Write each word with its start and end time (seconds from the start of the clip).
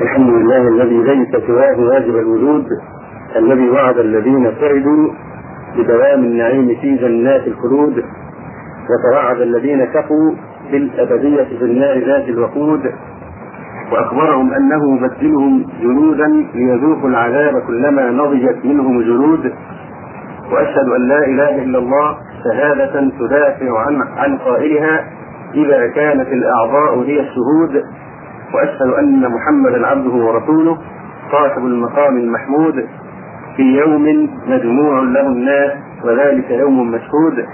الحمد 0.00 0.28
لله 0.30 0.68
الذي 0.68 0.96
ليس 1.02 1.46
سواه 1.46 1.80
واجب 1.80 2.16
الوجود 2.16 2.66
الذي 3.36 3.70
وعد 3.70 3.98
الذين 3.98 4.52
سعدوا 4.60 5.10
بدوام 5.76 6.24
النعيم 6.24 6.76
في 6.80 6.96
جنات 6.96 7.46
الخلود 7.46 8.04
وتوعد 8.90 9.40
الذين 9.40 9.84
كفوا 9.84 10.32
بالأبدية 10.72 11.44
في 11.58 11.64
النار 11.64 11.98
ذات 12.06 12.28
الوقود 12.28 12.80
وأخبرهم 13.92 14.54
أنه 14.54 14.96
يبدلهم 14.96 15.66
جنودا 15.82 16.26
ليذوقوا 16.54 17.08
العذاب 17.08 17.62
كلما 17.66 18.10
نضجت 18.10 18.64
منهم 18.64 18.98
الجلود 18.98 19.52
وأشهد 20.52 20.88
أن 20.96 21.08
لا 21.08 21.24
إله 21.26 21.62
إلا 21.62 21.78
الله 21.78 22.16
شهادة 22.44 23.10
تدافع 23.20 23.78
عن 23.86 24.02
عن 24.16 24.38
قائلها 24.38 25.04
إذا 25.54 25.86
كانت 25.86 26.28
الأعضاء 26.28 26.98
هي 27.02 27.20
الشهود 27.20 27.82
وأشهد 28.56 28.88
أن 28.98 29.28
محمدا 29.30 29.86
عبده 29.86 30.10
ورسوله 30.10 30.78
صاحب 31.32 31.58
المقام 31.66 32.16
المحمود 32.16 32.86
في 33.56 33.62
يوم 33.62 34.28
مجموع 34.48 35.00
له 35.00 35.26
الناس 35.26 35.72
وذلك 36.04 36.50
يوم 36.50 36.90
مشهود 36.90 37.46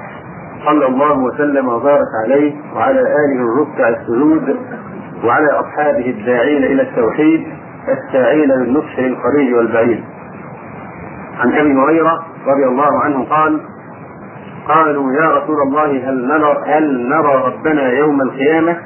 صلى 0.66 0.86
الله 0.86 1.18
وسلم 1.18 1.68
وبارك 1.68 2.08
عليه 2.24 2.52
وعلى 2.76 3.00
آله 3.00 3.40
الركع 3.54 3.88
السجود 3.88 4.56
وعلى 5.24 5.46
أصحابه 5.52 6.10
الداعين 6.10 6.64
إلى 6.64 6.82
التوحيد 6.82 7.46
الساعين 7.88 8.48
للنصح 8.50 8.98
للقريب 8.98 9.56
والبعيد 9.56 10.04
عن 11.40 11.52
أبي 11.52 11.74
هريرة 11.74 12.22
رضي 12.46 12.64
الله 12.66 13.00
عنه 13.04 13.24
قال 13.24 13.60
قالوا 14.68 15.12
يا 15.12 15.30
رسول 15.38 15.56
الله 15.66 16.08
هل 16.08 16.26
نرى 16.28 16.56
هل 16.66 17.08
نرى 17.08 17.42
ربنا 17.46 17.88
يوم 17.92 18.20
القيامة؟ 18.20 18.76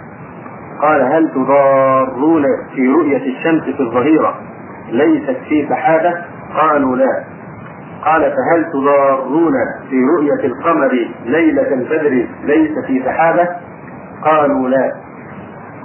قال 0.82 1.02
هل 1.02 1.30
تضارون 1.34 2.44
في 2.74 2.88
رؤية 2.88 3.36
الشمس 3.36 3.62
في 3.62 3.80
الظهيرة 3.80 4.34
ليست 4.92 5.36
في 5.48 5.66
سحابة؟ 5.68 6.14
قالوا 6.60 6.96
لا. 6.96 7.24
قال 8.04 8.22
فهل 8.22 8.64
تضارون 8.72 9.52
في 9.90 9.96
رؤية 10.16 10.46
القمر 10.46 11.08
ليلة 11.26 11.74
البدر 11.74 12.26
ليس 12.44 12.70
في 12.86 13.02
سحابة؟ 13.04 13.48
قالوا 14.24 14.68
لا. 14.68 14.92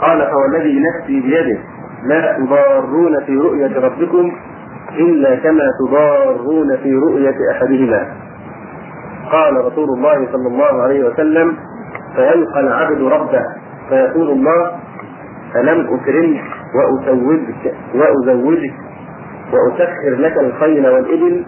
قال 0.02 0.28
فوالذي 0.31 0.80
نفسي 0.80 1.20
بيده 1.22 1.59
لا 2.03 2.38
تضارون 2.38 3.23
في 3.26 3.38
رؤية 3.38 3.80
ربكم 3.80 4.31
إلا 5.00 5.36
كما 5.36 5.64
تضارون 5.88 6.78
في 6.78 6.94
رؤية 6.95 7.36
أحدهما 7.52 8.08
قال 9.31 9.66
رسول 9.66 9.89
الله 9.98 10.28
صلى 10.31 10.48
الله 10.48 10.81
عليه 10.83 11.03
وسلم 11.03 11.58
فيلقى 12.16 12.59
العبد 12.59 13.02
ربه 13.02 13.45
فيقول 13.92 14.30
الله 14.31 14.72
ألم 15.56 15.80
أكرمك 15.94 16.44
وأزوجك 16.75 17.73
وأزوجك 17.95 18.73
وأسخر 19.53 20.16
لك 20.20 20.38
الخيل 20.38 20.88
والإبل 20.88 21.45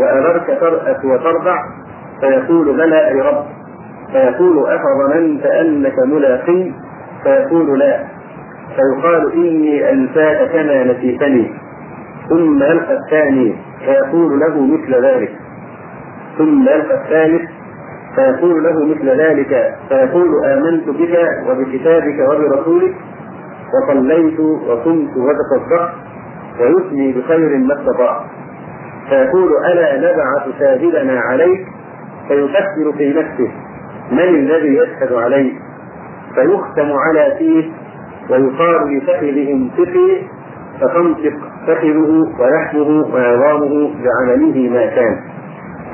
وأمرك 0.00 0.46
ترأس 0.60 1.04
وترضع؟ 1.04 1.56
فيقول 2.20 2.76
بلى 2.76 3.08
أي 3.08 3.20
رب. 3.20 3.44
فيقول 4.12 4.66
أفظننت 4.66 5.46
أنك 5.46 5.98
ملاقي 5.98 6.72
فيقول 7.22 7.78
لا. 7.78 8.04
فيقال 8.76 9.32
إني 9.32 9.90
أنساك 9.90 10.50
كما 10.52 10.84
نسيتني. 10.84 11.52
ثم 12.28 12.62
يلقى 12.62 12.96
الثاني 12.96 13.56
فيقول 13.84 14.40
له 14.40 14.66
مثل 14.66 15.04
ذلك. 15.04 15.32
ثم 16.38 16.62
يلقى 16.62 16.94
الثالث 16.94 17.50
فيقول 18.14 18.64
له 18.64 18.84
مثل 18.84 19.08
ذلك 19.08 19.74
فيقول 19.88 20.44
آمنت 20.44 20.88
بك 20.88 21.18
وبكتابك 21.48 22.18
وبرسولك 22.30 22.94
وصليت 23.74 24.40
وصمت 24.40 25.10
وتصدقت 25.16 25.92
ويثني 26.60 27.12
بخير 27.12 27.58
ما 27.58 27.80
استطاع 27.80 28.24
فيقول 29.08 29.64
ألا 29.66 29.96
نبعث 29.96 30.58
شاهدنا 30.58 31.20
عليك؟ 31.20 31.66
فيفكر 32.28 32.92
في 32.98 33.10
نفسه 33.10 33.50
من 34.10 34.20
الذي 34.20 34.76
يشهد 34.76 35.12
عليك؟ 35.12 35.54
فيختم 36.34 36.92
على 36.92 37.34
فيه 37.38 37.70
ويقال 38.30 38.96
لفخذه 38.96 39.52
انفقي 39.52 40.22
فتنطق 40.80 41.34
فخذه 41.66 42.32
ولحمه 42.40 43.06
وعظامه 43.14 43.90
بعمله 44.04 44.70
ما 44.70 44.86
كان. 44.86 45.20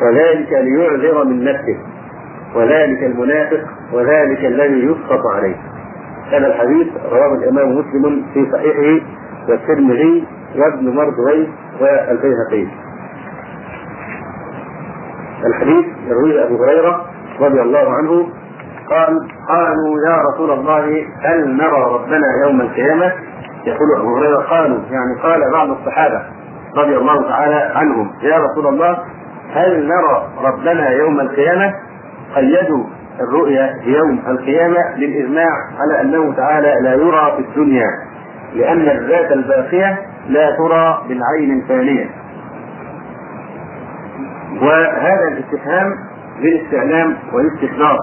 وذلك 0.03 0.53
ليعذر 0.53 1.25
من 1.25 1.45
نفسه. 1.45 1.90
وذلك 2.55 3.03
المنافق 3.03 3.61
وذلك 3.93 4.45
الذي 4.45 4.85
يسقط 4.87 5.21
عليه. 5.35 5.57
هذا 6.33 6.47
الحديث 6.47 6.87
رواه 7.13 7.35
الإمام 7.35 7.69
مسلم 7.79 8.27
في 8.35 8.47
صحيحه 8.53 9.07
والترمذي 9.49 10.27
وابن 10.57 10.95
مردويه 10.97 11.47
والبيهقي. 11.81 12.67
الحديث 15.47 15.85
يرويه 16.07 16.45
أبو 16.45 16.65
هريرة 16.65 17.05
رضي 17.41 17.63
الله 17.63 17.93
عنه 17.95 18.29
قال 18.91 19.19
قالوا 19.49 19.95
يا 20.09 20.17
رسول 20.33 20.51
الله 20.51 21.07
هل 21.23 21.57
نرى 21.57 21.85
ربنا 21.95 22.27
يوم 22.47 22.61
القيامة؟ 22.61 23.13
يقول 23.67 23.89
أبو 24.01 24.17
هريرة 24.17 24.39
قالوا. 24.39 24.79
يعني 24.91 25.21
قال 25.23 25.53
بعض 25.53 25.71
الصحابة 25.71 26.23
رضي 26.77 26.97
الله 26.97 27.29
تعالى 27.29 27.73
عنهم 27.75 28.11
يا 28.23 28.39
رسول 28.39 28.67
الله 28.67 28.99
هل 29.53 29.87
نرى 29.89 30.29
ربنا 30.45 30.91
يوم 30.91 31.21
القيامة؟ 31.21 31.75
قيدوا 32.35 32.85
الرؤيا 33.21 33.77
يوم 33.85 34.23
القيامة 34.29 34.95
بالاجماع 34.97 35.51
على 35.79 36.01
أنه 36.01 36.35
تعالى 36.37 36.75
لا 36.83 36.95
يرى 36.95 37.33
في 37.37 37.43
الدنيا 37.49 37.87
لأن 38.55 38.81
الذات 38.81 39.33
الباقية 39.33 39.99
لا 40.29 40.57
ترى 40.57 41.03
بالعين 41.09 41.61
الفانية. 41.61 42.11
وهذا 44.63 45.29
الاستفهام 45.29 45.93
للاستعلام 46.41 47.17
والاستحضار. 47.33 47.99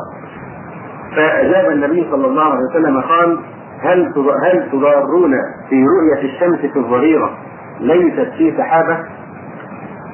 فأجاب 1.16 1.72
النبي 1.72 2.08
صلى 2.12 2.28
الله 2.28 2.44
عليه 2.44 2.64
وسلم 2.72 3.02
قال 3.02 3.40
هل 3.82 4.14
هل 4.44 4.70
تضارون 4.72 5.32
في 5.70 5.86
رؤية 5.86 6.24
الشمس 6.34 6.60
في 6.60 6.80
الظهيرة 6.80 7.38
ليست 7.80 8.32
في 8.38 8.54
سحابة؟ 8.58 8.98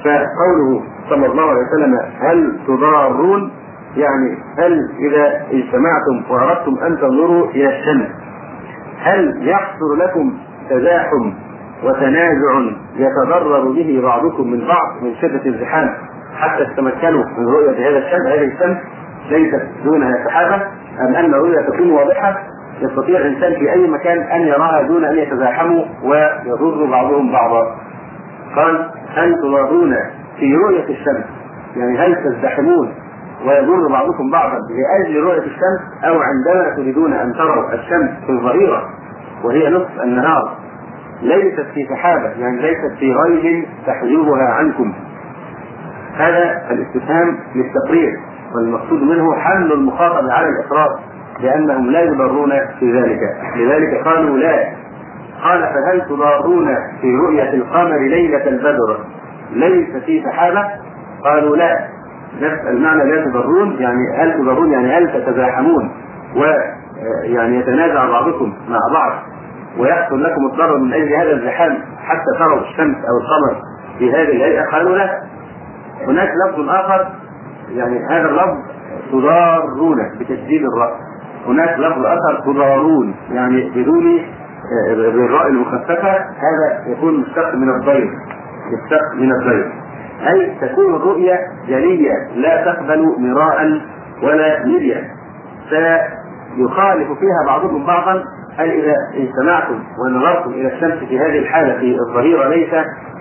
فقوله 0.04 0.84
صلى 1.10 1.26
الله 1.26 1.44
عليه 1.44 1.62
وسلم 1.62 2.00
هل 2.20 2.60
تضارون؟ 2.68 3.52
يعني 3.98 4.38
هل 4.58 4.90
إذا 5.00 5.42
اجتمعتم 5.52 6.24
وأردتم 6.30 6.78
أن 6.86 6.98
تنظروا 6.98 7.48
إلى 7.48 7.80
الشمس 7.80 8.08
هل 9.00 9.48
يحصل 9.50 10.00
لكم 10.00 10.34
تزاحم 10.70 11.34
وتنازع 11.84 12.72
يتضرر 12.96 13.72
به 13.72 14.02
بعضكم 14.04 14.52
من 14.52 14.68
بعض 14.68 15.04
من 15.04 15.16
شدة 15.22 15.46
الزحام 15.46 15.90
حتى 16.38 16.66
تتمكنوا 16.66 17.24
من 17.38 17.46
رؤية 17.48 17.90
هذا 17.90 17.98
الشمس 17.98 18.28
هذه 18.28 18.46
الشمس 18.54 18.78
ليست 19.30 19.68
دونها 19.84 20.26
سحابة 20.26 20.56
أم 21.00 21.16
أن 21.16 21.34
الرؤية 21.34 21.62
تكون 21.62 21.92
واضحة 21.92 22.40
يستطيع 22.82 23.20
الإنسان 23.20 23.54
في 23.60 23.72
أي 23.72 23.88
مكان 23.88 24.18
أن 24.22 24.42
يراها 24.42 24.82
دون 24.82 25.06
أن 25.06 25.18
يتزاحموا 25.18 25.86
ويضر 26.04 26.86
بعضهم 26.86 27.32
بعضا. 27.32 27.76
قال 28.56 28.90
هل 29.16 29.36
تضارون 29.36 29.96
في 30.40 30.56
رؤية 30.56 30.84
الشمس 30.84 31.26
يعني 31.78 31.98
هل 31.98 32.16
تزدحمون 32.24 32.94
ويضر 33.46 33.88
بعضكم 33.92 34.32
بعضا 34.32 34.58
لأجل 34.70 35.24
رؤية 35.24 35.40
الشمس 35.40 36.04
أو 36.04 36.20
عندما 36.20 36.76
تريدون 36.76 37.14
أن 37.14 37.34
تروا 37.34 37.74
الشمس 37.74 38.10
في 38.26 38.30
الظهيره 38.32 38.90
وهي 39.44 39.70
نصف 39.70 40.02
النهار. 40.04 40.58
ليست 41.22 41.66
في 41.74 41.88
سحابة 41.90 42.30
يعني 42.30 42.62
ليست 42.62 43.00
في 43.00 43.14
غيب 43.14 43.66
تحجبها 43.88 44.50
عنكم. 44.50 44.94
هذا 46.16 46.62
الاستفهام 46.72 47.38
للتقرير 47.56 48.20
والمقصود 48.56 49.02
منه 49.02 49.36
حمل 49.36 49.72
المخاطب 49.72 50.30
على 50.30 50.48
الاقرار 50.50 51.00
لأنهم 51.40 51.92
لا 51.92 52.02
يضرون 52.02 52.52
في 52.80 53.00
ذلك. 53.00 53.20
لذلك 53.56 54.08
قالوا 54.08 54.38
لا. 54.38 54.74
قال 55.44 55.62
فهل 55.62 56.02
تضارون 56.10 56.76
في 57.02 57.16
رؤية 57.16 57.54
القمر 57.54 57.98
ليلة 57.98 58.48
البدر؟ 58.48 59.00
ليس 59.52 60.04
في 60.06 60.24
سحابة؟ 60.24 60.66
قالوا 61.24 61.56
لا. 61.56 61.93
نفس 62.42 62.68
المعنى 62.68 63.04
لا 63.12 63.26
تضرون 63.26 63.76
يعني 63.80 64.18
هل 64.18 64.34
تضرون 64.34 64.72
يعني 64.72 64.98
هل 64.98 65.14
تتزاحمون؟ 65.14 65.92
ويعني 66.36 67.60
يتنازع 67.60 68.10
بعضكم 68.10 68.54
مع 68.70 68.80
بعض 68.94 69.12
ويحصل 69.80 70.24
لكم 70.24 70.46
الضرر 70.52 70.78
من 70.78 70.94
أجل 70.94 71.14
هذا 71.14 71.32
الزحام 71.32 71.78
حتى 72.04 72.40
تروا 72.40 72.60
الشمس 72.60 72.96
أو 72.96 73.18
القمر 73.18 73.62
في 74.00 74.12
هذه 74.12 74.36
الهيئة. 74.36 74.72
قالوا 74.72 74.98
لا. 74.98 75.22
هناك 76.08 76.30
لفظ 76.48 76.70
آخر 76.70 77.08
يعني 77.76 78.06
هذا 78.10 78.30
اللفظ 78.30 78.58
تضارون 79.12 79.98
بتشديد 80.20 80.62
الراس 80.66 80.94
هناك 81.48 81.80
لفظ 81.80 82.06
آخر 82.06 82.40
تضارون 82.46 83.16
يعني 83.32 83.70
بدون 83.70 84.22
بالراء 84.96 85.48
المخففة 85.48 86.12
هذا 86.18 86.84
يكون 86.88 87.20
مشتق 87.20 87.56
من 87.56 87.70
الضير 87.70 88.10
مشتق 88.74 89.16
من 89.16 89.32
الضير 89.32 89.72
أي 90.28 90.56
تكون 90.62 90.96
الرؤيا 90.96 91.40
جلية 91.68 92.14
لا 92.36 92.66
تقبل 92.66 93.16
مراء 93.20 93.82
ولا 94.24 94.66
مريا 94.66 95.04
فيخالف 95.70 97.08
فيها 97.08 97.48
بعضهم 97.48 97.86
بعضا 97.86 98.24
هل 98.58 98.70
إذا 98.72 98.96
اجتمعتم 99.14 99.80
ونظرتم 100.06 100.52
إلى 100.52 100.74
الشمس 100.74 101.10
في 101.10 101.20
هذه 101.20 101.40
الحالة 101.40 101.80
في 101.80 101.98
الظهيرة 102.10 102.48
ليس 102.48 102.70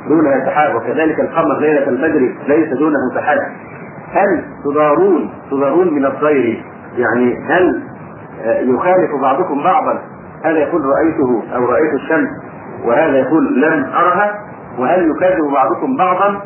دونها 0.08 0.46
سحاب 0.46 0.75
وكذلك 0.75 1.20
القمر 1.20 1.58
ليلة 1.60 1.88
البدر 1.88 2.34
ليس 2.49 2.69
دونه 2.78 2.99
سحاب 3.14 3.38
هل 4.12 4.44
تضارون 4.64 5.31
تضارون 5.50 5.94
من 5.94 6.05
الطير؟ 6.05 6.64
يعني 6.96 7.37
هل 7.48 7.82
يخالف 8.44 9.10
بعضكم 9.22 9.62
بعضا؟ 9.62 9.98
هذا 10.44 10.58
يقول 10.58 10.82
رأيته 10.84 11.43
أو 11.56 11.64
رأيت 11.64 11.94
الشمس 11.94 12.28
وهذا 12.84 13.19
يقول 13.19 13.60
لم 13.60 13.84
أرها؟ 13.84 14.34
وهل 14.78 15.10
يكذب 15.10 15.52
بعضكم 15.52 15.96
بعضا؟ 15.96 16.40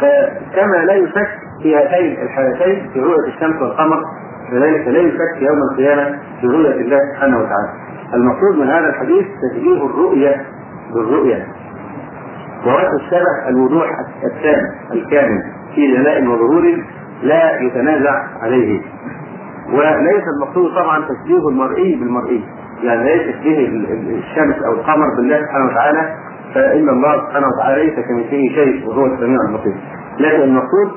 فكما 0.00 0.76
لا 0.84 0.94
يشك 0.94 1.28
في 1.62 1.76
هاتين 1.76 2.22
الحالتين 2.22 2.90
في 2.92 3.00
رؤية 3.00 3.28
الشمس 3.34 3.62
والقمر 3.62 4.02
كذلك 4.50 4.88
لا 4.88 4.98
يشك 4.98 5.36
يوم 5.42 5.58
القيامة 5.72 6.18
في 6.40 6.46
رؤية 6.46 6.80
الله 6.80 6.98
سبحانه 7.14 7.36
وتعالى. 7.38 7.72
المقصود 8.14 8.58
من 8.58 8.66
هذا 8.66 8.88
الحديث 8.88 9.26
تشبيه 9.52 9.86
الرؤية 9.86 10.44
بالرؤية. 10.94 11.46
ووجه 12.66 12.90
الشبه 13.00 13.48
الوضوح 13.48 13.88
التام 14.24 14.60
الكامل 14.92 15.42
في 15.74 15.96
جلاء 15.96 16.24
وظهور 16.26 16.84
لا 17.22 17.60
يتنازع 17.60 18.24
عليه. 18.42 18.80
وليس 19.72 20.24
المقصود 20.36 20.74
طبعا 20.74 20.98
تشبيه 21.04 21.48
المرئي 21.48 21.96
بالمرئي. 21.96 22.44
يعني 22.82 23.04
ليس 23.04 23.36
تشبيه 23.36 23.68
الشمس 24.18 24.62
أو 24.66 24.72
القمر 24.72 25.06
بالله 25.16 25.40
سبحانه 25.42 25.64
وتعالى 25.66 26.14
فإن 26.54 26.88
الله 26.88 27.26
سبحانه 27.26 27.46
وتعالى 27.48 27.84
ليس 27.84 27.94
كمثله 27.94 28.48
شيء 28.54 28.88
وهو 28.88 29.06
السميع 29.06 29.38
البصير. 29.48 29.74
لكن 30.18 30.42
المقصود 30.42 30.90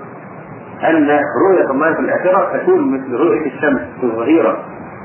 أن 0.84 1.20
رؤية 1.50 1.72
الله 1.72 1.94
في 1.94 2.00
الآخرة 2.00 2.58
تكون 2.58 2.94
مثل 2.94 3.12
رؤية 3.14 3.46
الشمس 3.46 3.82
في 4.00 4.04
الظهيرة 4.04 4.58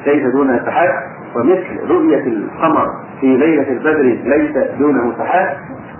ليس 0.07 0.33
دونها 0.33 0.65
سحاب 0.67 0.91
ومثل 1.37 1.91
رؤية 1.91 2.27
القمر 2.27 2.87
في 3.21 3.27
ليلة 3.37 3.69
البدر 3.73 4.03
ليس 4.03 4.57
دونه 4.79 5.13
سحاب. 5.19 5.57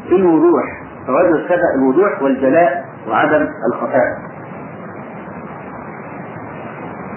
في 0.09 0.17
الوضوح 0.17 0.65
فوجه 1.07 1.35
الشبه 1.35 1.75
الوضوح 1.79 2.23
والجلاء 2.23 2.85
وعدم 3.09 3.47
الخفاء. 3.73 4.33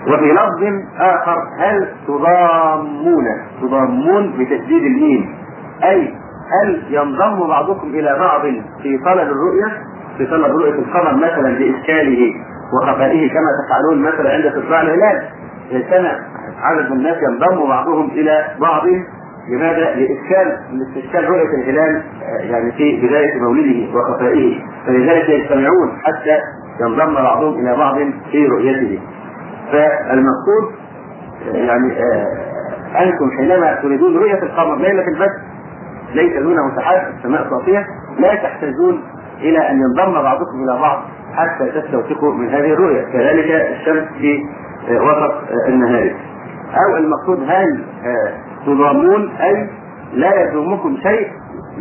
وفي 0.07 0.31
لفظ 0.31 0.83
آخر 0.99 1.37
هل 1.59 1.87
تضامون؟ 2.07 3.25
تضامون 3.61 4.33
بتشديد 4.39 4.83
الميم. 4.83 5.35
أي 5.83 6.13
هل 6.51 6.83
ينضم 6.89 7.47
بعضكم 7.47 7.87
إلى 7.87 8.19
بعض 8.19 8.41
في 8.81 8.97
طلب 9.05 9.27
الرؤية؟ 9.31 9.83
في 10.17 10.25
طلب 10.25 10.45
رؤية 10.45 10.73
القمر 10.73 11.15
مثلا 11.15 11.57
بإشكاله 11.57 12.33
وخفائه 12.73 13.29
كما 13.29 13.49
تفعلون 13.65 14.01
مثلا 14.01 14.33
عند 14.33 14.45
استطلاع 14.45 14.81
الهلال 14.81 15.21
كان 15.89 16.05
عدد 16.61 16.91
من 16.91 16.97
الناس 16.97 17.17
ينضم 17.29 17.67
بعضهم 17.67 18.09
إلى 18.09 18.45
بعض. 18.59 18.83
لماذا؟ 19.49 19.95
لإشكال 19.95 20.57
لاستشكال 20.71 21.29
رؤية 21.29 21.55
الهلال 21.61 22.03
يعني 22.39 22.71
في 22.71 23.07
بداية 23.07 23.41
مولده 23.41 23.97
وخفائه. 23.97 24.59
فلذلك 24.87 25.29
يجتمعون 25.29 25.91
حتى 26.03 26.39
ينضم 26.81 27.13
بعضهم 27.13 27.59
إلى 27.59 27.75
بعض 27.77 27.95
في 28.31 28.47
رؤيته. 28.47 28.99
فالمقصود 29.71 30.71
يعني 31.53 31.93
أنتم 32.99 33.31
حينما 33.37 33.75
تريدون 33.81 34.17
رؤية 34.17 34.43
القمر 34.43 34.75
ليله 34.75 35.07
البدر 35.07 35.54
ليس 36.15 36.43
دونه 36.43 36.75
سحاب 36.75 37.13
السماء 37.17 37.49
صافيه 37.49 37.85
لا 38.19 38.35
تحتاجون 38.35 39.01
إلى 39.39 39.69
أن 39.69 39.75
ينضم 39.81 40.13
بعضكم 40.13 40.63
إلى 40.63 40.79
بعض 40.81 41.01
حتى 41.33 41.81
تستوثقوا 41.81 42.33
من 42.33 42.49
هذه 42.49 42.73
الرؤية. 42.73 43.01
كذلك 43.01 43.51
الشمس 43.51 44.03
في 44.17 44.43
وسط 44.89 45.33
النهار. 45.67 46.15
أو 46.73 46.97
المقصود 46.97 47.39
هل 47.47 47.83
تضامون 48.65 49.29
أي 49.41 49.69
لا 50.13 50.43
يضمكم 50.43 50.97
شيء؟ 51.03 51.27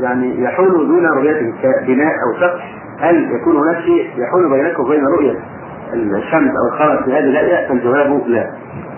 يعني 0.00 0.42
يحول 0.42 0.88
دون 0.88 1.06
رؤيته 1.06 1.52
كبناء 1.62 2.12
أو 2.12 2.40
سقف. 2.40 2.60
هل 3.00 3.30
يكون 3.34 3.56
هناك 3.56 3.82
شيء 3.84 4.10
يحول 4.16 4.50
بينكم 4.50 4.82
وبين 4.82 5.04
رؤية 5.06 5.38
الشمس 5.92 6.50
أو 6.50 6.74
القمر 6.74 7.02
في 7.04 7.12
هذه 7.12 7.18
الآية؟ 7.18 7.68
فالجواب 7.68 8.22
لا. 8.26 8.50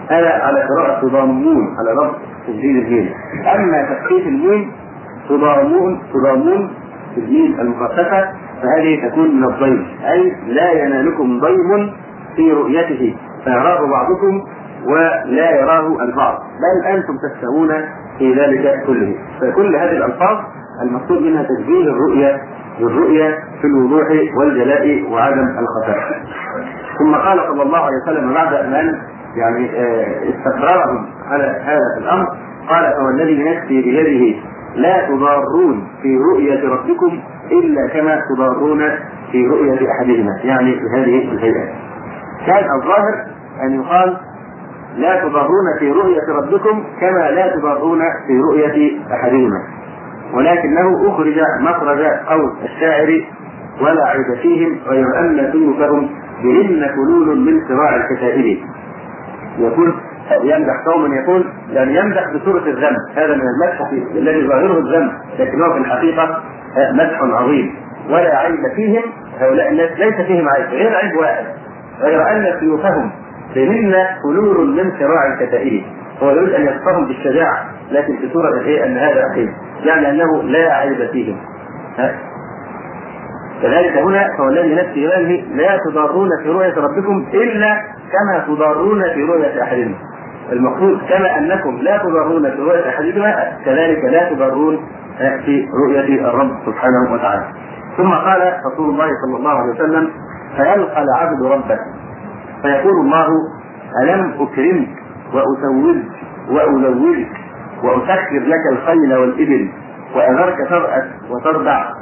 هذا 0.08 0.28
على 0.28 0.60
قراءة 0.60 1.00
تضامون 1.00 1.76
على 1.78 1.92
لفظ 2.00 2.14
تجديد 2.46 2.76
الجيم. 2.76 3.10
أما 3.54 3.94
تخفيف 3.94 4.26
الميم 4.26 4.72
تضامون 5.28 6.02
تضامون 6.14 6.70
في 7.14 7.20
الميم 7.20 7.60
المخففة 7.60 8.28
فهذه 8.62 9.08
تكون 9.08 9.36
من 9.36 9.44
الضيم. 9.44 9.86
أي 10.12 10.32
لا 10.46 10.72
ينالكم 10.72 11.40
ضيم 11.40 11.92
في 12.36 12.52
رؤيته 12.52 13.16
فيراه 13.44 13.86
بعضكم 13.90 14.42
ولا 14.86 15.60
يراه 15.60 16.02
البعض. 16.02 16.38
بل 16.38 16.86
أنتم 16.88 17.14
تستوون 17.16 17.68
في 18.18 18.34
ذلك 18.34 18.82
كله. 18.86 19.14
فكل 19.40 19.76
هذه 19.76 19.90
الألفاظ 19.96 20.38
المقصود 20.82 21.22
منها 21.22 21.42
تشبيه 21.42 21.84
الرؤية 21.84 22.40
بالرؤية 22.80 23.38
في 23.60 23.66
الوضوح 23.66 24.06
والجلاء 24.38 25.02
وعدم 25.10 25.58
الخفاء 25.58 26.22
ثم 26.98 27.14
قال 27.14 27.38
صلى 27.48 27.62
الله 27.62 27.78
عليه 27.78 27.96
وسلم 28.02 28.34
بعد 28.34 28.54
أن 28.54 29.00
يعني 29.36 29.70
استقرارهم 30.30 31.06
على 31.30 31.44
هذا 31.64 31.98
الأمر 32.04 32.26
قال 32.68 32.92
فوالذي 32.96 33.44
نفسي 33.44 33.82
بيده 33.82 34.38
لا 34.76 35.08
تضارون 35.08 35.88
في 36.02 36.16
رؤية 36.32 36.68
ربكم 36.68 37.20
إلا 37.52 37.88
كما 37.92 38.20
تضارون 38.34 38.82
في 39.32 39.46
رؤية 39.46 39.78
أحدهما 39.90 40.30
يعني 40.44 40.72
في 40.74 40.84
هذه 40.96 41.32
الهيئة. 41.32 41.74
كان 42.46 42.64
الظاهر 42.80 43.14
أن 43.62 43.74
يقال 43.74 44.16
لا 44.96 45.20
تضارون 45.22 45.66
في 45.78 45.90
رؤية 45.92 46.22
ربكم 46.28 46.84
كما 47.00 47.30
لا 47.30 47.56
تضارون 47.56 48.00
في 48.26 48.40
رؤية 48.50 49.00
أحدهما. 49.12 49.62
ولكنه 50.34 51.08
أخرج 51.08 51.40
مخرج 51.60 52.02
قول 52.28 52.52
الشاعر 52.64 53.24
ولا 53.80 54.06
عيب 54.06 54.40
فيهم 54.42 54.78
غير 54.86 55.04
أن 55.20 55.52
سيوفهم 55.52 56.10
بهن 56.42 56.86
كلول 56.94 57.40
من 57.40 57.60
صراع 57.68 57.96
الكتائب 57.96 58.58
يقول 59.58 59.94
يمدح 60.42 60.74
قوما 60.86 61.16
يقول 61.16 61.46
يعني 61.72 61.96
يمدح 61.96 62.22
بصورة 62.34 62.64
الذنب. 62.66 62.96
هذا 63.16 63.34
من 63.34 63.42
المدح 63.42 63.90
الذي 64.14 64.48
ظاهره 64.48 64.78
الذنب. 64.78 65.12
لكنه 65.38 65.72
في 65.72 65.78
الحقيقة 65.78 66.42
مدح 66.92 67.22
عظيم. 67.22 67.74
ولا 68.10 68.36
عيب 68.36 68.60
فيهم 68.76 69.02
هؤلاء 69.40 69.68
الناس 69.68 69.90
ليس 69.98 70.14
فيهم 70.26 70.48
عيب 70.48 70.66
غير 70.66 70.94
عيب 70.96 71.16
واحد. 71.16 71.44
غير 72.00 72.30
أن 72.30 72.60
سيوفهم 72.60 73.10
بهن 73.54 73.94
كلول 74.22 74.70
من 74.76 74.92
صراع 74.98 75.32
الكتائب. 75.32 75.82
هو 76.22 76.30
يريد 76.30 76.54
أن 76.54 76.62
يصفهم 76.62 77.06
بالشجاعة 77.06 77.64
لكن 77.90 78.16
في 78.16 78.28
صورة 78.32 78.48
الايه 78.48 78.84
أن 78.84 78.96
هذا 78.96 79.26
أخيه 79.32 79.48
يعني 79.84 80.10
أنه 80.10 80.42
لا 80.42 80.72
عيب 80.72 81.10
فيهم. 81.12 81.36
كذلك 83.62 83.96
هنا 83.96 84.36
فوالذي 84.38 84.74
نفسي 84.74 84.94
بيده 84.94 85.42
لا 85.54 85.78
تضارون 85.90 86.28
في 86.42 86.48
رؤية 86.48 86.74
ربكم 86.76 87.26
إلا 87.34 87.80
كما 88.12 88.44
تضارون 88.46 89.02
في 89.02 89.22
رؤية 89.22 89.62
أحدكم. 89.62 89.94
المقصود 90.52 90.98
كما 91.08 91.38
أنكم 91.38 91.76
لا 91.78 91.98
تضارون 91.98 92.42
في 92.50 92.56
رؤية 92.62 92.88
أحدكما 92.88 93.52
كذلك 93.64 94.04
لا 94.04 94.32
تضارون 94.32 94.76
في 95.44 95.68
رؤية 95.86 96.28
الرب 96.30 96.50
سبحانه 96.66 97.12
وتعالى. 97.12 97.44
ثم 97.96 98.10
قال 98.10 98.52
رسول 98.72 98.90
الله 98.90 99.08
صلى 99.26 99.36
الله 99.36 99.50
عليه 99.50 99.72
وسلم 99.72 100.10
فيلقى 100.56 101.02
العبد 101.02 101.42
ربه. 101.42 101.78
فيقول 102.62 102.92
الله 103.00 103.26
ألم 104.02 104.34
أكرمك 104.40 104.88
وأسودك 105.34 106.04
وأزوجك 106.50 107.28
وأسخر 107.82 108.38
لك 108.38 108.72
الخيل 108.72 109.14
والإبل 109.14 109.68
وأذرك 110.14 110.68
ترأس 110.68 111.04
وتربع 111.30 111.92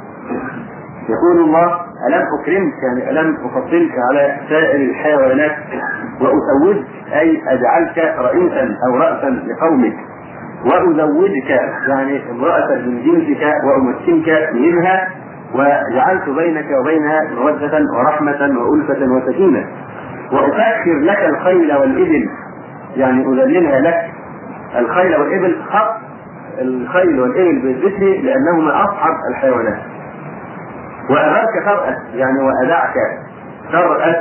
يقول 1.09 1.45
الله 1.45 1.65
ألم 2.09 2.23
أكرمك 2.41 2.73
يعني 2.83 3.09
ألم 3.09 3.37
أفضلك 3.45 3.91
على 4.09 4.35
سائر 4.49 4.89
الحيوانات؟ 4.89 5.51
وأسودك 6.21 6.85
أي 7.13 7.41
أجعلك 7.47 8.15
رئيسا 8.19 8.75
أو 8.87 8.97
رأسا 8.97 9.29
لقومك. 9.29 9.93
وأزوجك 10.65 11.49
يعني 11.87 12.31
امرأة 12.31 12.75
من 12.75 13.03
جنسك 13.03 13.43
وأمكنك 13.65 14.49
منها 14.53 15.07
وجعلت 15.53 16.29
بينك 16.29 16.65
وبينها 16.81 17.21
مودة 17.35 17.79
ورحمة 17.97 18.59
وألفة 18.59 19.05
وسكينة. 19.11 19.65
وأسخر 20.31 20.99
لك 20.99 21.19
الخيل 21.25 21.73
والإبل 21.75 22.29
يعني 22.95 23.25
أذللها 23.25 23.79
لك. 23.79 24.11
الخيل 24.79 25.15
والإبل 25.15 25.55
خط 25.69 25.95
الخيل 26.61 27.19
والإبل 27.21 27.59
بالذكر 27.61 28.05
لأنهما 28.23 28.83
أصعب 28.83 29.13
الحيوانات. 29.31 29.79
وأراك 31.09 31.65
ترأس 31.65 31.97
يعني 32.13 32.39
وأدعك 32.39 32.93
ترأس 33.71 34.15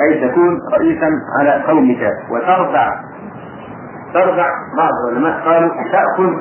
أي 0.00 0.28
تكون 0.28 0.58
رئيسا 0.78 1.10
على 1.40 1.62
قومك 1.68 2.12
وترضع 2.30 2.94
ترضع 4.14 4.46
بعض 4.76 4.92
العلماء 5.08 5.40
قالوا 5.44 5.70
تأخذ 5.92 6.32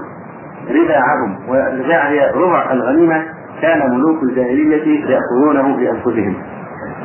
رباعهم 0.69 1.49
والرباع 1.49 2.07
هي 2.07 2.31
ربع 2.31 2.71
الغنيمة 2.71 3.25
كان 3.61 3.91
ملوك 3.91 4.23
الجاهلية 4.23 5.05
يأخذونه 5.09 5.79
لأنفسهم 5.79 6.35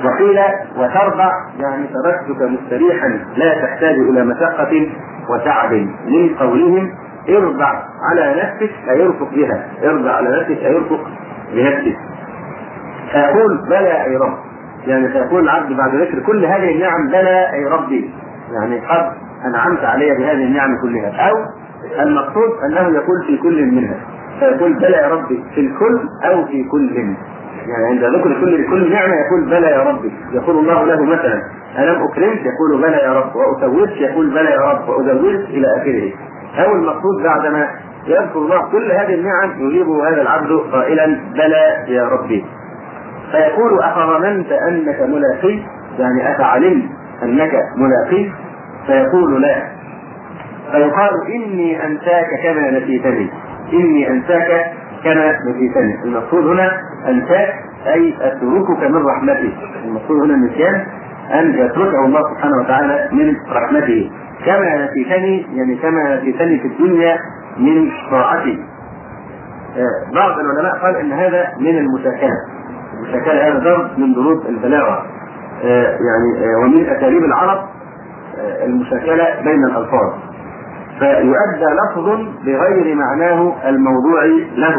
وقيل 0.05 0.39
وترضع 0.77 1.31
يعني 1.59 1.87
تركتك 1.87 2.43
مستريحا 2.43 3.09
لا 3.37 3.55
تحتاج 3.63 3.95
إلى 3.95 4.25
مشقة 4.25 4.91
وتعب 5.29 5.73
من 6.07 6.35
قولهم. 6.41 6.91
ارضع 7.29 7.83
على 8.11 8.43
نفسك 8.43 8.71
فيرفق 8.85 9.31
بها. 9.35 9.67
ارضع 9.85 10.11
على 10.11 10.41
نفسك 10.41 10.59
فيرفق 10.59 11.01
بنفسك. 11.53 11.97
فيقول 13.13 13.67
بلى 13.69 14.05
اي 14.05 14.17
رب. 14.17 14.52
يعني 14.87 15.09
فيقول 15.09 15.45
العبد 15.45 15.77
بعد 15.77 15.95
ذكر 15.95 16.19
كل 16.27 16.45
هذه 16.45 16.75
النعم 16.75 17.09
بلى 17.09 17.51
أي 17.53 17.65
ربي. 17.65 18.11
يعني 18.53 18.79
قد 18.79 19.13
أنعمت 19.45 19.85
علي 19.85 20.11
بهذه 20.11 20.45
النعم 20.45 20.71
كلها. 20.83 21.29
أو 21.31 21.37
المقصود 22.03 22.51
أنه 22.65 22.81
يقول 22.81 23.27
في 23.27 23.37
كل 23.37 23.67
منها. 23.67 23.97
فيقول 24.41 24.75
بلى 24.75 24.97
يا 24.97 25.09
ربي 25.09 25.45
في 25.55 25.61
الكل 25.61 26.01
أو 26.25 26.47
في 26.47 26.65
كل 26.65 27.15
يعني 27.69 27.87
عند 27.87 28.05
ذكر 28.05 28.41
كل 28.41 28.67
كل 28.71 28.93
نعمة 28.93 29.15
يقول 29.15 29.45
بلى 29.45 29.67
يا 29.67 29.83
ربي 29.83 30.13
يقول 30.33 30.59
الله 30.59 30.85
له 30.85 31.05
مثلا 31.05 31.43
ألم 31.79 32.03
اكرمت 32.03 32.41
يقول 32.41 32.83
بلى 32.83 32.97
يا 32.97 33.13
رب 33.13 33.37
واسويت 33.37 33.91
يقول 33.91 34.31
بلى 34.31 34.51
يا 34.51 34.61
رب 34.61 34.89
وازوجت 34.89 35.49
إلى 35.49 35.67
آخره. 35.77 36.13
أو 36.65 36.75
المقصود 36.75 37.23
بعدما 37.25 37.69
يذكر 38.07 38.39
الله 38.39 38.71
كل 38.73 38.93
هذه 38.93 39.15
النعم 39.15 39.69
يجيبه 39.69 40.09
هذا 40.09 40.23
العبد 40.23 40.53
قائلا 40.73 41.21
بلى 41.35 41.85
يا 41.89 42.09
ربي 42.09 42.45
فيقول 43.33 43.83
أفظننت 43.83 44.53
أنك 44.53 45.01
ملاقي؟ 45.01 45.59
يعني 45.99 46.35
أفعلمت 46.35 46.85
أنك 47.23 47.53
ملاقي؟ 47.77 48.31
فيقول 48.87 49.43
لا. 49.43 49.63
فيقال 50.73 51.11
إني 51.35 51.87
أنساك 51.87 52.27
كما 52.43 52.71
نسيتني. 52.71 53.31
إني 53.73 54.11
أنساك 54.11 54.73
كما 55.05 55.33
نسيتني. 55.49 56.05
المقصود 56.05 56.47
هنا 56.47 56.71
أنساك 57.09 57.55
أي 57.87 58.15
أتركك 58.21 58.91
من 58.91 59.07
رحمته 59.07 59.53
المقصود 59.85 60.23
هنا 60.23 60.35
النسيان 60.35 60.87
أن 61.33 61.55
يتركه 61.55 62.05
الله 62.05 62.21
سبحانه 62.35 62.57
وتعالى 62.57 63.09
من 63.13 63.37
رحمته. 63.53 64.11
كما 64.47 64.85
نسيتني 64.85 65.47
يعني 65.57 65.75
كما 65.75 66.17
نسيتني 66.17 66.59
في 66.61 66.67
الدنيا 66.67 67.17
من 67.59 67.91
طاعتي. 68.11 68.59
بعض 70.15 70.39
العلماء 70.39 70.79
قال 70.83 70.97
إن 70.97 71.13
هذا 71.13 71.49
من 71.59 71.79
المشاكله 71.79 72.37
المشاكله 73.13 73.49
هذا 73.49 73.59
ضرب 73.59 73.99
من 73.99 74.15
ضروب 74.15 74.47
البلاغة. 74.47 75.07
يعني 75.63 76.57
ومن 76.57 76.87
أساليب 76.87 77.25
العرب 77.25 77.69
المشاكلة 78.39 79.43
بين 79.45 79.65
الألفاظ. 79.65 80.13
فيؤدى 80.99 81.67
لفظ 81.83 82.09
بغير 82.45 82.97
معناه 82.97 83.53
الموضوع 83.69 84.25
له 84.57 84.75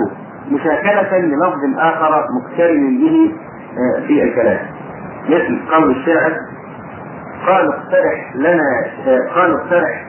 مشاكلة 0.52 1.18
للفظ 1.18 1.80
آخر 1.80 2.26
مقترن 2.40 2.98
به 2.98 3.36
في 4.08 4.24
الكلام. 4.24 4.60
مثل 5.30 5.60
قول 5.72 5.92
الشاعر 5.92 6.34
قال 7.48 7.68
اقترح 7.68 8.36
لنا 8.36 8.86
قال 9.36 9.54
اقترح 9.54 10.06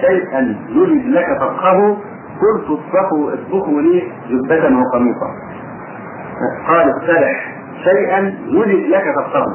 شيئا 0.00 0.56
يجد 0.68 1.06
لك 1.06 1.26
فقهه 1.40 1.96
قلت 2.42 2.64
اطبخوا 2.64 3.32
اطبخوا 3.32 3.80
لي 3.80 4.12
جبة 4.28 4.78
وقميصا. 4.78 5.30
قال 6.68 6.90
اقترح 6.90 7.61
شيئا 7.84 8.34
يجد 8.48 8.88
لك 8.90 9.04
فقهه 9.16 9.46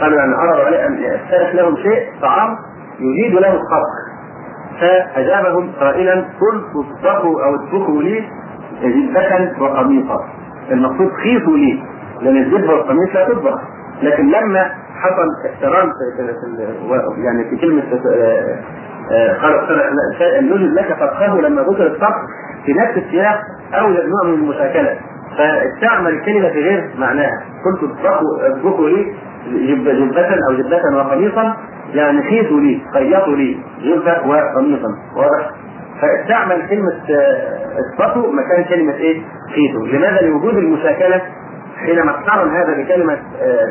قالوا 0.00 0.18
يعني 0.18 0.34
عرضوا 0.34 0.64
عليه 0.64 0.86
أن 0.86 0.98
يقترح 0.98 1.54
لهم 1.54 1.76
شيء 1.76 2.08
طعام 2.22 2.56
يجيد 3.00 3.34
له 3.34 3.48
الطبخ 3.52 4.08
فأجابهم 4.80 5.72
قائلا 5.80 6.14
قلت 6.14 6.64
اطبخوا 6.76 7.44
أو 7.44 7.54
اطبخوا 7.54 8.02
لي 8.02 8.24
جبة 8.82 9.62
وقميصا 9.62 10.24
المقصود 10.70 11.12
خيطوا 11.12 11.56
لي 11.56 11.82
لأن 12.20 12.36
الجبه 12.36 12.72
والقميص 12.72 13.14
لا 13.14 13.28
تطبخ. 13.28 13.54
لكن 14.02 14.30
لما 14.30 14.70
حصل 15.00 15.28
احترام 15.50 15.92
يعني 17.24 17.50
في 17.50 17.56
كلمة 17.56 17.82
قال 19.42 19.54
شيئا 20.18 20.40
يوجد 20.40 20.72
لك 20.72 20.92
فقهه 21.00 21.40
لما 21.40 21.62
ذكر 21.62 21.86
الطبخ 21.86 22.16
في 22.66 22.72
نفس 22.72 22.96
السياق 22.96 23.40
اوجد 23.74 24.04
نوع 24.08 24.24
من 24.24 24.34
المشاكلة. 24.34 24.98
فاستعمل 25.38 26.10
الكلمة 26.10 26.48
في 26.48 26.62
غير 26.62 26.90
معناها. 26.98 27.44
قلت 27.64 27.90
اطبخوا 28.40 28.88
لي 28.88 29.14
جبة 29.50 29.92
أو 30.50 30.56
جبة 30.56 30.96
وقميصا 30.96 31.56
يعني 31.94 32.22
خيطوا 32.22 32.60
لي 32.60 32.80
خيطوا 32.94 33.36
لي 33.36 33.58
جبة 33.82 34.26
وقميصا. 34.26 34.88
واضح؟ 35.16 35.50
فاستعمل 36.00 36.68
كلمة 36.68 36.92
اطبخوا 37.98 38.32
مكان 38.32 38.64
كلمة 38.64 38.94
إيه؟ 38.94 39.22
خيطوا 39.54 39.86
لماذا؟ 39.86 40.26
لوجود 40.26 40.56
المشاكلة 40.56 41.22
حينما 41.76 42.10
اقترن 42.10 42.50
هذا 42.50 42.82
بكلمة 42.82 43.18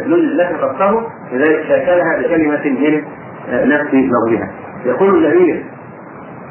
يوجد 0.05 0.35
لك 0.35 0.55
فقهه 0.61 1.07
لذلك 1.31 1.63
شاكلها 1.67 2.17
بكلمة 2.17 2.65
من 2.65 3.03
نفس 3.69 3.93
لفظها. 3.93 4.51
يقول 4.85 5.23
جرير 5.23 5.65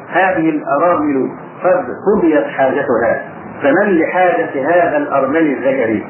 هذه 0.09 0.49
الأرامل 0.49 1.29
قد 1.63 1.85
قضيت 2.07 2.45
حاجتها. 2.47 3.36
فمن 3.61 3.97
لحاجة 3.99 4.69
هذا 4.69 4.97
الأرمل 4.97 5.37
الذكري؟ 5.37 6.05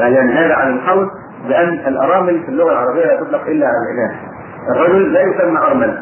يعني 0.00 0.32
هذا 0.32 0.54
عن 0.54 0.72
القول 0.72 1.10
بأن 1.48 1.68
الأرامل 1.68 2.42
في 2.42 2.48
اللغة 2.48 2.72
العربية 2.72 3.04
لا 3.04 3.16
تطلق 3.16 3.46
إلا 3.46 3.66
على 3.66 3.76
الإناث 3.90 4.14
الرجل 4.76 5.12
لا 5.12 5.20
يسمى 5.20 5.58
أرمل 5.58 5.98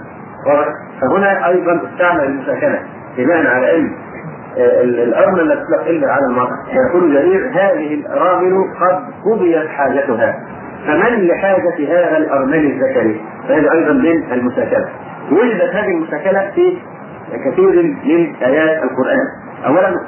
فهنا 1.01 1.49
أيضا 1.49 1.81
استعمل 1.93 2.25
المساكنة. 2.25 2.79
بناء 3.17 3.47
على 3.47 3.77
أن 3.77 3.91
الأرمل 4.85 5.49
لا 5.49 5.55
تطلق 5.55 5.89
إلا 5.89 6.13
على 6.13 6.27
المرأة. 6.31 6.57
يقول 6.73 7.15
جرير 7.15 7.49
هذه 7.49 7.95
الأرامل 7.95 8.65
قد 8.81 9.03
قضيت 9.25 9.69
حاجتها. 9.69 10.35
فمن 10.87 11.27
لحاجة 11.27 11.77
هذا 11.89 12.17
الأرمل 12.17 12.67
الذكري؟ 12.67 13.21
فهذا 13.49 13.73
أيضا 13.73 13.93
من 13.93 14.33
المساكنة. 14.33 14.89
وجدت 15.33 15.75
هذه 15.75 15.89
المساكنة 15.89 16.51
في 16.55 16.79
كثير 17.45 17.83
من 18.05 18.35
آيات 18.43 18.83
القرآن. 18.83 19.27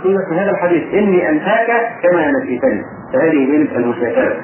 قيل 0.02 0.18
في 0.28 0.34
هذا 0.34 0.50
الحديث 0.50 0.94
إني 0.94 1.28
أنساك 1.28 1.66
كما 2.02 2.30
نسيتني. 2.30 2.82
فهذه 3.12 3.46
من 3.46 3.68
المساكنة 3.76 4.34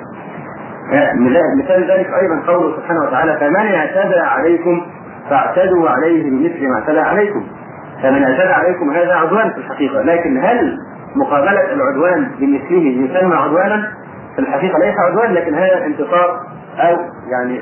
مثال 1.65 1.91
ذلك 1.91 2.07
أيضا 2.23 2.43
قوله 2.47 2.77
سبحانه 2.77 3.01
وتعالى 3.01 3.37
فمن 3.41 3.75
اعتدى 3.75 4.21
عليكم 4.21 4.87
فاعتدوا 5.31 5.89
عليه 5.89 6.31
بمثل 6.31 6.69
ما 6.69 6.75
اعتدى 6.81 7.01
عليكم. 7.01 7.47
فمن 8.03 8.23
اعتدى 8.23 8.53
عليكم 8.53 8.91
هذا 8.91 9.15
عدوان 9.15 9.51
في 9.51 9.59
الحقيقة. 9.59 10.03
لكن 10.03 10.39
هل 10.45 10.79
مقابلة 11.17 11.73
العدوان 11.73 12.31
بمثله 12.41 13.09
يسمى 13.11 13.35
عدوانا؟ 13.35 13.93
في 14.35 14.39
الحقيقة 14.39 14.79
ليس 14.79 14.95
عدوان 14.99 15.33
لكن 15.33 15.55
هذا 15.55 15.85
انتصار 15.87 16.41
أو 16.79 16.97
يعني 17.31 17.61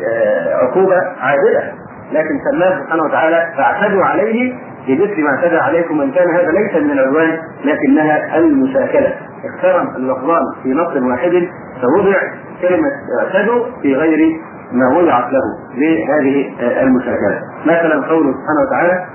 عقوبة 0.62 0.96
عادلة. 1.20 1.72
لكن 2.12 2.40
سماه 2.50 2.82
سبحانه 2.82 3.02
وتعالى 3.02 3.52
فاعتدوا 3.56 4.04
عليه 4.04 4.54
بمثل 4.88 5.22
ما 5.22 5.30
اعتدى 5.30 5.56
عليكم 5.56 5.98
وان 5.98 6.10
كان 6.10 6.30
هذا 6.30 6.50
ليس 6.50 6.82
من 6.84 6.90
العدوان 6.90 7.38
لكنها 7.64 8.38
المشاكلة. 8.38 9.14
اقترن 9.44 9.96
اللفظان 9.96 10.42
في 10.62 10.68
نص 10.72 11.02
واحد 11.02 11.48
فوضع 11.82 12.18
كلمة 12.62 12.90
اعتدوا 13.20 13.64
في 13.82 13.94
غير 13.94 14.40
ما 14.72 14.98
وضعت 14.98 15.32
له 15.32 15.40
لهذه 15.75 16.52
المشاكلة. 16.82 17.40
مثلا 17.66 18.06
قوله 18.06 18.32
سبحانه 18.32 18.60
وتعالى 18.66 19.06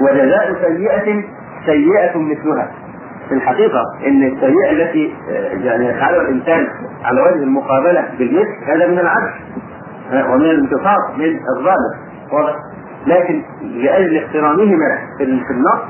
وجزاء 0.00 0.54
سيئة 0.62 1.22
سيئة 1.66 2.18
مثلها 2.18 2.70
في 3.28 3.34
الحقيقة 3.34 3.80
إن 4.06 4.22
السيئة 4.22 4.70
التي 4.70 5.14
يعني 5.64 5.86
يفعلها 5.88 6.20
الإنسان 6.20 6.66
على 7.04 7.20
وجه 7.20 7.42
المقابلة 7.42 8.04
بالمثل 8.18 8.64
هذا 8.66 8.86
من 8.86 8.98
العدل 8.98 9.32
ومن 10.32 10.44
الانتصار 10.44 10.96
من 11.16 11.40
الظالم. 11.56 12.11
واضح 12.32 12.54
لكن 13.06 13.42
لأجل 13.62 14.16
اقترانهما 14.16 14.98
في 15.18 15.24
النص 15.24 15.80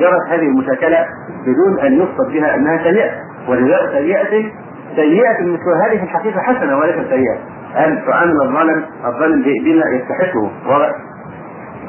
جرت 0.00 0.28
هذه 0.28 0.46
المشاكلة 0.48 1.06
بدون 1.46 1.80
أن 1.80 1.92
يقصد 1.92 2.32
بها 2.32 2.54
أنها 2.54 2.82
سيئة. 2.82 3.10
وجزاء 3.48 3.92
سيئة 3.92 4.50
سيئة 4.96 5.42
مثل 5.42 5.70
هذه 5.84 5.96
في 5.98 6.04
الحقيقة 6.04 6.40
حسنة 6.40 6.78
وليست 6.78 7.08
سيئة. 7.10 7.38
أن 7.76 8.02
تعامل 8.06 8.42
الظالم 8.42 8.84
الظالم 9.06 9.42
بما 9.42 9.82
يستحقه. 9.92 10.50
واضح؟ 10.66 10.92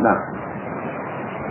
نعم. 0.02 0.18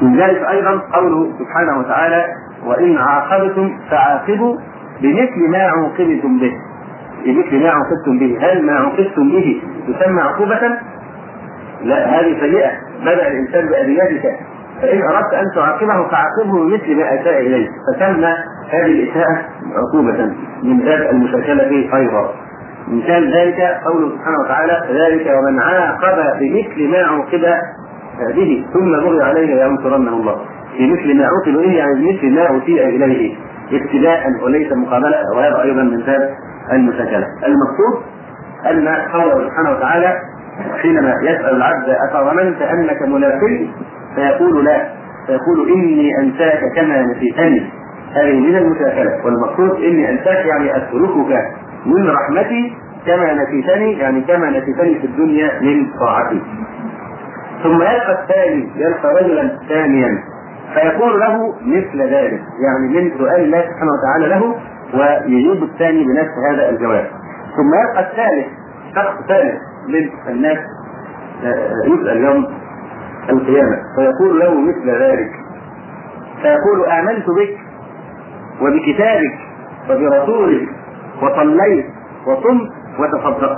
من 0.02 0.16
ذلك 0.20 0.42
أيضا 0.42 0.82
قوله 0.92 1.32
سبحانه 1.38 1.78
وتعالى 1.78 2.24
وإن 2.66 2.96
عاقبتم 2.96 3.78
فعاقبوا 3.90 4.56
بمثل 5.02 5.50
ما 5.50 5.58
عوقبتم 5.58 6.38
به. 6.38 6.52
بمثل 7.24 7.62
ما 7.62 7.70
عوقبتم 7.70 8.18
به. 8.18 8.38
هل 8.40 8.66
ما 8.66 8.72
عوقبتم 8.72 9.28
به 9.28 9.62
يسمى 9.88 10.20
عقوبة؟ 10.20 10.78
لا 11.82 12.20
هذه 12.20 12.40
سيئة. 12.40 12.70
بدأ 13.02 13.28
الإنسان 13.28 13.68
بأذيتك. 13.68 14.36
فإن 14.82 15.02
أردت 15.02 15.34
أن 15.34 15.44
تعاقبه 15.54 16.08
فعاقبه 16.08 16.52
بمثل 16.52 16.96
ما 16.96 17.20
أساء 17.20 17.40
إليه 17.40 17.68
فسمى 17.86 18.34
هذه 18.70 18.86
الإساءة 18.86 19.38
عقوبة. 19.76 20.32
من 20.62 20.78
باب 20.78 21.10
المشاكلة 21.10 21.96
أيضا. 21.96 22.30
مثال 22.88 23.36
ذلك 23.36 23.60
قوله 23.60 24.10
سبحانه 24.10 24.38
وتعالى 24.44 24.82
ذلك 24.90 25.26
ومن 25.38 25.60
عاقب 25.60 26.38
بمثل 26.40 26.90
ما 26.90 26.98
عوقب 26.98 27.44
به. 28.34 28.66
ثم 28.74 28.90
بغي 28.92 29.22
عليه 29.22 29.54
لينصرنه 29.54 30.12
الله. 30.12 30.36
بمثل 30.78 31.16
ما 31.18 31.26
عوقب 31.26 31.62
به 31.62 31.72
يعني 31.72 31.94
بمثل 31.94 32.34
ما 32.34 32.58
أسيء 32.58 32.88
إليه. 32.88 33.36
ابتداء 33.72 34.22
وليس 34.44 34.72
مقابلة. 34.72 35.16
وهذا 35.36 35.62
أيضا 35.62 35.82
من 35.82 36.00
باب 36.00 36.30
المساكله. 36.72 37.26
المقصود 37.46 38.02
أن 38.70 38.88
قوله 38.88 39.48
سبحانه 39.48 39.70
وتعالى 39.70 40.16
حينما 40.82 41.14
يسأل 41.22 41.56
العبد 41.56 41.88
افظننت 42.10 42.62
أنك 42.62 43.02
ملاقي 43.02 43.66
فيقول 44.14 44.64
لا. 44.64 44.88
فيقول 45.26 45.72
إني 45.72 46.10
أنساك 46.18 46.60
كما 46.76 47.02
نسيتني. 47.02 47.70
هذه 48.14 48.40
من 48.40 48.56
المساكله 48.56 49.24
والمقصود 49.24 49.82
إني 49.82 50.10
أنساك 50.10 50.46
يعني 50.46 50.76
أتركك 50.76 51.46
من 51.86 52.10
رحمتي 52.10 52.76
كما 53.06 53.34
نسيتني 53.34 53.98
يعني 53.98 54.20
كما 54.20 54.50
نسيتني 54.50 54.98
في 54.98 55.06
الدنيا 55.06 55.60
من 55.60 55.86
طاعتي. 56.00 56.42
ثم 57.62 57.82
يلقى 57.82 58.22
الثاني 58.22 58.70
يلقى 58.76 59.14
رجلا 59.14 59.50
ثانيا. 59.68 60.18
فيقول 60.74 61.20
له 61.20 61.54
مثل 61.62 62.02
ذلك. 62.02 62.40
يعني 62.60 63.00
من 63.00 63.18
سؤال 63.18 63.40
الله 63.40 63.60
سبحانه 63.60 63.90
وتعالى 63.92 64.28
له 64.28 64.54
ويجيب 64.94 65.62
الثاني 65.62 66.04
بنفس 66.04 66.32
هذا 66.50 66.70
الجواب. 66.70 67.06
ثم 67.56 67.74
يلقى 67.74 68.10
الثالث 68.10 68.46
شخص 68.94 69.26
ثالث. 69.28 69.54
من 69.88 70.32
الناس 70.34 70.58
آه، 71.44 71.70
يسأل 71.86 72.16
يوم 72.24 72.46
القيامة. 73.30 73.76
فيقول 73.96 74.40
له 74.40 74.60
مثل 74.60 74.90
ذلك. 75.02 75.30
فيقول 76.42 76.86
آمنت 76.90 77.26
بك 77.30 77.58
وبكتابك 78.62 79.38
وبرسولك 79.90 80.68
وصليت 81.22 81.86
وصمت 82.26 82.70
وتصدقت. 82.98 83.56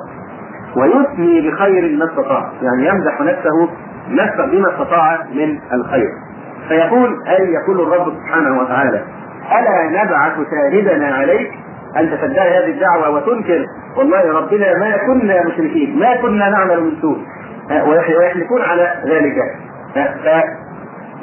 ويثني 0.77 1.51
بخير 1.51 1.97
ما 1.99 2.05
استطاع. 2.05 2.53
يعني 2.63 2.87
يمدح 2.89 3.21
نفسه 3.21 3.69
نفسه 4.11 4.47
بما 4.47 4.73
استطاع 4.75 5.25
من 5.35 5.59
الخير. 5.73 6.09
فيقول 6.69 7.23
أي 7.29 7.53
يقول 7.53 7.81
الرب 7.81 8.15
سبحانه 8.15 8.61
وتعالى 8.61 9.03
ألا 9.59 10.05
نبعث 10.05 10.33
شاهدنا 10.51 11.15
عليك 11.17 11.51
أنت 11.99 12.15
تدعي 12.15 12.59
هذه 12.59 12.71
الدعوة 12.71 13.11
وتنكر. 13.11 13.65
والله 13.97 14.33
ربنا 14.33 14.79
ما 14.79 14.97
كنا 15.07 15.45
مشركين 15.47 15.99
ما 15.99 16.17
كنا 16.17 16.49
نعمل 16.51 16.81
من 16.85 16.93
سوء. 17.01 17.19
ويحلفون 18.19 18.63
على 18.63 18.95
ذلك. 19.07 19.37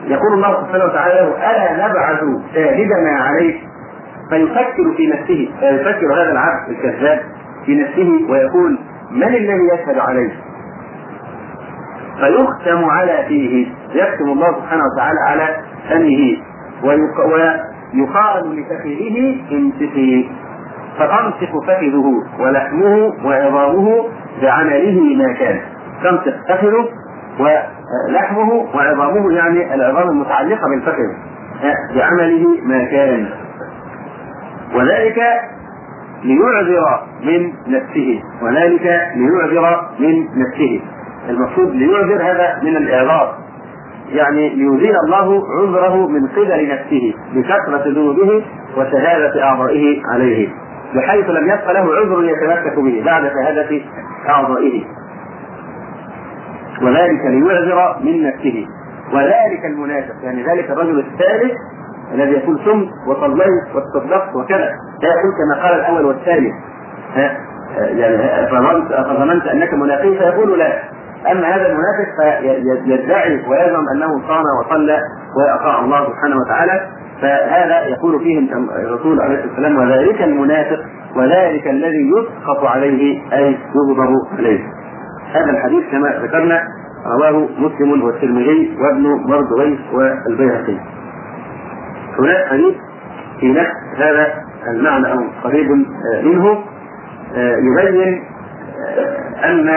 فيقول 0.08 0.34
الله 0.34 0.64
سبحانه 0.64 0.86
وتعالى 0.86 1.22
ألا 1.22 1.88
نبعث 1.88 2.20
شاهدنا 2.54 3.20
عليك 3.20 3.56
فيفكر 4.30 4.94
في 4.98 5.08
نفسه 5.08 5.50
فيفكر 5.60 6.14
هذا 6.14 6.32
العبد 6.32 6.70
الكذاب 6.70 7.20
في 7.66 7.76
نفسه 7.82 8.32
ويقول 8.32 8.80
من 9.12 9.24
الذي 9.24 9.68
يشهد 9.74 9.98
عليه؟ 9.98 10.32
فيختم 12.20 12.86
على 12.86 13.26
فيه 13.28 13.68
يختم 13.94 14.26
الله 14.26 14.52
سبحانه 14.62 14.84
وتعالى 14.94 15.20
على 15.28 15.56
فمه 15.90 16.38
ويقال 16.84 17.62
لفخذه 17.94 19.36
امسكي 19.52 20.32
فتنطق 21.00 21.64
فخذه 21.68 22.24
ولحمه 22.40 23.14
وعظامه 23.26 24.06
بعمله 24.42 25.16
ما 25.16 25.34
كان. 25.34 25.60
تنطق 26.04 26.36
فخذه 26.50 26.90
ولحمه 27.40 28.52
وعظامه 28.76 29.32
يعني 29.32 29.76
العظام 29.76 30.10
المتعلقة 30.10 30.70
بالفخذ 30.70 31.10
بعمله 31.96 32.48
ما 32.66 32.84
كان. 32.84 33.30
وذلك 34.76 35.20
ليعذر 36.24 37.04
من 37.24 37.54
نفسه 37.68 38.22
وذلك 38.42 39.02
ليعذر 39.16 39.90
من 40.00 40.24
نفسه. 40.24 40.82
المقصود 41.30 41.76
ليعذر 41.76 42.22
هذا 42.22 42.60
من 42.64 42.78
الاعراض 42.78 43.28
يعني 44.10 44.50
ليزيل 44.50 44.96
الله 45.06 45.44
عذره 45.60 46.08
من 46.08 46.28
قبل 46.28 46.70
نفسه 46.70 47.14
بكثرة 47.34 47.84
ذنوبه 47.92 48.44
وشهادة 48.78 49.44
أعضائه 49.44 50.02
عليه. 50.14 50.50
بحيث 50.94 51.30
لم 51.30 51.48
يبق 51.48 51.72
له 51.72 51.96
عذر 51.96 52.24
يتمسك 52.24 52.76
به 52.80 53.04
بعد 53.06 53.22
شهادة 53.22 53.82
أعضائه 54.30 54.86
وذلك 56.82 57.26
ليعذر 57.26 57.98
من 58.02 58.24
نفسه. 58.28 58.68
وذلك 59.14 59.66
المنافق 59.66 60.16
يعني 60.24 60.44
ذلك 60.44 60.70
الرجل 60.70 61.00
الثالث 61.00 61.54
الذي 62.14 62.32
يقول 62.32 62.60
ثم 62.66 63.10
وصليت 63.10 63.76
واتصدقت 63.76 64.36
وكذا. 64.36 64.70
لا 65.02 65.10
يقول 65.10 65.32
كما 65.38 65.64
قال 65.64 65.80
الأول 65.80 66.06
والثاني. 66.06 66.52
يعني 67.78 68.48
فظننت 68.90 69.46
أنك 69.48 69.74
منافق 69.74 70.18
فيقول 70.18 70.60
لا. 70.60 70.84
أما 71.32 71.56
هذا 71.56 71.68
المنافق 71.68 72.08
فيدعي 72.42 73.46
ويزعم 73.50 73.86
أنه 73.96 74.28
صام 74.28 74.44
وصلى 74.60 75.00
وأطاع 75.38 75.80
الله 75.80 76.06
سبحانه 76.06 76.36
وتعالى. 76.36 76.90
فهذا 77.22 77.86
يقول 77.86 78.20
فيه 78.20 78.40
الرسول 78.86 79.22
عليه 79.22 79.36
الصلاة 79.36 79.50
والسلام 79.50 79.78
وذلك 79.78 80.22
المنافق 80.22 80.80
وذلك 81.16 81.68
الذي 81.68 82.12
يسخط 82.18 82.66
عليه 82.66 83.22
أي 83.34 83.58
يغضب 83.76 84.16
عليه. 84.40 84.60
هذا 85.34 85.52
الحديث 85.52 85.84
كما 85.92 86.10
ذكرنا 86.24 86.62
رواه 87.20 87.48
مسلم 87.58 88.04
والترمذي 88.04 88.78
وابن 88.82 89.04
مردويه 89.04 89.78
والبيهقي. 89.94 90.78
هناك 92.20 92.48
حديث 92.50 92.76
في 93.40 93.52
نفس 93.52 93.72
هذا 93.98 94.28
المعنى 94.68 95.12
أو 95.12 95.18
قريب 95.44 95.68
منه 96.24 96.64
يبين 97.38 98.24
أن 99.46 99.70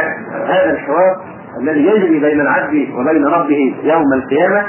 هذا 0.47 0.71
الحوار 0.71 1.17
الذي 1.61 1.87
يجري 1.87 2.21
بين 2.21 2.41
العبد 2.41 2.89
وبين 2.99 3.25
ربه 3.25 3.75
يوم 3.83 4.13
القيامة 4.15 4.67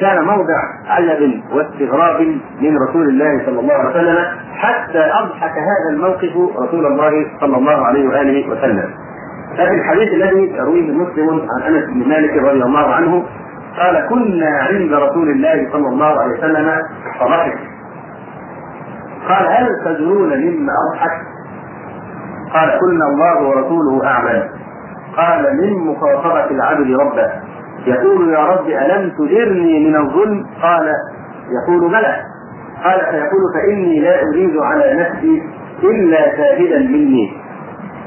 كان 0.00 0.24
موضع 0.24 0.58
عجب 0.86 1.40
واستغراب 1.52 2.20
من 2.60 2.78
رسول 2.88 3.08
الله 3.08 3.46
صلى 3.46 3.60
الله 3.60 3.74
عليه 3.74 3.90
وسلم 3.90 4.18
حتى 4.52 4.98
أضحك 4.98 5.52
هذا 5.58 5.90
الموقف 5.92 6.36
رسول 6.58 6.86
الله 6.86 7.26
صلى 7.40 7.56
الله 7.56 7.86
عليه 7.86 8.08
وآله 8.08 8.48
وسلم. 8.50 8.90
ففي 9.56 9.74
الحديث 9.74 10.14
الذي 10.14 10.56
يرويه 10.56 10.92
مسلم 10.92 11.28
عن 11.50 11.74
أنس 11.74 11.84
بن 11.84 12.08
مالك 12.08 12.36
رضي 12.36 12.62
الله 12.62 12.94
عنه 12.94 13.24
قال 13.78 14.06
كنا 14.08 14.50
عند 14.70 14.92
رسول 14.92 15.28
الله 15.30 15.68
صلى 15.72 15.88
الله 15.88 16.20
عليه 16.20 16.38
وسلم 16.38 16.70
فضحك 17.20 17.58
قال 19.28 19.46
هل 19.46 19.68
تدرون 19.84 20.28
مما 20.28 20.72
أضحك؟ 20.90 21.20
قال 22.54 22.68
كنا 22.80 23.04
الله 23.06 23.42
ورسوله 23.48 24.06
أعلم 24.06 24.48
قال 25.16 25.56
من 25.56 25.72
مخاطبة 25.86 26.50
العبد 26.50 26.90
ربه 26.90 27.30
يقول 27.86 28.30
يا 28.34 28.44
رب 28.44 28.68
ألم 28.68 29.12
تجرني 29.18 29.88
من 29.88 29.96
الظلم؟ 29.96 30.46
قال 30.62 30.92
يقول 31.62 31.88
بلى. 31.90 32.16
قال 32.84 33.00
فيقول 33.00 33.42
فإني 33.54 34.00
لا 34.00 34.22
أريد 34.22 34.56
على 34.56 34.94
نفسي 34.94 35.42
إلا 35.82 36.36
شاهدا 36.36 36.78
مني. 36.78 37.32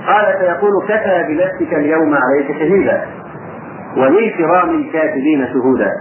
قال 0.07 0.25
فيقول 0.39 0.71
كفى 0.87 1.25
بنفسك 1.27 1.73
اليوم 1.73 2.15
عليك 2.15 2.51
شهيدا. 2.59 3.01
وللكرام 3.97 4.69
الكاتبين 4.69 5.47
شهودا. 5.53 5.91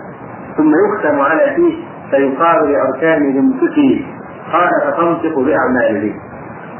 ثم 0.57 0.73
يختم 0.87 1.21
على 1.21 1.55
فيه 1.57 1.75
فيقال 2.11 2.73
لأركان 2.73 3.39
امسكي 3.39 4.07
قال 4.53 4.71
فتنطق 4.87 5.39
بأعماله. 5.39 6.15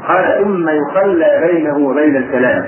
قال 0.07 0.43
ثم 0.43 0.69
يخلى 0.69 1.47
بينه 1.47 1.77
وبين 1.77 2.15
الكلام. 2.15 2.65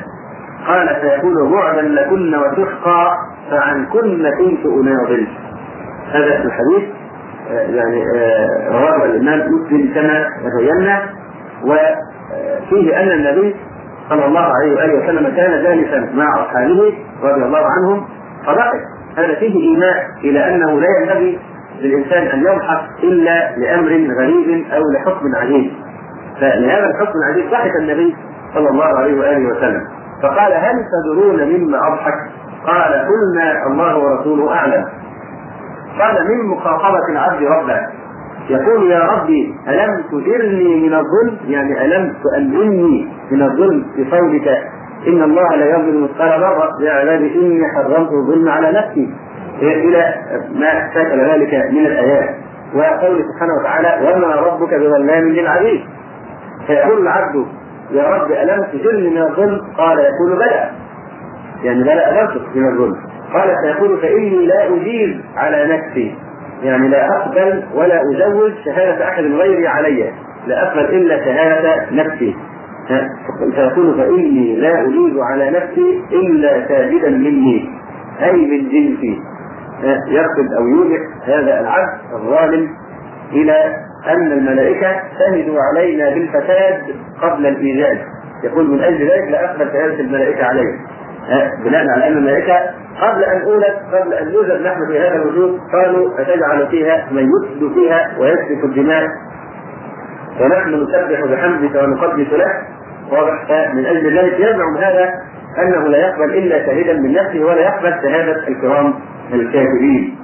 قال 0.68 0.88
فيقول 1.02 1.52
بعدا 1.52 1.82
لكن 1.82 2.36
وشقا 2.36 3.12
فعن 3.50 3.86
كن 3.86 4.30
كنت 4.38 4.66
أناضل. 4.66 5.28
هذا 6.12 6.44
الحديث 6.44 6.90
يعني 7.52 8.04
رواه 8.70 9.06
الإمام 9.06 9.40
مسلم 9.40 9.94
كما 9.96 10.26
بينا 10.58 11.02
وفيه 11.64 13.02
أن 13.04 13.12
النبي 13.12 13.56
صلى 14.10 14.26
الله 14.26 14.46
عليه 14.56 14.76
وآله 14.76 15.04
وسلم 15.04 15.36
كان 15.36 15.64
جالسا 15.64 16.10
مع 16.16 16.42
أصحابه 16.44 16.94
رضي 17.24 17.44
الله 17.46 17.66
عنهم 17.66 18.06
فضحك 18.46 18.80
هذا 19.18 19.36
فيه 19.36 19.62
إيماء 19.62 19.96
إلى 20.24 20.56
أنه 20.56 20.80
لا 20.80 20.88
ينبغي 21.00 21.40
للإنسان 21.80 22.28
أن 22.28 22.40
يضحك 22.40 23.04
إلا 23.04 23.56
لأمر 23.58 23.90
غريب 23.90 24.66
أو 24.72 24.82
لحكم 24.94 25.36
عجيب. 25.36 25.72
فلهذا 26.40 26.86
الحكم 26.90 27.14
العجيب 27.20 27.52
ضحك 27.52 27.72
النبي 27.76 28.16
صلى 28.54 28.70
الله 28.70 28.86
عليه 28.86 29.20
وآله 29.20 29.48
وسلم. 29.48 29.82
فقال 30.24 30.54
هل 30.54 30.76
تدرون 30.94 31.44
مما 31.44 31.78
أضحك؟ 31.88 32.14
قال 32.68 32.94
قلنا 32.94 33.68
الله 33.68 33.98
ورسوله 33.98 34.54
أعلم. 34.54 34.86
قال 36.00 36.28
من 36.28 36.48
مخاطبة 36.48 37.06
العبد 37.12 37.44
ربه؟ 37.44 37.88
يقول 38.50 38.92
يا 38.92 39.00
ربي 39.00 39.56
ألم 39.68 40.04
تجرني 40.12 40.90
من 40.90 40.94
الظلم؟ 40.94 41.38
يعني 41.48 41.86
ألم 41.86 42.16
تؤمنني 42.24 43.08
من 43.32 43.42
الظلم 43.42 43.86
بقولك 43.98 44.48
إن 45.08 45.24
الله 45.24 45.56
لا 45.56 45.66
يظلم 45.66 46.04
مثقال 46.04 46.40
ذرة؟ 46.40 46.70
يا 46.82 46.92
عبادي 46.92 47.36
إني 47.36 47.64
حرمت 47.76 48.10
الظلم 48.12 48.50
على 48.50 48.72
نفسي. 48.72 49.14
إلى 49.62 50.16
ما 50.56 50.94
شكل 50.94 51.20
ذلك 51.20 51.54
من 51.72 51.86
الآيات. 51.86 52.36
وقوله 52.76 53.24
سبحانه 53.34 53.54
وتعالى 53.60 54.12
وما 54.12 54.36
ربك 54.36 54.74
بظلام 54.74 55.24
للعبيد. 55.24 55.82
فيقول 56.68 57.02
العبد 57.02 57.46
يا 57.92 58.04
رب 58.04 58.32
ألم 58.32 58.64
تجرني 58.64 59.10
من 59.10 59.22
الظلم؟ 59.22 59.62
قال 59.78 60.00
يقول 60.00 60.36
بلى. 60.36 60.70
يعني 61.64 61.84
بلى 61.84 62.02
أجرتك 62.12 62.56
من 62.56 62.68
الظلم. 62.68 62.96
قال 63.34 63.56
فيقول 63.64 64.02
فإني 64.02 64.46
لا 64.46 64.68
أجيز 64.68 65.22
على 65.36 65.78
نفسي. 65.78 66.16
يعني 66.64 66.88
لا 66.88 67.18
أقبل 67.18 67.64
ولا 67.74 68.02
أزوج 68.02 68.52
شهادة 68.66 69.08
أحد 69.08 69.24
غيري 69.24 69.68
علي. 69.68 70.12
لا 70.48 70.68
أقبل 70.68 70.86
إلا 70.86 71.26
شهادة 71.26 71.86
نفسي. 71.92 72.36
فيقول 73.56 73.98
فإني 73.98 74.56
لا 74.56 74.82
اريد 74.82 75.18
على 75.32 75.50
نفسي 75.50 76.02
إلا 76.12 76.68
شاهدا 76.68 77.10
مني. 77.10 77.70
أي 78.24 78.34
من 78.34 78.70
جنسي. 78.70 79.20
يقصد 80.08 80.54
أو 80.58 80.68
يوجع. 80.68 81.00
هذا 81.26 81.60
العبد 81.60 82.00
الظالم. 82.14 82.70
إلى 83.32 83.76
أن 84.08 84.32
الملائكة 84.32 85.02
شهدوا 85.20 85.58
علينا 85.62 86.10
بالفساد 86.10 86.82
قبل 87.22 87.48
الايجاد 87.48 87.98
يقول 88.44 88.72
من 88.72 88.82
أجل 88.82 88.98
ذلك 88.98 89.32
لا 89.32 89.52
أقبل 89.52 89.72
شهادة 89.72 90.00
الملائكة 90.00 90.46
علي 90.46 90.80
بناء 91.64 91.90
على 91.90 92.08
أن 92.08 92.18
الملائكة 92.18 92.54
قبل 93.02 93.24
أن 93.24 93.42
أولد 93.42 93.76
قبل 93.94 94.14
أن 94.14 94.32
يوجد 94.32 94.62
نحن 94.62 94.88
في 94.88 95.00
هذا 95.00 95.16
الوجود 95.16 95.60
قالوا 95.74 96.10
أتجعل 96.20 96.68
فيها 96.68 97.08
من 97.12 97.24
يفسد 97.24 97.74
فيها 97.74 98.12
ويسفك 98.20 98.64
الدماء. 98.64 99.08
ونحن 100.42 100.70
نسبح 100.70 101.26
بحمدك 101.26 101.76
ونقدس 101.76 102.34
لك. 102.34 102.68
واضح 103.12 103.52
من 103.74 103.86
أجل 103.86 104.18
ذلك 104.20 104.40
يزعم 104.40 104.78
هذا 104.78 105.14
أنه 105.58 105.88
لا 105.88 105.98
يقبل 105.98 106.34
إلا 106.34 106.66
شاهدا 106.66 106.94
من 106.94 107.14
نفسه 107.14 107.46
ولا 107.46 107.62
يقبل 107.62 107.92
شهادة 108.04 108.48
الكرام 108.48 108.94
الكافرين. 109.34 110.18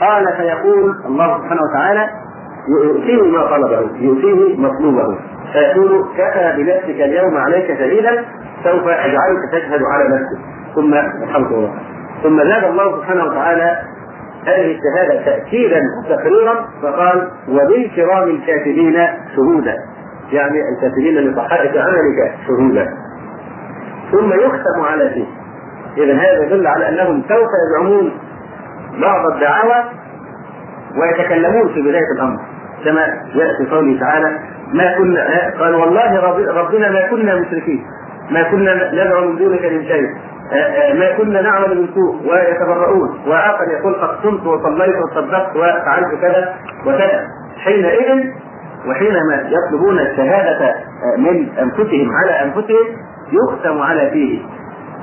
قال 0.00 0.24
فيقول 0.36 0.94
الله 1.06 1.38
سبحانه 1.38 1.60
وتعالى 1.70 2.08
يؤتيه 2.84 3.22
ما 3.22 3.46
طلبه 3.46 3.90
يؤتيه 4.00 4.58
مطلوبه. 4.58 5.18
فيقول 5.52 6.04
كفى 6.18 6.54
بنفسك 6.56 7.00
اليوم 7.00 7.36
عليك 7.36 7.66
شهيدا 7.66 8.24
سوف 8.64 8.88
اجعلك 8.88 9.38
تشهد 9.52 9.80
على 9.82 10.04
نفسك. 10.08 10.38
ثم 10.74 10.94
الحمد 10.94 11.52
الله 11.52 11.74
ثم 12.22 12.38
زاد 12.38 12.64
الله 12.64 12.96
سبحانه 12.96 13.24
وتعالى 13.24 13.78
هذه 14.46 14.78
الشهادة 14.78 15.24
تأكيدا 15.24 15.80
وتقريرا 16.04 16.68
فقال 16.82 17.30
وبالكرام 17.48 18.28
الكاتبين 18.28 19.08
شهودا. 19.36 19.74
يعني 20.32 20.58
الكاتبين 20.74 21.14
لصحائف 21.14 21.76
عملك 21.76 22.34
شهودا. 22.46 22.94
ثم 24.12 24.32
يختم 24.32 24.82
على 24.90 25.10
شيء. 25.14 25.28
إذا 25.96 26.14
هذا 26.14 26.46
يدل 26.46 26.66
على 26.66 26.88
أنهم 26.88 27.22
سوف 27.28 27.48
يزعمون 27.68 28.12
بعض 29.00 29.32
الدعاوى 29.32 29.84
ويتكلمون 31.00 31.74
في 31.74 31.82
بداية 31.82 32.12
الأمر. 32.16 32.40
كما 32.84 33.00
يأتي 33.34 33.70
قوله 33.70 34.00
تعالى 34.00 34.38
ما 34.74 34.96
كنا 34.98 35.26
قال 35.60 35.74
والله 35.74 36.20
ربنا 36.60 36.90
ما 36.90 37.06
كنا 37.10 37.34
مشركين 37.40 37.82
ما 38.30 38.42
كنا 38.42 38.92
ندعو 38.92 39.28
من 39.28 39.36
دونك 39.36 39.64
من 39.64 39.84
شيء 39.84 40.08
ما 41.00 41.16
كنا 41.18 41.42
نعمل 41.42 41.80
من 41.80 41.88
سوء 41.94 42.32
ويتبرؤون 42.32 43.20
واخر 43.26 43.64
يقول 43.78 43.94
قد 43.94 44.22
صمت 44.22 44.46
وصليت 44.46 44.94
وصدقت 44.96 45.56
وفعلت 45.56 46.20
كذا 46.20 46.54
وكذا. 46.86 47.20
حينئذ 47.64 48.24
وحينما 48.88 49.34
يطلبون 49.48 49.98
الشهادة 49.98 50.74
من 51.18 51.48
أنفسهم 51.58 52.08
على 52.16 52.32
أنفسهم 52.44 52.86
يختم 53.32 53.82
على 53.82 54.10
فيه 54.10 54.38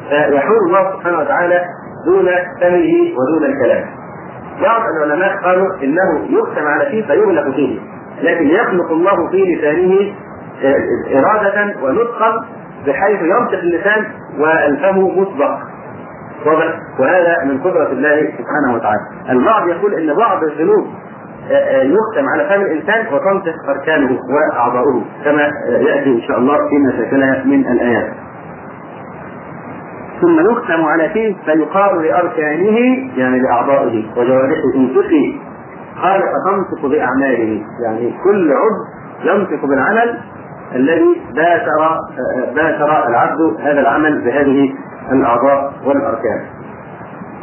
فيحول 0.10 0.58
الله 0.68 0.94
سبحانه 0.94 1.20
وتعالى 1.20 1.66
دون 2.06 2.26
فمه 2.62 2.92
ودون 3.18 3.44
الكلام. 3.50 3.86
بعض 4.62 4.82
العلماء 4.96 5.38
قالوا 5.44 5.68
إنه 5.84 6.26
يختم 6.30 6.68
على 6.68 6.86
فيه 6.90 7.06
فيغلق 7.08 7.56
فيه. 7.56 7.80
لكن 8.22 8.48
يخلق 8.48 8.92
الله 8.92 9.30
في 9.32 9.38
لسانه 9.38 10.14
إرادة 11.20 11.74
ونطقا 11.84 12.46
بحيث 12.88 13.22
ينطق 13.22 13.60
اللسان 13.60 14.06
والفم 14.40 14.98
مسبق. 15.20 15.58
وهذا 17.00 17.44
من 17.46 17.62
قدرة 17.62 17.92
الله 17.92 18.16
سبحانه 18.16 18.76
وتعالى. 18.76 19.02
البعض 19.30 19.68
يقول 19.68 19.94
إن 19.94 20.16
بعض 20.16 20.44
الذنوب 20.44 20.88
يختم 21.82 22.30
على 22.34 22.50
فم 22.50 22.62
الإنسان 22.62 23.14
وتنطق 23.14 23.54
أركانه 23.70 24.20
وأعضاؤه 24.30 25.04
كما 25.26 25.52
يأتي 25.68 26.10
إن 26.10 26.22
شاء 26.28 26.38
الله 26.38 26.58
في 26.70 26.76
مشاكلها 26.88 27.44
من 27.46 27.68
الآيات. 27.68 28.14
ثم 30.22 30.52
يختم 30.52 30.86
على 30.86 31.10
فيه 31.10 31.36
فيقال 31.46 32.02
لأركانه 32.02 32.78
يعني 33.18 33.40
لأعضائه 33.40 34.04
وجوارحه 34.18 34.76
انفقي 34.76 35.36
قال 36.04 36.22
فتنطق 36.22 36.86
بأعماله 36.86 37.62
يعني 37.84 38.14
كل 38.24 38.52
عضو 38.52 39.00
ينطق 39.24 39.66
بالعمل 39.66 40.20
الذي 40.76 41.22
باشر 41.36 42.00
باشر 42.56 43.08
العبد 43.08 43.56
هذا 43.60 43.80
العمل 43.80 44.22
بهذه 44.22 44.74
الأعضاء 45.12 45.74
والأركان. 45.86 46.46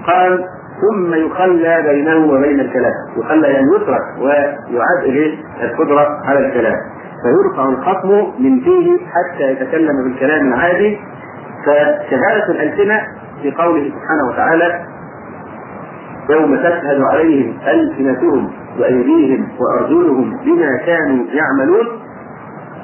قال 0.06 0.44
ثم 0.80 1.14
يخلى 1.14 1.82
بينه 1.82 2.32
وبين 2.32 2.60
الكلام، 2.60 2.92
يخلى 3.16 3.48
يعني 3.48 3.66
يترك 3.76 4.02
ويعاد 4.20 5.02
إليه 5.02 5.38
القدرة 5.62 6.06
على 6.24 6.46
الكلام. 6.46 6.76
فيرفع 7.22 7.68
الخصم 7.68 8.32
من 8.38 8.60
فيه 8.60 8.98
حتى 8.98 9.52
يتكلم 9.52 10.04
بالكلام 10.04 10.48
العادي 10.48 10.98
فشهادة 11.66 12.46
الألسنة 12.50 13.00
في 13.42 13.50
قوله 13.50 13.82
سبحانه 13.84 14.28
وتعالى 14.32 14.80
يوم 16.30 16.56
تشهد 16.56 17.00
عليهم 17.12 17.58
ألسنتهم 17.68 18.50
وأيديهم 18.78 19.48
وأرجلهم 19.60 20.36
بما 20.44 20.76
كانوا 20.86 21.24
يعملون. 21.32 21.86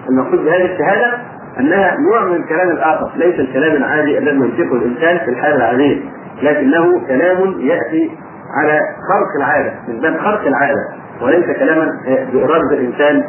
المقصود 0.08 0.44
بهذه 0.44 0.72
الشهادة 0.72 1.18
أنها 1.60 1.96
نوع 2.00 2.24
من 2.24 2.36
الكلام 2.36 2.68
الآخر 2.70 3.10
ليس 3.16 3.40
الكلام 3.40 3.76
العادي 3.76 4.18
الذي 4.18 4.36
ينطقه 4.36 4.76
الإنسان 4.76 5.18
في 5.18 5.30
الحاله 5.30 5.56
العاديه 5.56 6.00
لكنه 6.42 7.06
كلام 7.06 7.60
يأتي 7.60 8.10
على 8.56 8.80
خرق 9.08 9.36
العادة 9.38 9.72
من 9.88 10.00
باب 10.00 10.16
خرق 10.18 10.46
العادة 10.46 10.88
وليس 11.22 11.44
كلاما 11.58 11.88
بإرادة 12.32 12.70
الإنسان 12.76 13.24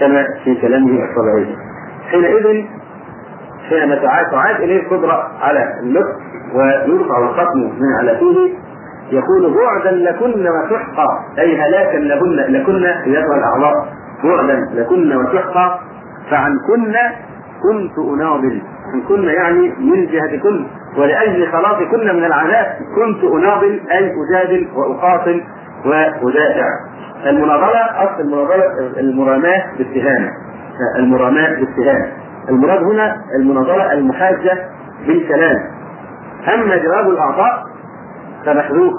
كما 0.00 0.24
في 0.44 0.54
كلامه 0.60 1.04
الطبيعي. 1.04 1.56
حينئذ 2.10 2.64
حينما 3.70 3.94
تعاد 3.94 4.60
إليه 4.60 4.82
القدرة 4.82 5.28
على 5.40 5.74
النطق 5.82 6.16
ويرفع 6.54 7.18
الختم 7.18 7.58
من 7.58 7.98
على 7.98 8.18
فيه 8.18 8.54
يقول 9.12 9.54
بعدا 9.54 9.90
لكن 9.90 10.46
وسحقا 10.48 11.08
أي 11.38 11.56
هلاكا 11.56 11.96
لهن 11.96 12.52
لكن 12.54 12.84
ايتها 12.84 13.36
الاعضاء 13.38 13.74
بعدا 14.24 14.68
لكن 14.74 15.16
وسحقا 15.16 15.80
فعن 16.30 16.52
كن 16.66 16.94
كنت 17.62 17.98
أناضل. 17.98 18.62
عن 18.92 19.00
كن 19.08 19.24
يعني 19.24 19.68
من 19.78 20.06
جهتكن 20.06 20.66
ولأجل 20.98 21.52
خلاصكن 21.52 22.16
من 22.16 22.24
العذاب 22.24 22.66
كنت 22.94 23.24
أناضل 23.24 23.80
أي 23.92 24.12
أجادل 24.28 24.68
وأقاتل 24.74 25.42
وأدافع. 25.86 26.68
المناضلة 27.26 27.80
أصل 28.04 28.20
المناضلة 28.20 28.64
المراماة 29.00 29.62
بالسهام 29.78 30.28
المراماة 30.98 31.48
بالسهام 31.60 32.10
المراد 32.48 32.82
هنا 32.82 33.16
المناضله 33.40 33.92
المحاجة 33.92 34.58
بالكلام. 35.06 35.56
اما 36.54 36.76
جواب 36.76 37.08
الأعضاء 37.10 37.62
فمحذوف 38.46 38.92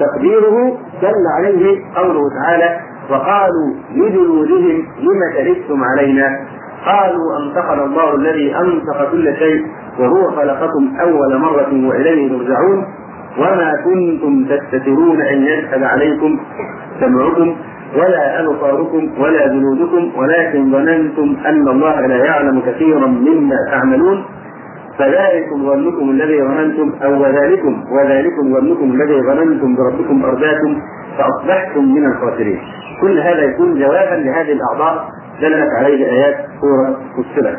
تقديره 0.00 0.78
دل 1.02 1.24
عليه 1.38 1.80
قوله 1.96 2.20
تعالى 2.42 2.80
وقالوا 3.10 3.74
لجلودهم 3.94 4.86
لم 5.00 5.20
شهدتم 5.34 5.84
علينا؟ 5.84 6.40
قالوا 6.86 7.38
انطقنا 7.42 7.84
الله 7.84 8.14
الذي 8.14 8.56
انطق 8.56 9.10
كل 9.10 9.36
شيء 9.36 9.66
وهو 9.98 10.30
خلقكم 10.30 10.96
أول 11.00 11.38
مرة 11.38 11.88
وإليه 11.88 12.28
ترجعون 12.28 12.84
وما 13.38 13.72
كنتم 13.84 14.44
تستترون 14.44 15.20
أن 15.22 15.42
يشهد 15.42 15.82
عليكم 15.82 16.40
سمعكم 17.00 17.56
ولا 17.96 18.40
أبصاركم 18.40 19.10
ولا 19.22 19.46
جلودكم 19.46 20.12
ولكن 20.18 20.72
ظننتم 20.72 21.36
أن 21.46 21.68
الله 21.68 22.06
لا 22.06 22.24
يعلم 22.24 22.60
كثيرا 22.60 23.06
مما 23.06 23.56
تعملون 23.70 24.24
فذلكم 24.98 25.66
ظنكم 25.70 26.10
الذي 26.10 26.42
ظننتم 26.42 26.92
أو 27.04 27.22
وذلكم 27.22 27.84
وذلكم 27.92 28.54
ظنكم 28.54 28.92
الذي 28.92 29.20
ظننتم 29.22 29.76
بربكم 29.76 30.24
أرداكم 30.24 30.80
فأصبحتم 31.18 31.84
من 31.94 32.06
الخاسرين. 32.12 32.58
كل 33.00 33.18
هذا 33.18 33.42
يكون 33.42 33.74
جوابا 33.78 34.14
لهذه 34.14 34.52
الأعضاء 34.52 35.08
دلت 35.40 35.68
عليه 35.78 36.06
آيات 36.12 36.36
سورة 36.60 37.00
فصلت. 37.16 37.58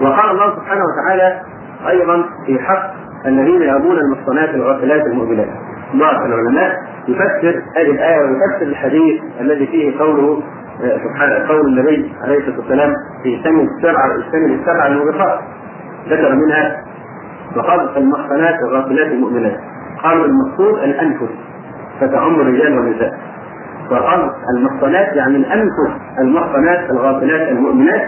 وقال 0.00 0.30
الله 0.30 0.56
سبحانه 0.56 0.82
وتعالى 0.84 1.40
أيضا 1.88 2.24
في 2.46 2.58
حق 2.58 2.90
الذين 3.26 3.62
يرمون 3.62 3.96
المحصنات 3.98 4.54
الغافلات 4.54 5.06
المؤمنات. 5.06 5.48
بعض 5.94 6.22
العلماء 6.26 6.72
يفسر 7.08 7.62
هذه 7.76 7.90
الآية 7.90 8.18
ويفسر 8.20 8.62
الحديث 8.62 9.22
الذي 9.40 9.66
فيه 9.66 9.98
قوله 9.98 10.42
سبحانه 10.80 11.48
قول 11.48 11.66
النبي 11.66 12.12
عليه 12.22 12.38
الصلاة 12.38 12.58
والسلام 12.58 12.92
في 13.22 13.40
سن 13.44 13.60
السبعه 13.60 14.06
السن 14.16 14.54
السبعه 14.60 14.86
الموبقات 14.86 15.40
ذكر 16.08 16.34
منها 16.34 16.84
وقال 17.56 17.96
المحصنات 17.96 18.54
الغافلات 18.68 19.06
المؤمنات. 19.06 19.60
قالوا 20.02 20.24
المقصود 20.24 20.78
الأنفس 20.78 21.28
فتعم 22.00 22.40
الرجال 22.40 22.78
والنساء. 22.78 23.18
وقال 23.90 24.30
المحصنات 24.56 25.16
يعني 25.16 25.36
الأنفس 25.36 25.90
المحصنات 26.18 26.90
الغافلات 26.90 27.48
المؤمنات 27.48 28.02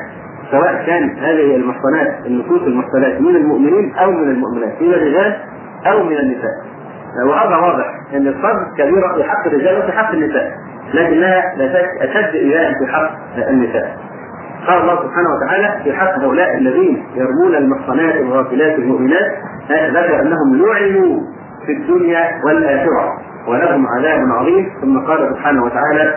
سواء 0.51 0.85
كان 0.87 1.11
هذه 1.19 1.57
المحصنات 1.57 2.27
النفوس 2.27 2.63
المحصنات 2.63 3.21
من 3.21 3.37
المؤمنين 3.37 3.95
أو 3.95 4.11
من 4.11 4.31
المؤمنات 4.31 4.83
من 4.83 4.89
الرجال 4.95 5.37
أو 5.87 6.03
من 6.03 6.17
النساء. 6.19 6.55
وهذا 7.27 7.57
واضح 7.57 7.87
إن 8.15 8.27
الصدق 8.29 8.75
كبيره 8.79 9.15
في 9.15 9.25
حق 9.25 9.47
الرجال 9.47 9.79
وفي 9.79 9.93
حق 9.93 10.13
النساء 10.13 10.53
لكنها 10.95 11.55
لا 11.57 11.73
شك 11.73 11.89
أشد 12.09 12.35
ايذاء 12.35 12.73
في 12.79 12.93
حق 12.93 13.11
النساء. 13.49 13.97
قال 14.67 14.81
الله 14.83 14.95
سبحانه 15.03 15.29
وتعالى 15.37 15.85
في 15.85 15.93
حق 15.93 16.19
هؤلاء 16.19 16.57
الذين 16.57 17.07
يرمون 17.15 17.55
المحصنات 17.55 18.15
الغافلات 18.15 18.79
المؤمنات 18.79 19.33
ذكر 19.71 20.21
أنهم 20.23 20.57
لعنوا 20.57 21.21
في 21.67 21.73
الدنيا 21.73 22.41
والآخرة 22.45 23.19
ولهم 23.49 23.87
عذاب 23.87 24.21
عظيم. 24.33 24.67
ثم 24.83 24.99
قال 24.99 25.29
سبحانه 25.35 25.65
وتعالى 25.65 26.15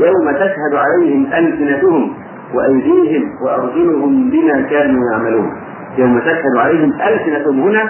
يوم 0.00 0.32
تشهد 0.36 0.74
عليهم 0.74 1.26
ألسنتهم 1.26 2.14
وأيديهم 2.54 3.22
وأرجلهم 3.44 4.30
بما 4.30 4.62
كانوا 4.70 5.02
يعملون. 5.12 5.52
يوم 5.98 6.18
تشهد 6.18 6.56
عليهم 6.56 6.92
ألسنتهم 6.92 7.60
هنا 7.60 7.82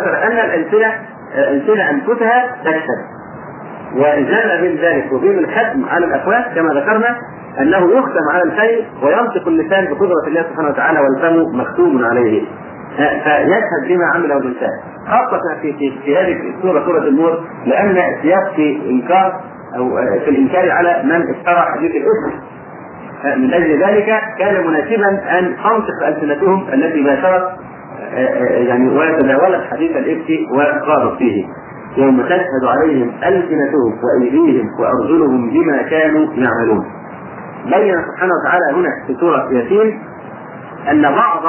ذكر 0.00 0.26
أن 0.26 0.32
الألسنة 0.32 0.92
الالسنه 1.34 1.90
أنفسها 1.90 2.56
تشهد 2.64 3.16
وجاء 3.96 4.60
بين 4.60 4.76
ذلك 4.76 5.12
وبين 5.12 5.38
الختم 5.38 5.84
على 5.88 6.06
الافواه 6.06 6.54
كما 6.54 6.68
ذكرنا 6.80 7.16
أنه 7.60 7.98
يختم 7.98 8.24
على 8.32 8.42
الفم 8.42 9.04
وينطق 9.06 9.48
اللسان 9.48 9.84
بقدرة 9.84 10.26
الله 10.26 10.42
سبحانه 10.42 10.68
وتعالى 10.68 11.00
والفم 11.00 11.58
مختوم 11.58 12.04
عليه. 12.04 12.42
فيشهد 12.96 13.88
بما 13.88 14.06
عمله 14.14 14.36
الإنسان 14.36 14.70
خاصة 15.06 15.60
في 15.62 15.72
في, 15.72 15.92
في 16.04 16.18
هذه 16.18 16.36
السوره 16.56 16.84
سوره 16.84 17.08
النور 17.08 17.44
لأن 17.66 17.90
السياق 17.90 18.54
في 18.56 18.90
إنكار 18.90 19.40
أو 19.76 19.96
في 20.24 20.30
الإنكار 20.30 20.70
على 20.70 21.02
من 21.04 21.30
افترى 21.30 21.66
حديث 21.74 21.90
الاسم 21.90 22.40
من 23.40 23.54
أجل 23.54 23.82
ذلك 23.84 24.22
كان 24.38 24.66
مناسبا 24.66 25.38
أن 25.38 25.56
تنطق 25.56 26.06
ألسنتهم 26.06 26.68
التي 26.72 27.02
باشرت 27.02 27.48
يعني 28.68 28.88
وتداولت 28.88 29.64
حديث 29.70 29.96
الإفك 29.96 30.30
وقالت 30.56 31.18
فيه. 31.18 31.44
يوم 31.96 32.22
تشهد 32.22 32.64
عليهم 32.64 33.08
ألسنتهم 33.24 33.92
وأيديهم 34.04 34.66
وأرجلهم 34.80 35.50
بما 35.50 35.82
كانوا 35.82 36.26
يعملون. 36.34 36.84
بين 37.64 37.94
سبحانه 37.94 38.32
وتعالى 38.40 38.64
هنا 38.76 38.88
في 39.06 39.14
سورة 39.20 39.48
ياسين 39.52 39.98
أن 40.90 41.02
بعض 41.02 41.42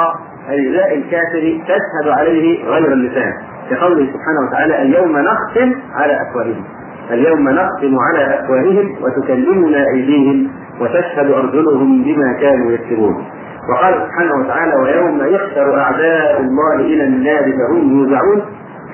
أجزاء 0.48 0.94
الكافر 0.98 1.60
تشهد 1.64 2.08
عليه 2.18 2.64
غير 2.64 2.92
اللسان 2.92 3.32
كقوله 3.70 4.06
سبحانه 4.06 4.48
وتعالى 4.48 4.82
اليوم 4.82 5.18
نختم 5.18 5.74
على 5.94 6.22
أفواههم. 6.22 6.64
اليوم 7.10 7.48
نختم 7.48 7.96
على 8.08 8.40
أفواههم 8.40 8.96
وتكلمنا 9.02 9.88
أيديهم 9.94 10.50
وتشهد 10.80 11.30
أرجلهم 11.30 12.02
بما 12.02 12.32
كانوا 12.40 12.72
يكسبون. 12.72 13.24
وقال 13.68 13.94
سبحانه 13.94 14.34
وتعالى 14.44 14.74
ويوم 14.82 15.20
يحشر 15.34 15.78
أعداء 15.80 16.40
الله 16.40 16.74
إلى 16.74 17.04
النار 17.04 17.42
فهم 17.44 17.98
يوزعون 17.98 18.42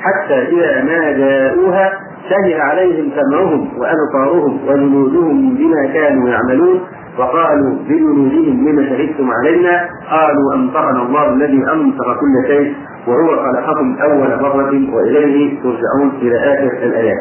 حتى 0.03 0.35
إذا 0.35 0.83
ما 0.83 1.13
جاءوها 1.13 1.93
شهد 2.31 2.61
عليهم 2.61 3.11
سمعهم 3.21 3.69
وأبصارهم 3.79 4.59
وجلودهم 4.69 5.55
بما 5.55 5.87
كانوا 5.93 6.29
يعملون 6.29 6.81
وقالوا 7.19 7.75
بجلودهم 7.89 8.69
لما 8.69 8.83
شهدتم 8.89 9.31
علينا 9.31 9.89
قالوا 10.11 10.55
انطقنا 10.55 11.03
الله 11.03 11.29
الذي 11.33 11.63
انطق 11.73 12.07
كل 12.21 12.47
شيء 12.47 12.75
وهو 13.07 13.29
خلقكم 13.37 13.97
أول 14.03 14.43
مرة 14.43 14.95
وإليه 14.95 15.63
ترجعون 15.63 16.13
إلى 16.23 16.37
آخر 16.39 16.73
الآيات. 16.87 17.19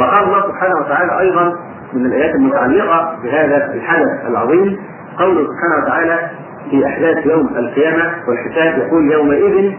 وقال 0.00 0.24
الله 0.24 0.42
سبحانه 0.48 0.76
وتعالى 0.80 1.20
أيضا 1.20 1.52
من 1.94 2.06
الآيات 2.06 2.34
المتعلقة 2.34 3.16
بهذا 3.24 3.74
الحدث 3.74 4.26
العظيم 4.28 4.78
قوله 5.18 5.46
سبحانه 5.46 5.84
وتعالى 5.84 6.30
في 6.70 6.86
أحداث 6.86 7.26
يوم 7.26 7.46
القيامة 7.56 8.12
والحساب 8.28 8.78
يقول 8.78 9.12
يومئذ 9.12 9.72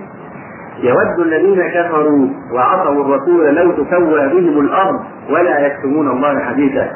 يود 0.84 1.20
الذين 1.20 1.62
كفروا 1.68 2.28
وعصوا 2.54 3.02
الرسول 3.06 3.56
لو 3.56 3.72
تسوى 3.72 4.28
بهم 4.28 4.60
الأرض 4.60 5.00
ولا 5.30 5.60
يكتمون 5.60 6.08
الله 6.08 6.40
حديثا. 6.40 6.88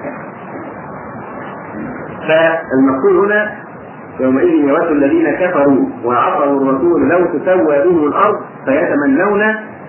فالمقصود 2.28 3.26
هنا 3.26 3.52
يومئذ 4.20 4.50
يود 4.68 4.92
الذين 4.92 5.32
كفروا 5.32 5.86
وعصوا 6.04 6.62
الرسول 6.62 7.10
لو 7.10 7.26
تسوى 7.26 7.84
بهم 7.84 8.08
الأرض 8.08 8.36
فيتمنون 8.66 9.42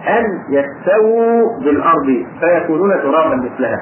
أن 0.09 0.25
يستووا 0.51 1.61
بالأرض 1.65 2.25
فيكونون 2.41 2.91
ترابا 3.03 3.37
مثلها. 3.37 3.79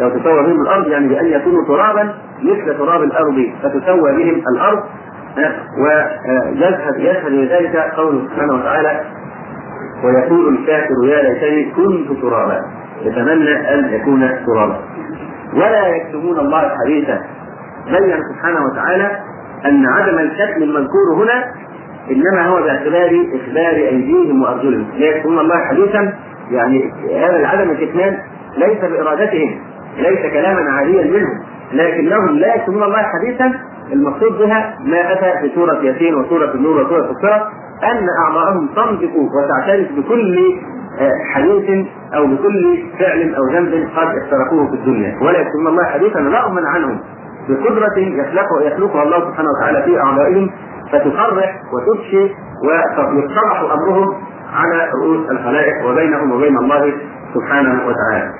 لو 0.00 0.08
تسوى 0.08 0.42
بهم 0.42 0.60
الأرض 0.62 0.86
يعني 0.86 1.08
بأن 1.08 1.26
يكونوا 1.26 1.66
ترابا 1.66 2.14
مثل 2.42 2.78
تراب 2.78 3.02
الأرض 3.02 3.50
فتسوى 3.62 4.16
بهم 4.16 4.42
الأرض. 4.54 4.82
ويشهد 5.78 6.98
يشهد 6.98 7.32
لذلك 7.32 7.76
قوله 7.76 8.28
سبحانه 8.28 8.54
وتعالى 8.54 9.00
ويقول 10.04 10.54
الكافر 10.54 10.94
يا 11.04 11.22
ليتني 11.22 11.70
كنت 11.70 12.20
ترابا 12.22 12.60
يتمنى 13.02 13.74
أن 13.74 13.92
يكون 13.92 14.30
ترابا. 14.46 14.80
ولا 15.54 15.86
يكتمون 15.86 16.38
الله 16.38 16.70
حديثا 16.84 17.20
بين 17.86 18.16
سبحانه 18.32 18.60
وتعالى 18.72 19.10
أن 19.66 19.86
عدم 19.86 20.18
الكتم 20.18 20.62
المذكور 20.62 21.14
هنا 21.14 21.44
إنما 22.10 22.46
هو 22.46 22.62
باعتبار 22.62 23.26
إخبار 23.34 23.74
أيديهم 23.74 24.42
وأرجلهم. 24.42 24.86
لا 24.98 25.06
يكتمون 25.06 25.38
الله 25.38 25.56
حديثا 25.64 26.12
يعني 26.50 26.92
هذا 27.14 27.36
العدم 27.36 27.70
الكتمان 27.70 28.18
ليس 28.56 28.80
بإرادتهم. 28.80 29.60
ليس 29.98 30.32
كلاما 30.32 30.70
عاديا 30.70 31.04
منهم 31.04 31.38
لكنهم 31.72 32.28
لا 32.38 32.54
يكتمون 32.54 32.82
الله 32.82 33.02
حديثا 33.02 33.52
المقصود 33.92 34.38
بها 34.38 34.78
ما 34.84 35.12
أتى 35.12 35.40
في 35.40 35.54
سورة 35.54 35.82
ياسين 35.82 36.14
وسورة 36.14 36.54
النور 36.54 36.82
وسورة 36.82 37.10
الصلاه 37.10 37.48
أن 37.84 38.06
أعضاءهم 38.24 38.66
تنطق 38.66 39.12
وتعترف 39.16 39.92
بكل 39.92 40.38
حديث 41.34 41.86
أو 42.14 42.26
بكل 42.26 42.82
فعل 42.98 43.34
أو 43.34 43.42
ذنب 43.52 43.88
قد 43.96 44.06
اخترقوه 44.22 44.66
في 44.70 44.74
الدنيا 44.74 45.18
ولا 45.22 45.38
يكتمون 45.38 45.66
الله 45.66 45.84
حديثا 45.84 46.20
رغما 46.20 46.68
عنهم 46.68 46.98
بقدرة 47.48 47.98
يخلقها 47.98 48.62
يخلقها 48.62 49.02
الله 49.02 49.18
سبحانه 49.30 49.48
وتعالى 49.50 49.82
في 49.82 50.00
أعضائهم 50.00 50.50
فتفرح 50.92 51.54
وتبشي 51.72 52.22
ويتضح 52.64 53.72
أمرهم 53.72 54.14
على 54.54 54.88
رؤوس 55.02 55.30
الخلائق 55.30 55.86
وبينهم 55.90 56.32
وبين 56.32 56.58
الله 56.58 56.92
سبحانه 57.34 57.80
وتعالى. 57.86 58.30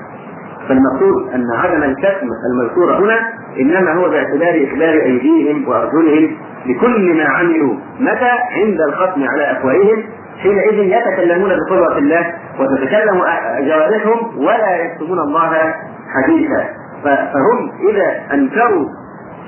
فالمقصود 0.69 1.33
أن 1.33 1.43
عدم 1.51 1.83
الكتم 1.83 2.27
المذكور 2.51 2.97
هنا 2.97 3.19
إنما 3.59 3.93
هو 3.93 4.09
باعتبار 4.09 4.67
إخبار 4.67 4.93
أيديهم 5.01 5.67
وأرجلهم 5.67 6.37
بكل 6.65 7.17
ما 7.17 7.23
عملوا. 7.23 7.75
متى؟ 7.99 8.31
عند 8.51 8.81
الختم 8.81 9.23
على 9.23 9.51
أفواههم 9.51 10.03
حينئذ 10.43 10.73
يتكلمون 10.73 11.49
بقدرة 11.49 11.97
الله 11.97 12.33
وتتكلم 12.59 13.23
جوارحهم 13.59 14.37
ولا 14.37 14.75
يكتمون 14.75 15.19
الله 15.19 15.73
حديثا. 16.15 16.65
فهم 17.03 17.71
إذا 17.89 18.33
أنكروا 18.33 18.85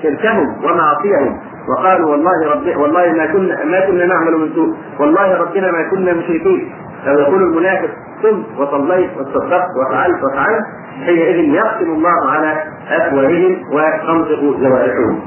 شركهم 0.03 0.55
ومعاصيهم 0.63 1.39
وقالوا 1.69 2.11
والله 2.11 2.51
رب 2.51 2.77
والله 2.81 3.13
ما 3.13 3.25
كنا 3.25 3.63
ما 3.65 3.79
كنا 3.85 4.05
نعمل 4.05 4.37
من 4.37 4.49
سوء 4.55 4.75
والله 4.99 5.37
ربنا 5.37 5.71
ما 5.71 5.89
كنا 5.91 6.13
مشركين. 6.13 6.71
لو 7.05 7.19
يقول 7.19 7.43
المنافق 7.43 7.89
صمت 8.21 8.45
وصليت 8.59 9.09
وتصدقت 9.17 9.67
وفعلت 9.79 10.23
وفعلت 10.23 10.63
حينئذ 11.05 11.53
يختم 11.53 11.91
الله 11.91 12.31
على 12.31 12.63
أفواههم 12.89 13.57
وتنطق 13.73 14.41
جوارحهم 14.59 15.19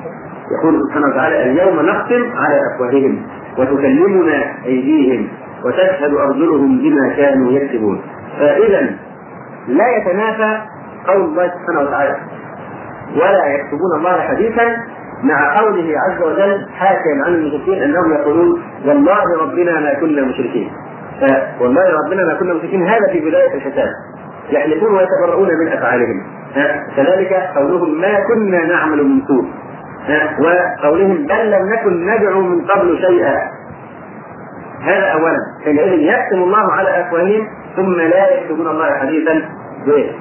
يقول 0.59 0.75
سبحانه 0.89 1.07
وتعالى 1.07 1.43
اليوم 1.43 1.81
نختم 1.87 2.23
على 2.37 2.61
أفواههم 2.75 3.23
وتكلمنا 3.59 4.45
أيديهم 4.67 5.29
وتشهد 5.65 6.15
أرجلهم 6.15 6.79
بما 6.79 7.09
كانوا 7.17 7.53
يكسبون. 7.53 8.03
فإذا 8.39 8.81
لا 9.69 9.97
يتنافى 9.97 10.59
قول 11.07 11.21
الله 11.21 11.49
سبحانه 11.49 11.81
وتعالى 11.81 12.17
ولا 13.17 13.47
يكتبون 13.55 13.91
الله 13.99 14.21
حديثا 14.21 14.77
مع 15.23 15.59
قوله 15.61 15.95
عز 16.09 16.23
وجل 16.23 16.67
حاكيا 16.75 17.25
عن 17.27 17.35
المشركين 17.35 17.83
أنهم 17.83 18.13
يقولون 18.13 18.63
والله 18.87 19.23
ربنا 19.43 19.81
ما 19.81 19.95
كنا 19.95 20.23
مشركين. 20.23 20.71
والله 21.61 21.83
ربنا 22.05 22.24
ما 22.24 22.35
كنا 22.35 22.55
مشركين 22.55 22.88
هذا 22.88 23.07
في 23.12 23.20
بداية 23.20 23.55
الحساب. 23.55 23.88
يحلفون 24.50 24.94
ويتبرؤون 24.94 25.48
من 25.48 25.68
أفعالهم. 25.68 26.22
كذلك 26.96 27.33
قولهم 27.57 28.00
ما 28.00 28.20
كنا 28.29 28.64
نعمل 28.66 29.05
من 29.05 29.22
سوء. 29.27 29.44
وقولهم 30.40 31.27
بل 31.27 31.50
لم 31.50 31.72
نكن 31.72 32.07
ندعو 32.07 32.40
من 32.40 32.61
قبل 32.66 32.98
شيئا. 32.98 33.37
هذا 34.83 35.07
اولا. 35.07 35.38
حينئذ 35.64 36.00
يختم 36.00 36.42
الله 36.42 36.72
على 36.72 37.00
افواههم 37.00 37.46
ثم 37.77 38.00
لا 38.00 38.35
يكتبون 38.35 38.66
الله 38.66 38.98
حديثا. 38.98 39.33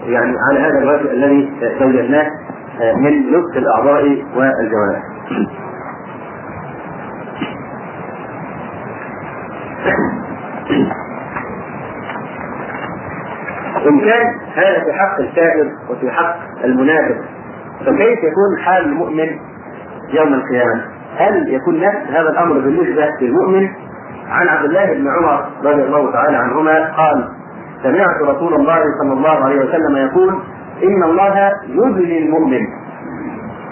يعني 0.06 0.36
على 0.50 0.60
هذا 0.60 0.78
الوجه 0.80 1.12
الذي 1.12 1.52
زوجناه 1.80 2.28
من 2.96 3.32
لبس 3.32 3.58
الأعضاء 3.58 4.04
والجوارح. 4.36 5.04
إن 13.90 14.00
كان 14.00 14.26
هذا 14.56 14.84
في 14.84 14.94
حق 14.94 15.20
الكافر 15.20 15.72
وفي 15.90 16.12
حق 16.12 16.36
المنافق 16.64 17.16
فكيف 17.80 18.20
يكون 18.20 18.58
حال 18.66 18.86
المؤمن 18.86 19.28
يوم 20.14 20.34
القيامة؟ 20.34 20.86
هل 21.18 21.54
يكون 21.54 21.80
نفس 21.80 21.98
هذا 22.10 22.30
الأمر 22.30 22.54
بالنسبة 22.60 23.10
للمؤمن؟ 23.22 23.70
عن 24.30 24.48
عبد 24.48 24.66
الله 24.66 24.86
بن 24.94 25.08
عمر 25.08 25.46
رضي 25.64 25.84
الله 25.84 26.12
تعالى 26.12 26.38
عنهما 26.38 26.94
قال 26.98 27.30
سمعت 27.84 28.22
رسول 28.36 28.54
الله 28.54 28.80
صلى 29.02 29.14
الله 29.14 29.46
عليه 29.46 29.60
وسلم 29.66 29.96
يقول 29.98 30.30
إن 30.84 31.04
الله 31.04 31.52
يذلي 31.68 32.26
المؤمن 32.26 32.62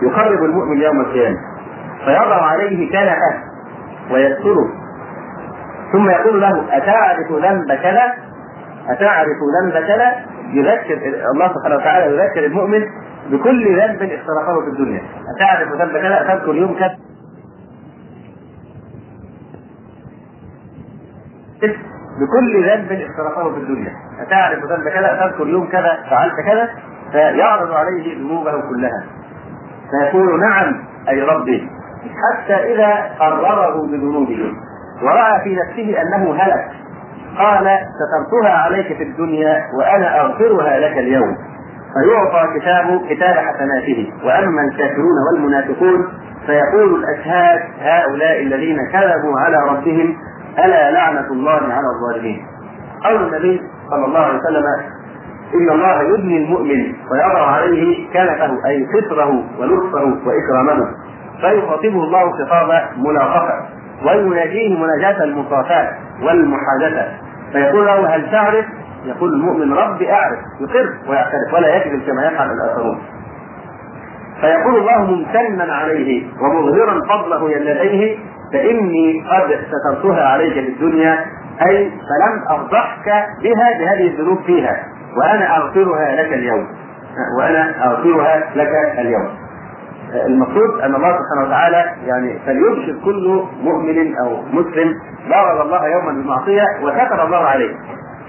يقرب 0.03 0.43
المؤمن 0.43 0.81
يوم 0.81 1.01
القيامة 1.01 1.37
فيضع 2.05 2.45
عليه 2.45 2.89
كنفه 2.91 3.43
ويستره 4.11 4.80
ثم 5.91 6.09
يقول 6.09 6.41
له 6.41 6.77
أتعرف 6.77 7.31
ذنب 7.31 7.73
كذا؟ 7.73 8.13
أتعرف 8.89 9.37
ذنب 9.61 9.73
كذا؟ 9.73 10.15
يذكر 10.53 10.93
الله 11.33 11.47
سبحانه 11.47 11.75
وتعالى 11.75 12.15
يذكر 12.15 12.45
المؤمن 12.45 12.83
بكل 13.29 13.77
ذنب 13.77 14.01
اقترفه 14.01 14.61
في 14.61 14.67
الدنيا. 14.67 15.01
أتعرف 15.35 15.69
ذنب 15.81 15.97
كذا؟ 15.97 16.33
تذكر 16.33 16.55
يوم 16.55 16.75
كذا. 16.79 16.95
بكل 22.21 22.69
ذنب 22.69 22.91
اقترفه 22.91 23.53
في 23.53 23.57
الدنيا. 23.59 23.91
أتعرف 24.27 24.59
ذنب 24.63 24.89
كذا؟ 24.89 25.27
تذكر 25.27 25.47
يوم 25.47 25.67
كذا؟ 25.67 25.97
فعلت 26.09 26.33
كذا؟ 26.45 26.69
فيعرض 27.11 27.71
عليه 27.71 28.17
ذنوبه 28.17 28.51
كلها. 28.51 29.05
فيقول 29.91 30.39
نعم 30.39 30.83
أي 31.09 31.21
ربي. 31.21 31.69
حتى 32.01 32.53
إذا 32.53 33.15
قرره 33.19 33.87
بذنوبه. 33.87 34.53
ورأى 35.03 35.43
في 35.43 35.55
نفسه 35.55 36.01
أنه 36.01 36.35
هلك. 36.35 36.65
قال 37.37 37.77
سترتها 37.97 38.57
عليك 38.57 38.97
في 38.97 39.03
الدنيا 39.03 39.63
وأنا 39.79 40.21
أغفرها 40.21 40.79
لك 40.79 40.97
اليوم. 40.97 41.37
فيعطى 41.93 42.59
كتاب 42.59 43.01
كتاب 43.09 43.35
حسناته. 43.35 44.11
وأما 44.25 44.61
الكافرون 44.61 45.15
والمنافقون 45.27 46.07
فيقول 46.45 47.03
الأشهاد 47.03 47.59
هؤلاء 47.79 48.41
الذين 48.41 48.77
كذبوا 48.91 49.39
على 49.45 49.57
ربهم 49.69 50.15
ألا 50.59 50.91
لعنة 50.91 51.27
الله 51.31 51.51
على 51.73 51.87
الظالمين. 51.95 52.45
قول 53.03 53.23
النبي 53.27 53.61
صلى 53.89 54.05
الله 54.05 54.19
عليه 54.19 54.39
وسلم 54.39 54.63
إن 55.55 55.69
الله 55.69 56.01
يبني 56.01 56.37
المؤمن 56.37 56.93
ويضع 57.11 57.45
عليه 57.51 58.07
كنفه 58.13 58.67
أي 58.67 58.85
ستره 58.93 59.43
ولطفه 59.59 60.03
وإكرامه 60.25 60.87
فيخاطبه 61.41 62.03
الله 62.03 62.31
خطاب 62.31 62.83
ملاقفة 62.97 63.53
ويناجيه 64.05 64.77
مناجاة 64.77 65.23
المصافاة 65.23 65.89
والمحادثة. 66.23 67.07
فيقول 67.51 67.85
له 67.85 68.15
هل 68.15 68.31
تعرف؟ 68.31 68.65
يقول 69.05 69.33
المؤمن 69.33 69.73
ربي 69.73 70.11
أعرف. 70.11 70.39
يقر 70.61 70.89
ويعترف 71.09 71.53
ولا 71.53 71.75
يكذب 71.75 72.01
كما 72.07 72.25
يفعل 72.25 72.51
الآخرون. 72.51 73.01
فيقول 74.41 74.75
الله 74.75 75.01
ممتنا 75.11 75.73
عليه 75.73 76.23
ومظهرا 76.41 76.99
فضله 77.09 77.57
لديه 77.57 78.17
فإني 78.53 79.25
قد 79.31 79.59
سترتها 79.71 80.27
عليك 80.27 80.53
في 80.53 80.69
الدنيا 80.69 81.25
أي 81.67 81.89
فلم 81.89 82.43
أفضحك 82.49 83.25
بها 83.43 83.69
بهذه 83.79 84.07
الذنوب 84.07 84.41
فيها 84.45 84.83
وأنا 85.17 85.57
أغفرها 85.57 86.15
لك 86.15 86.33
اليوم. 86.33 86.67
وأنا 87.39 87.85
أغفرها 87.85 88.43
لك 88.55 88.99
اليوم. 88.99 89.29
المقصود 90.25 90.81
أن 90.81 90.95
الله 90.95 91.17
سبحانه 91.17 91.47
وتعالى 91.47 91.85
يعني 92.05 92.39
فليبشر 92.45 93.05
كل 93.05 93.43
مؤمن 93.63 94.17
أو 94.17 94.41
مسلم 94.41 94.93
ضرب 95.29 95.61
الله 95.61 95.87
يوما 95.87 96.11
بالمعصية 96.11 96.63
وستر 96.83 97.25
الله 97.25 97.37
عليه. 97.45 97.75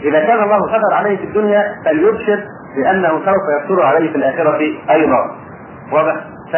إذا 0.03 0.27
كان 0.27 0.43
الله 0.43 0.59
ستر 0.69 0.95
عليه 0.95 1.17
في 1.17 1.25
الدنيا 1.25 1.75
فليبشر 1.85 2.45
بأنه 2.77 3.09
سوف 3.09 3.63
يستر 3.63 3.83
عليه 3.83 4.11
في 4.11 4.17
الآخرة 4.17 4.61
أيضا. 4.91 5.37
واضح؟ 5.93 6.17
ف 6.53 6.55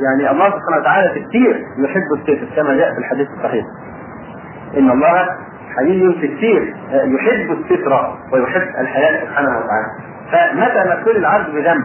يعني 0.00 0.30
الله 0.30 0.50
سبحانه 0.50 0.80
وتعالى 0.80 1.08
كثير 1.20 1.64
يحب 1.78 2.12
الستر 2.16 2.56
كما 2.56 2.74
جاء 2.74 2.92
في 2.92 2.98
الحديث 2.98 3.28
الصحيح. 3.38 3.64
إن 4.78 4.90
الله 4.90 5.28
حي 5.76 6.14
في 6.20 6.28
كثير 6.28 6.76
يحب 6.92 7.50
الستر 7.58 8.14
ويحب 8.32 8.68
الحياة 8.80 9.24
سبحانه 9.24 9.48
وتعالى. 9.48 9.86
فمتى 10.32 10.88
ما 10.88 10.98
ابتلي 10.98 11.18
العبد 11.18 11.54
بذنب 11.54 11.84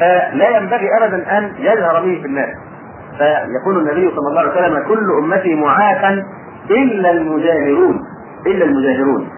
فلا 0.00 0.56
ينبغي 0.56 0.88
ابدا 1.00 1.38
أن 1.38 1.52
يجهر 1.58 2.00
به 2.00 2.20
في 2.20 2.26
الناس. 2.26 2.48
فيقول 3.18 3.78
النبي 3.78 4.10
صلى 4.16 4.28
الله 4.28 4.40
عليه 4.40 4.50
وسلم 4.50 4.88
كل 4.88 5.06
أمتي 5.22 5.54
معافى 5.54 6.22
إلا 6.70 7.10
المجاهرون 7.10 8.00
إلا 8.46 8.64
المجاهرون. 8.64 9.28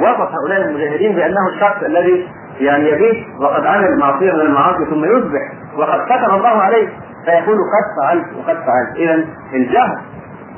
وصف 0.00 0.30
هؤلاء 0.34 0.68
المجاهرين 0.68 1.16
بأنه 1.16 1.48
الشخص 1.54 1.82
الذي 1.82 2.28
يعني 2.60 2.88
يبيت 2.88 3.26
وقد 3.40 3.66
عمل 3.66 3.98
معصية 3.98 4.32
من 4.32 4.40
المعاصي 4.40 4.84
ثم 4.90 5.04
يصبح 5.04 5.40
وقد 5.76 6.04
ستر 6.04 6.36
الله 6.36 6.62
عليه. 6.62 6.88
فيقول 7.24 7.56
قد 7.56 8.02
فعلت 8.02 8.24
وقد 8.36 8.56
فعلت. 8.56 8.96
اذا 8.96 9.24
الجهل 9.54 9.98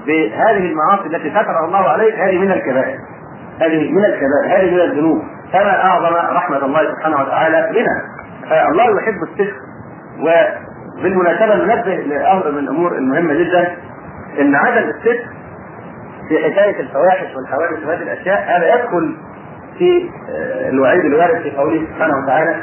بهذه 0.07 0.73
المعاصي 0.73 1.07
التي 1.07 1.31
ستر 1.31 1.65
الله 1.65 1.89
عليه 1.89 2.27
هذه 2.27 2.39
من 2.39 2.53
الكبائر. 2.53 2.99
هذه 3.61 3.93
من 3.93 4.05
الكبائر 4.05 4.59
هذه 4.59 4.75
من 4.75 4.81
الذنوب. 4.81 5.23
فما 5.53 5.85
أعظم 5.85 6.37
رحمة 6.37 6.65
الله 6.65 6.81
سبحانه 6.95 7.23
وتعالى 7.23 7.71
بنا؟ 7.73 8.16
فالله 8.51 8.85
يحب 9.01 9.23
الستر 9.23 9.53
وبالمناسبة 10.19 11.55
ننبه 11.55 11.95
لامر 11.95 12.51
من 12.51 12.59
الأمور 12.59 12.93
المهمة 12.99 13.35
جدا 13.35 13.77
إن 14.41 14.55
عدم 14.55 14.89
الستر 14.89 15.19
في 16.29 16.39
حكاية 16.39 16.81
الفواحش 16.81 17.37
والحوادث 17.37 17.87
وهذه 17.87 18.03
الأشياء 18.03 18.45
هذا 18.57 18.75
يدخل 18.75 19.17
في 19.79 20.11
الوعيد 20.69 21.05
الوارد 21.05 21.43
في 21.43 21.51
قوله 21.51 21.87
سبحانه 21.95 22.15
وتعالى 22.25 22.63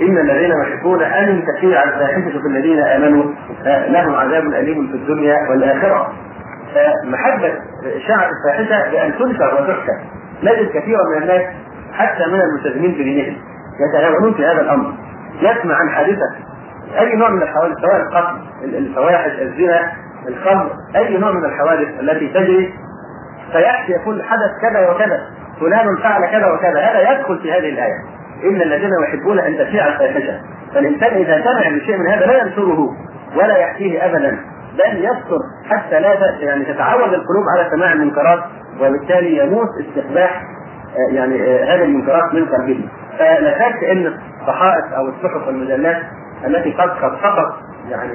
إن 0.00 0.18
الذين 0.18 0.50
يحبون 0.62 1.02
أن 1.02 1.44
تشيع 1.56 1.82
الفاحشة 1.82 2.40
في 2.40 2.46
الذين 2.46 2.80
آمنوا 2.80 3.24
لهم 3.66 4.14
عذاب 4.14 4.44
أليم 4.46 4.88
في 4.88 4.94
الدنيا 4.94 5.36
والآخرة. 5.50 6.12
محبه 7.04 7.52
اشاعه 7.96 8.28
الفاحشة 8.30 8.90
بأن 8.90 9.12
تنشر 9.18 9.54
وتحكى 9.54 9.92
نجد 10.42 10.68
كثيرا 10.68 11.00
من 11.16 11.22
الناس 11.22 11.42
حتى 11.92 12.26
من 12.26 12.40
الملتزمين 12.40 12.92
بدينهم. 12.92 13.36
يتهاونون 13.88 14.34
في 14.34 14.46
هذا 14.46 14.60
الأمر. 14.60 14.94
يسمع 15.40 15.74
عن 15.74 15.90
حادثة 15.90 16.30
أي 16.98 17.16
نوع 17.16 17.30
من 17.30 17.42
الحوادث 17.42 17.78
سواء 17.80 17.96
القتل 17.96 18.38
الفواحش 18.64 19.30
الزنا 19.40 19.92
الخمر 20.28 20.70
أي 20.96 21.18
نوع 21.18 21.32
من 21.32 21.44
الحوادث 21.44 22.00
التي 22.00 22.28
تجري. 22.28 22.74
فيحكي 23.52 23.92
يقول 23.92 24.22
حدث 24.22 24.50
كذا 24.62 24.90
وكذا 24.90 25.20
فلان 25.60 25.96
فعل 26.02 26.26
كذا 26.26 26.52
وكذا 26.52 26.80
هذا 26.80 27.12
يدخل 27.12 27.38
في 27.38 27.52
هذه 27.52 27.68
الآية. 27.68 28.22
إن 28.44 28.62
الذين 28.62 28.90
يحبون 29.04 29.38
أن 29.38 29.58
تشيع 29.58 29.86
الفاحشة 29.86 30.40
فالإنسان 30.74 31.14
إذا 31.14 31.42
سمع 31.44 31.76
بشيء 31.76 31.96
من 31.96 32.06
هذا 32.06 32.26
لا 32.26 32.42
ينشره 32.42 32.88
ولا 33.36 33.56
يحكيه 33.56 34.06
ابدا 34.06 34.38
بل 34.72 35.04
يستر 35.04 35.38
حتى 35.70 36.00
لا 36.00 36.14
يعني 36.40 36.64
تتعود 36.64 37.12
القلوب 37.12 37.44
على 37.56 37.70
سماع 37.70 37.92
المنكرات 37.92 38.40
وبالتالي 38.80 39.36
يموت 39.38 39.68
استقباح 39.80 40.42
يعني 41.12 41.62
هذه 41.64 41.84
المنكرات 41.84 42.34
من 42.34 42.46
قلبه 42.46 42.88
فلا 43.18 43.58
شك 43.58 43.84
إن 43.84 44.14
الصحائف 44.40 44.92
أو 44.96 45.08
الصحف 45.08 45.46
والمجلات 45.46 46.02
التي 46.46 46.72
قد 46.72 46.90
خططت 46.90 47.54
يعني 47.90 48.12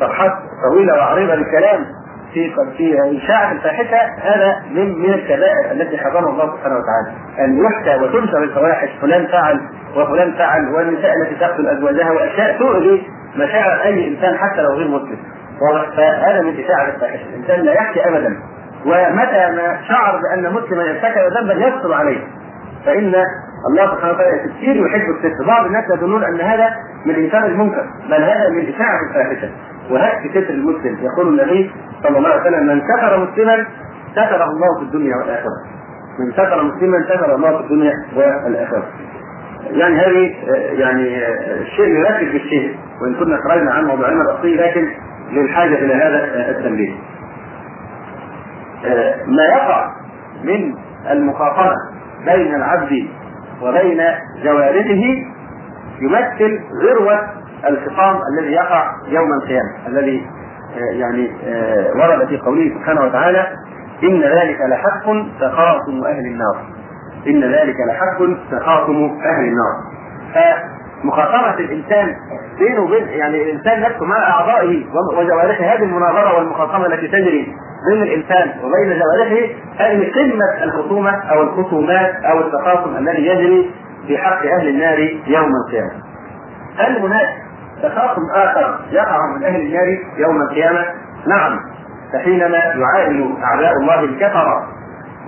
صفحات 0.00 0.32
طويلة 0.70 0.94
وعريضة 0.94 1.34
للكلام 1.34 1.84
في 2.32 2.54
في 2.76 3.18
اشاعه 3.24 3.52
الفاحشه 3.52 3.96
هذا 4.22 4.62
من 4.70 4.98
من 4.98 5.12
الكبائر 5.12 5.70
التي 5.70 5.98
حرمها 5.98 6.30
الله 6.30 6.56
سبحانه 6.56 6.76
وتعالى. 6.76 7.12
أن 7.38 7.64
يحكى 7.64 8.04
وتنشر 8.04 8.42
الفواحش 8.42 8.88
فلان 9.00 9.26
فعل 9.26 9.60
وفلان 9.96 10.32
فعل 10.32 10.74
والنساء 10.74 11.12
التي 11.22 11.34
تقتل 11.34 11.66
أزواجها 11.66 12.10
وأشياء 12.10 12.58
تؤذي 12.58 13.02
مشاعر 13.36 13.82
أي 13.82 14.08
إنسان 14.08 14.38
حتى 14.38 14.62
لو 14.62 14.70
غير 14.70 14.88
مسلم. 14.88 15.18
فهذا 15.96 16.40
من 16.40 16.64
إشاعة 16.64 16.94
الفاحشة. 16.94 17.24
الإنسان 17.28 17.60
لا 17.60 17.72
يحكي 17.72 18.08
ابدا. 18.08 18.36
ومتى 18.86 19.56
ما 19.56 19.80
شعر 19.88 20.20
بأن 20.22 20.52
مسلما 20.52 20.90
ارتكب 20.90 21.32
ذنبا 21.38 21.66
يستر 21.66 21.94
عليه. 21.94 22.18
فإن 22.86 23.14
الله 23.70 23.94
سبحانه 23.94 24.12
وتعالى 24.12 24.48
كثير 24.48 24.86
يحب 24.86 25.00
الستر. 25.10 25.46
بعض 25.46 25.66
الناس 25.66 25.84
يظنون 25.96 26.24
أن 26.24 26.40
هذا 26.40 26.70
من 27.06 27.14
إنكار 27.14 27.46
المنكر 27.46 27.86
بل 28.10 28.22
هذا 28.22 28.48
من 28.50 28.74
إشاعة 28.74 28.98
الفاحشة. 29.08 29.50
وهك 29.90 30.30
ستر 30.30 30.50
المسلم. 30.50 30.98
يقول 31.02 31.28
النبي 31.28 31.70
صلى 32.02 32.18
الله 32.18 32.28
عليه 32.28 32.40
وسلم 32.40 32.66
من 32.66 32.80
ستر 32.80 33.18
مسلما 33.18 33.66
ستره 34.12 34.44
الله 34.44 34.78
في 34.78 34.84
الدنيا 34.84 35.16
والآخرة. 35.16 35.58
من 36.18 36.32
ستر 36.32 36.62
مسلما 36.62 37.04
ستر 37.04 37.34
الله 37.34 37.58
في 37.58 37.64
الدنيا 37.64 37.92
والآخرة. 38.16 38.84
يعني 39.70 39.96
هذه 39.96 40.34
يعني 40.80 41.18
الشيء 41.60 41.88
يركز 41.88 42.32
بالشيء 42.32 42.76
وإن 43.02 43.14
كنا 43.14 43.38
خرجنا 43.48 43.72
عن 43.72 43.84
موضوعنا 43.84 44.22
الأصلي 44.22 44.56
لكن 44.56 44.88
للحاجة 45.30 45.74
إلى 45.74 45.94
هذا 45.94 46.50
التنبيه. 46.50 46.92
ما 49.26 49.44
يقع 49.44 49.86
من 50.44 50.74
المخاطره 51.10 51.74
بين 52.24 52.54
العبد 52.54 53.08
وبين 53.62 54.02
جوارحه 54.42 55.04
يمثل 56.00 56.60
ذروة 56.82 57.20
الخصام 57.68 58.20
الذي 58.32 58.52
يقع 58.52 58.84
يوم 59.08 59.32
القيامة 59.32 59.86
الذي 59.86 60.26
يعني 60.76 61.32
ورد 61.94 62.28
في 62.28 62.38
قوله 62.38 62.74
سبحانه 62.78 63.00
وتعالى 63.04 63.46
إن 64.02 64.22
ذلك 64.22 64.56
لحق 64.60 65.12
تخاصم 65.40 66.04
أهل 66.06 66.26
النار. 66.26 66.56
إن 67.26 67.44
ذلك 67.44 67.76
لحق 67.88 68.18
تخاصم 68.50 69.18
أهل 69.20 69.44
النار. 69.44 69.74
فمخاطرة 70.34 71.54
الإنسان 71.58 72.14
بينه 72.58 72.80
وبين 72.80 73.08
يعني 73.08 73.42
الإنسان 73.42 73.80
نفسه 73.80 74.04
مع 74.04 74.30
أعضائه 74.30 74.84
وجوارحه 75.18 75.64
هذه 75.64 75.82
المناظرة 75.82 76.36
والمخاصمة 76.36 76.86
التي 76.86 77.08
تجري 77.08 77.54
بين 77.90 78.02
الإنسان 78.02 78.48
وبين 78.48 78.98
جوارحه 78.98 79.46
هذه 79.78 80.12
قمة 80.12 80.64
الخصومة 80.64 81.10
أو 81.10 81.42
الخصومات 81.42 82.14
أو 82.24 82.40
التخاصم 82.40 82.96
الذي 82.96 83.26
يجري 83.26 83.70
في 84.06 84.18
حق 84.18 84.46
أهل 84.46 84.68
النار 84.68 84.98
يوم 85.26 85.50
القيامة. 85.66 85.92
هل 86.78 86.96
هناك 86.96 87.28
تخاصم 87.82 88.22
آخر 88.34 88.78
يقع 88.90 89.18
من 89.36 89.44
أهل 89.44 89.60
النار 89.60 89.86
يوم 90.18 90.42
القيامة؟ 90.42 90.84
نعم 91.26 91.58
فحينما 92.12 92.56
يعامل 92.58 93.34
أعداء 93.44 93.72
الله 93.72 94.00
الكفرة 94.00 94.68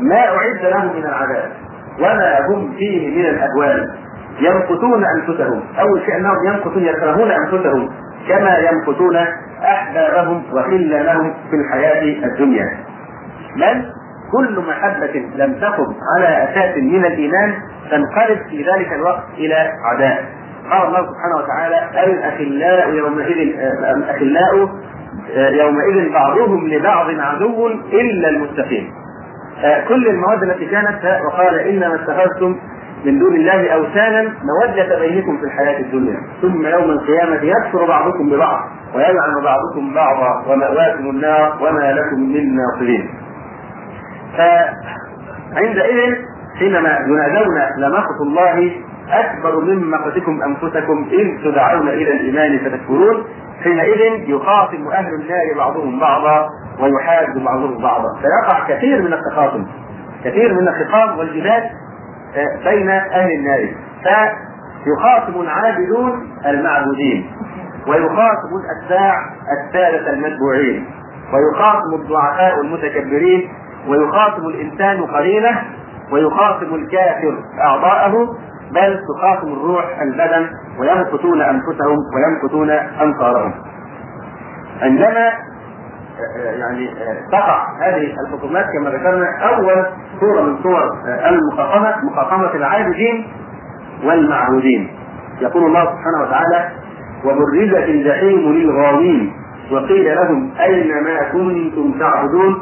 ما 0.01 0.17
أعد 0.29 0.63
لهم 0.63 0.97
من 0.97 1.05
العذاب 1.05 1.51
وما 1.99 2.47
هم 2.49 2.73
فيه 2.79 3.17
من 3.19 3.27
الاهوال 3.27 3.95
يمقتون 4.41 5.05
أنفسهم 5.05 5.63
أول 5.81 6.03
شيء 6.07 6.17
أنهم 6.17 6.47
يمقتون 6.47 6.83
يكرهون 6.83 7.31
أنفسهم 7.31 7.91
كما 8.29 8.59
يمقتون 8.59 9.17
أحبابهم 9.63 10.43
وخلانهم 10.53 11.35
في 11.51 11.57
الحياة 11.57 12.27
الدنيا 12.27 12.69
بل 13.57 13.91
كل 14.33 14.61
محبة 14.69 15.25
لم 15.37 15.55
تقم 15.61 15.95
على 16.17 16.45
أساس 16.45 16.77
من 16.77 17.05
الإيمان 17.05 17.55
تنقلب 17.91 18.39
في 18.51 18.63
ذلك 18.71 18.93
الوقت 18.93 19.25
إلى 19.39 19.73
عداء. 19.85 20.25
قال 20.71 20.87
الله 20.89 21.01
سبحانه 21.01 21.37
وتعالى: 21.37 22.05
الأخلاء 22.13 22.91
يومئذ 22.91 23.61
الأخلاء 23.97 24.69
يومئذ 25.37 26.13
بعضهم 26.13 26.69
لبعض 26.69 27.11
عدو 27.21 27.67
إلا 27.93 28.29
المتقين. 28.29 28.93
كل 29.89 30.09
المواد 30.09 30.43
التي 30.43 30.67
كانت 30.67 31.21
وقال 31.27 31.59
إنما 31.59 31.95
اتخذتم 31.95 32.59
من 33.05 33.19
دون 33.19 33.35
الله 33.35 33.69
أوثانا 33.75 34.23
مودة 34.23 34.99
بينكم 34.99 35.39
في 35.39 35.45
الحياة 35.45 35.81
الدنيا. 35.81 36.17
ثم 36.43 36.67
يوم 36.67 36.91
القيامة 36.91 37.43
يكفر 37.43 37.87
بعضكم 37.87 38.31
ببعض 38.31 38.61
ويلعن 38.95 39.43
بعضكم 39.45 39.95
بعضا 39.95 40.45
ومأواكم 40.49 41.11
النار 41.11 41.59
وما 41.61 41.93
لكم 41.93 42.21
من 42.21 42.57
ناصرين. 42.57 43.09
فعندئذ 44.37 46.15
حينما 46.59 46.99
ينادون 47.07 47.59
لمقت 47.79 48.21
الله 48.21 48.73
أكبر 49.11 49.61
من 49.61 49.91
مقتكم 49.91 50.43
أنفسكم 50.43 51.09
إن 51.13 51.39
تدعون 51.45 51.89
إلى 51.89 52.13
الإيمان 52.13 52.59
فتكفرون. 52.59 53.25
حينئذ 53.63 54.31
يخاصم 54.31 54.89
أهل 54.89 55.15
النار 55.15 55.57
بعضهم 55.57 56.01
بعضا 56.01 56.49
ويحاد 56.81 57.45
بعضهم 57.45 57.83
بعضا. 57.83 58.09
فيقع 58.21 58.69
كثير 58.69 59.03
من 59.03 59.13
التخاصم 59.13 59.67
كثير 60.25 60.55
من 60.55 60.69
الخطاب 60.69 61.19
والجدال 61.19 61.63
بين 62.65 62.91
أهل 62.91 63.31
النار 63.31 63.69
فيخاطب 64.85 65.41
العابدون 65.41 66.29
المعبودين 66.47 67.31
ويخاطب 67.87 68.51
الأتباع 68.65 69.15
السادة 69.59 70.11
المتبوعين 70.11 70.87
ويخاطب 71.33 71.95
الضعفاء 71.95 72.61
المتكبرين 72.61 73.49
ويخاطب 73.89 74.47
الإنسان 74.47 75.03
قرينه 75.03 75.63
ويخاطب 76.13 76.75
الكافر 76.75 77.39
أعضاءه 77.61 78.37
بل 78.71 78.99
تخاطب 79.09 79.49
الروح 79.49 79.85
البدن 80.03 80.51
ويمقتون 80.79 81.41
أنفسهم 81.41 81.97
ويمقتون 82.15 82.71
أنصارهم. 82.71 83.53
عندما 84.83 85.33
يعني 86.45 86.91
تقع 87.33 87.67
هذه 87.81 88.15
الخصومات 88.21 88.65
كما 88.73 88.91
ذكرنا 88.91 89.27
أول 89.43 89.87
صورة 90.21 90.43
من 90.43 90.63
صور 90.63 90.83
المقاومة 91.07 91.95
مقاومة 92.05 92.55
العابدين 92.55 93.27
والمعبودين. 94.05 94.91
يقول 95.41 95.63
الله 95.67 95.85
سبحانه 95.85 96.23
وتعالى: 96.23 96.71
وبرزت 97.25 97.89
الجحيم 97.89 98.53
للغاوين 98.53 99.33
وقيل 99.73 100.17
لهم 100.17 100.51
أين 100.61 101.05
ما 101.05 101.23
كنتم 101.33 101.99
تعبدون 101.99 102.61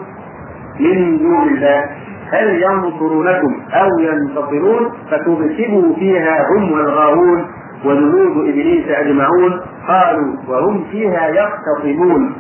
من 0.81 1.19
دون 1.19 1.49
الله؟ 1.49 1.85
هل 2.31 2.63
ينصرونكم 2.63 3.61
أو 3.73 3.89
ينتصرون 3.99 4.93
فتبسموا 5.11 5.95
فيها 5.97 6.47
هم 6.51 6.73
والغاوون 6.73 7.47
وجنود 7.85 8.49
إبليس 8.49 8.89
أجمعون. 8.89 9.61
قالوا 9.89 10.37
وهم 10.49 10.85
فيها 10.91 11.29
يختصمون. 11.29 12.33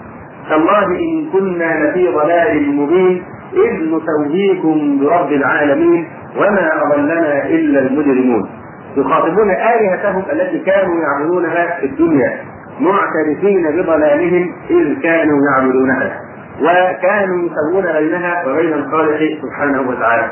تالله 0.48 0.86
إن 0.86 1.30
كنا 1.32 1.84
لفي 1.90 2.08
ضلال 2.08 2.76
مبين 2.76 3.22
إذ 3.52 3.72
نسويكم 3.94 4.98
برب 5.00 5.32
العالمين 5.32 6.08
وما 6.36 6.70
أضلنا 6.82 7.44
إلا 7.46 7.80
المجرمون. 7.80 8.50
يخاطبون 8.96 9.50
آلهتهم 9.50 10.22
التي 10.32 10.58
كانوا 10.58 10.94
يعبدونها 11.00 11.80
في 11.80 11.86
الدنيا 11.86 12.38
معترفين 12.80 13.70
بضلالهم 13.76 14.52
إذ 14.70 15.00
كانوا 15.02 15.38
يعبدونها 15.50 16.20
وكانوا 16.62 17.48
يسوون 17.48 17.92
بينها 17.92 18.46
وبين 18.46 18.72
الخالق 18.72 19.20
سبحانه 19.42 19.80
وتعالى. 19.88 20.30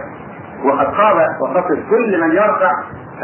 وقد 0.64 0.86
قال 0.86 1.16
وخطب 1.42 1.78
كل 1.90 2.20
من 2.20 2.30
يرفع 2.30 2.72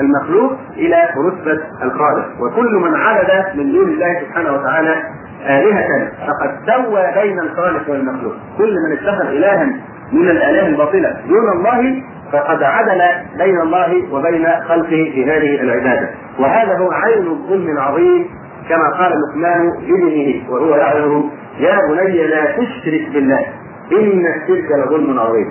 المخلوق 0.01 0.53
إلى 0.76 1.09
رتبة 1.26 1.62
الخالق 1.82 2.26
وكل 2.41 2.74
من 2.76 2.95
عبد 2.95 3.57
من 3.59 3.72
دون 3.72 3.89
الله 3.89 4.20
سبحانه 4.20 4.53
وتعالى 4.53 4.95
آلهة 5.45 6.11
فقد 6.26 6.51
سوى 6.66 7.22
بين 7.22 7.39
الخالق 7.39 7.91
والمخلوق. 7.91 8.34
كل 8.59 8.74
من 8.87 8.93
اتخذ 8.93 9.26
إلها 9.26 9.64
من 10.12 10.30
الآلهة 10.30 10.66
الباطلة 10.66 11.16
دون 11.28 11.53
الله 11.53 12.03
فقد 12.32 12.62
عدل 12.62 13.03
بين 13.39 13.61
الله 13.61 14.14
وبين 14.14 14.47
خلقه 14.68 15.11
في 15.14 15.24
هذه 15.24 15.61
العبادة. 15.61 16.09
وهذا 16.39 16.78
هو 16.78 16.91
عين 16.91 17.26
الظلم 17.26 17.68
العظيم 17.68 18.26
كما 18.68 18.91
قال 18.91 19.12
لقمان 19.12 19.68
لابنه 19.68 20.51
وهو 20.51 20.76
يعظه 20.76 21.24
يا 21.59 21.78
بني 21.89 22.26
لا 22.26 22.45
تشرك 22.53 23.09
بالله 23.12 23.47
إن 23.93 24.24
الشرك 24.26 24.72
لظلم 24.72 25.18
عظيم. 25.18 25.49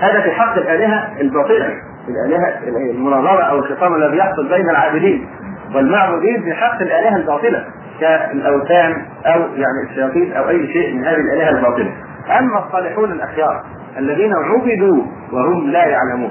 هذا 0.00 0.20
في 0.20 0.30
حق 0.30 0.56
الآلهة 0.56 1.20
الباطلة 1.20 1.74
الآلهة 2.08 2.58
المناظرة 2.90 3.42
أو 3.42 3.58
الخصام 3.58 3.94
الذي 3.94 4.16
يحصل 4.16 4.48
بين 4.48 4.70
العابدين. 4.70 5.28
والمعبودين 5.74 6.42
في 6.42 6.52
حق 6.52 6.80
الآلهة 6.82 7.16
الباطلة 7.16 7.64
كالأوثان 8.00 9.06
أو 9.26 9.40
يعني 9.40 9.90
الشياطين 9.90 10.32
أو 10.32 10.48
أي 10.48 10.72
شيء 10.72 10.94
من 10.94 11.04
هذه 11.04 11.16
الآلهة 11.16 11.50
الباطلة. 11.50 11.92
أما 12.38 12.66
الصالحون 12.66 13.12
الأخيار 13.12 13.62
الذين 13.98 14.32
عبدوا 14.32 15.02
وهم 15.32 15.70
لا 15.70 15.84
يعلمون. 15.84 16.30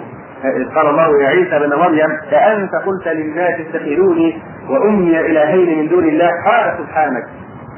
قال 0.76 0.88
الله 0.88 1.24
يا 1.24 1.28
عيسى 1.28 1.60
بن 1.60 1.76
مريم 1.76 2.18
فأنت 2.32 2.76
قلت 2.76 3.08
للناس 3.08 3.60
اتخذوني 3.60 4.42
وأمي 4.70 5.20
إلهين 5.20 5.80
من 5.80 5.88
دون 5.88 6.04
الله؟ 6.04 6.30
قال 6.46 6.78
سبحانك 6.78 7.24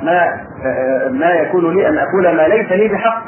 ما 0.03 0.41
ما 1.09 1.31
يكون 1.33 1.75
لي 1.75 1.89
أن 1.89 1.97
أقول 1.97 2.35
ما 2.37 2.47
ليس 2.47 2.71
لي 2.71 2.87
بحق. 2.87 3.23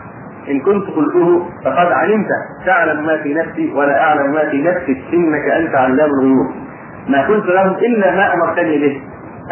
إن 0.49 0.59
كنت 0.59 0.87
قلته 0.87 1.49
فقد 1.65 1.91
علمت. 1.91 2.27
تعلم 2.65 3.05
ما 3.05 3.17
في 3.17 3.33
نفسي 3.33 3.71
ولا 3.73 4.03
أعلم 4.03 4.33
ما 4.33 4.49
في 4.49 4.61
نفسك 4.61 4.97
إنك 5.13 5.49
أنت 5.49 5.75
علام 5.75 6.09
الغيوب. 6.09 6.47
ما 7.07 7.27
قلت 7.27 7.45
لهم 7.45 7.71
إلا 7.71 8.15
ما 8.15 8.33
أمرتني 8.33 8.77
به. 8.77 9.01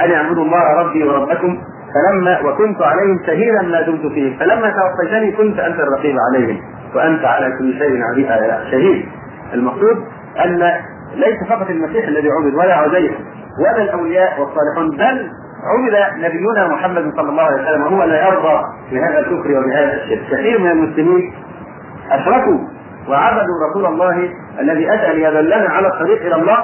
أن 0.06 0.12
اعبدوا 0.12 0.44
الله 0.46 0.64
ربي 0.82 1.04
وربكم 1.04 1.58
فلما 1.94 2.40
وكنت 2.42 2.82
عليهم 2.82 3.20
شهيدا 3.26 3.62
ما 3.62 3.82
دمت 3.82 4.14
فيهم. 4.14 4.38
فلما 4.40 4.74
توفيتني 4.80 5.32
كنت 5.32 5.60
أنت 5.60 5.80
الرقيب 5.80 6.16
عليهم. 6.30 6.62
وأنت 6.96 7.26
على 7.26 7.58
كل 7.60 7.74
شيء 7.74 8.02
شهيد. 8.72 9.06
المقصود 9.54 9.98
أن 10.46 10.72
ليس 11.16 11.50
فقط 11.50 11.70
المسيح 11.70 12.08
الذي 12.08 12.30
عبد 12.32 12.56
ولا 12.56 12.74
عزيز 12.74 13.12
ولا 13.60 13.84
الأولياء 13.84 14.42
والصالحون 14.42 14.98
بل 14.98 15.30
عبد 15.64 16.24
نبينا 16.26 16.68
محمد 16.68 17.14
صلى 17.16 17.30
الله 17.30 17.44
عليه 17.44 17.64
وسلم 17.64 17.82
وهو 17.82 18.04
لا 18.04 18.28
يرضى 18.28 18.64
بهذا 18.92 19.20
الكفر 19.20 19.60
وبهذا 19.60 19.94
الشرك. 19.94 20.20
كثير 20.32 20.60
من 20.60 20.72
المسلمين 20.72 21.34
أشركوا 22.12 22.58
وعبدوا 23.10 23.70
رسول 23.70 23.86
الله 23.86 24.30
الذي 24.60 24.94
أتى 24.94 25.14
ليدلنا 25.14 25.70
على 25.70 25.88
الطريق 25.88 26.22
إلى 26.22 26.36
الله 26.36 26.58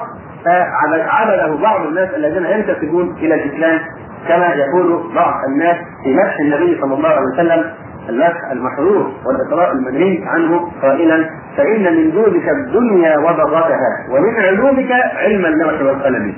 فعبده 0.46 1.56
بعض 1.62 1.86
الناس 1.86 2.10
الذين 2.16 2.46
ينتسبون 2.46 3.16
إلى 3.18 3.36
الإسلام 3.36 3.80
كما 4.28 4.48
يقول 4.48 5.14
بعض 5.16 5.34
الناس 5.48 5.78
في 6.04 6.14
مدح 6.16 6.40
النبي 6.40 6.82
صلى 6.82 6.94
الله 6.94 7.10
عليه 7.10 7.28
وسلم 7.34 7.72
المدح 8.10 8.52
المحرور 8.52 9.12
والإقراء 9.26 9.72
المنهي 9.72 10.24
عنه 10.28 10.72
قائلا 10.82 11.30
فإن 11.58 11.84
من 11.96 12.12
جودك 12.12 12.50
الدنيا 12.50 13.18
وضرتها 13.18 14.06
ومن 14.12 14.36
علومك 14.40 14.92
علم 15.16 15.46
اللوح 15.46 15.82
والقلم. 15.82 16.34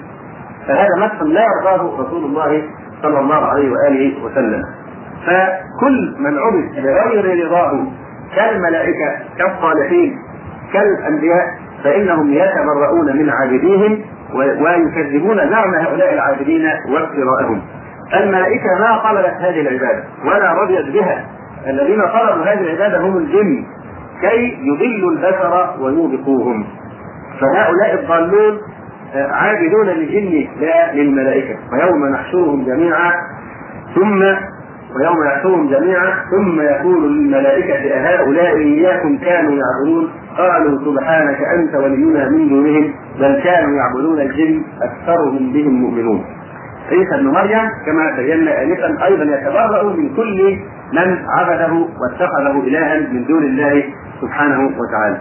فهذا 0.67 0.95
مدح 0.97 1.21
لا 1.21 1.45
يرضاه 1.55 2.01
رسول 2.01 2.23
الله 2.25 2.63
صلى 3.01 3.19
الله 3.19 3.45
عليه 3.45 3.71
وآله 3.71 4.23
وسلم. 4.25 4.63
فكل 5.25 6.15
من 6.19 6.37
عبد 6.39 6.83
بغير 6.83 7.45
رضاه 7.47 7.87
كالملائكة 8.35 9.19
كالصالحين 9.37 10.17
كالأنبياء 10.73 11.45
فإنهم 11.83 12.33
يتبرؤون 12.33 13.17
من 13.17 13.29
عابديهم 13.29 14.01
ويكذبون 14.35 15.37
زعم 15.37 15.75
هؤلاء 15.75 16.13
العابدين 16.13 16.65
وافتراءهم. 16.65 17.61
الملائكة 18.13 18.79
ما 18.79 18.97
طلبت 19.03 19.35
هذه 19.39 19.61
العبادة 19.61 20.03
ولا 20.25 20.53
رضيت 20.53 20.93
بها. 20.93 21.25
الذين 21.67 22.01
طلبوا 22.01 22.43
هذه 22.43 22.61
العبادة 22.61 23.01
هم 23.01 23.17
الجن 23.17 23.65
كي 24.21 24.57
يضلوا 24.61 25.11
البشر 25.11 25.75
ويوبقوهم. 25.79 26.65
فهؤلاء 27.39 27.93
الضالون 27.93 28.57
عابدون 29.15 29.87
للجن 29.87 30.47
لا 30.59 30.93
للملائكة 30.93 31.55
ويوم 31.73 32.05
نحشرهم 32.05 32.65
جميعا 32.65 33.11
ثم 33.95 34.23
ويوم 34.95 35.25
يحشرهم 35.25 35.69
جميعا 35.69 36.09
ثم 36.31 36.61
يقول 36.61 37.11
للملائكة 37.17 37.93
أهؤلاء 37.95 38.57
إياكم 38.57 39.17
كانوا 39.17 39.53
يعبدون 39.61 40.09
قالوا 40.37 40.79
سبحانك 40.85 41.37
أنت 41.57 41.75
ولينا 41.75 42.29
من 42.29 42.49
دونهم 42.49 42.93
بل 43.19 43.41
كانوا 43.43 43.77
يعبدون 43.77 44.21
الجن 44.21 44.63
أكثرهم 44.81 45.53
بهم 45.53 45.73
مؤمنون. 45.73 46.25
عيسى 46.91 47.15
ابن 47.15 47.27
مريم 47.27 47.69
كما 47.85 48.15
بينا 48.17 48.63
آنفا 48.63 49.05
أيضا 49.05 49.23
يتبرأ 49.23 49.83
من 49.83 50.15
كل 50.15 50.57
من 50.93 51.17
عبده 51.37 51.73
واتخذه 51.73 52.59
إلها 52.67 52.99
من 52.99 53.25
دون 53.25 53.43
الله 53.43 53.83
سبحانه 54.21 54.59
وتعالى. 54.79 55.17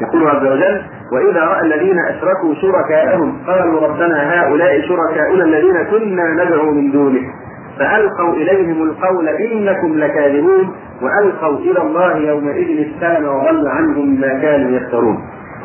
يقول 0.00 0.28
عز 0.28 0.46
وجل 0.46 0.82
وإذا 1.12 1.40
رأى 1.40 1.60
الذين 1.60 1.96
أشركوا 1.98 2.54
شركاءهم 2.54 3.38
قالوا 3.46 3.86
ربنا 3.86 4.40
هؤلاء 4.42 4.80
شركاؤنا 4.80 5.44
الذين 5.44 5.82
كنا 5.90 6.44
ندعو 6.44 6.70
من 6.70 6.92
دونك 6.92 7.22
فألقوا 7.82 8.34
إليهم 8.34 8.82
القول 8.82 9.28
إنكم 9.28 9.98
لكاذبون 9.98 10.72
وألقوا 11.02 11.58
إلى 11.58 11.82
الله 11.82 12.16
يومئذ 12.16 12.86
السلام 12.94 13.24
وضل 13.24 13.68
عنهم 13.68 14.20
ما 14.20 14.28
كانوا 14.28 14.70
يفترون. 14.70 15.18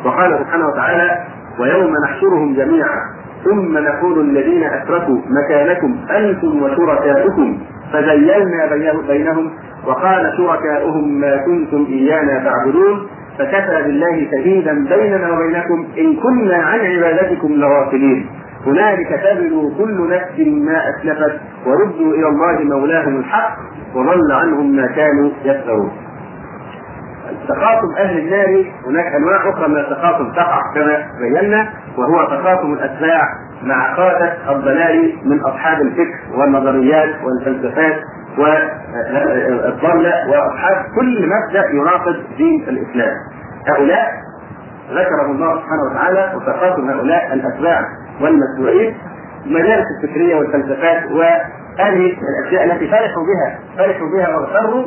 وقال 0.04 0.38
سبحانه 0.38 0.66
وتعالى 0.68 1.18
ويوم 1.60 1.92
نحشرهم 2.04 2.54
جميعا 2.54 3.00
ثم 3.44 3.78
نقول 3.78 4.20
الذين 4.20 4.62
أشركوا 4.62 5.18
مكانكم 5.38 5.96
أنتم 6.10 6.62
وشركاؤكم. 6.62 7.58
فزينا 7.92 8.76
بينهم 9.08 9.50
وقال 9.86 10.32
شركاؤهم 10.36 11.20
ما 11.20 11.36
كنتم 11.36 11.86
إيانا 11.88 12.44
تعبدون 12.44 13.06
فكفى 13.38 13.82
بالله 13.82 14.26
شهيدا 14.30 14.72
بيننا 14.72 15.32
وبينكم 15.32 15.86
إن 15.98 16.16
كنا 16.16 16.56
عن 16.56 16.80
عبادتكم 16.80 17.52
لغافلين. 17.52 18.26
هنالك 18.68 19.20
تبلو 19.24 19.74
كل 19.78 20.10
نفس 20.10 20.38
ما 20.38 20.78
أسلفت 20.90 21.40
وردوا 21.66 22.14
إلى 22.14 22.28
الله 22.28 22.76
مولاهم 22.76 23.16
الحق 23.16 23.56
وضل 23.94 24.32
عنهم 24.32 24.76
ما 24.76 24.86
كانوا 24.86 25.30
يفترون. 25.44 25.90
تخاصم 27.48 27.94
أهل 27.98 28.18
النار 28.18 28.72
هناك 28.86 29.06
أنواع 29.14 29.36
أخرى 29.50 29.68
من 29.68 29.76
التخاصم 29.76 30.32
تقع 30.32 30.60
كما 30.74 31.06
بينا 31.20 31.68
وهو 31.98 32.24
تخاصم 32.26 32.72
الاتباع 32.72 33.22
مع 33.62 33.94
قادة 33.96 34.52
الضلال 34.52 35.12
من 35.24 35.40
أصحاب 35.40 35.80
الفكر 35.80 36.14
والنظريات 36.38 37.14
والفلسفات 37.24 37.96
والضالة 38.38 40.12
وأصحاب 40.30 40.76
كل 41.00 41.26
مبدأ 41.28 41.70
يناقض 41.72 42.16
دين 42.36 42.62
الإسلام. 42.68 43.14
هؤلاء 43.68 44.06
ذكرهم 44.90 45.30
الله 45.30 45.54
سبحانه 45.60 45.82
وتعالى 45.90 46.32
وتخاصم 46.36 46.90
هؤلاء 46.90 47.34
الاتباع 47.34 47.80
والمتبوعين 48.20 48.94
المدارس 49.46 49.84
الفكرية 50.02 50.36
والفلسفات 50.36 51.02
وهذه 51.12 52.16
الأشياء 52.28 52.64
التي 52.64 52.88
فرحوا 52.88 53.22
بها 53.26 53.58
فرحوا 53.78 54.08
بها 54.08 54.36
واغتروا 54.36 54.84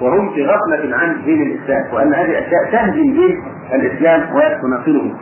وهم 0.00 0.34
في 0.34 0.46
غفلة 0.46 0.96
عن 0.96 1.22
دين 1.24 1.42
الإسلام 1.42 1.94
وأن 1.94 2.14
هذه 2.14 2.30
الأشياء 2.30 2.70
تهدم 2.72 3.02
دين 3.02 3.42
الإسلام 3.74 4.20
وتناقضه. 4.34 5.14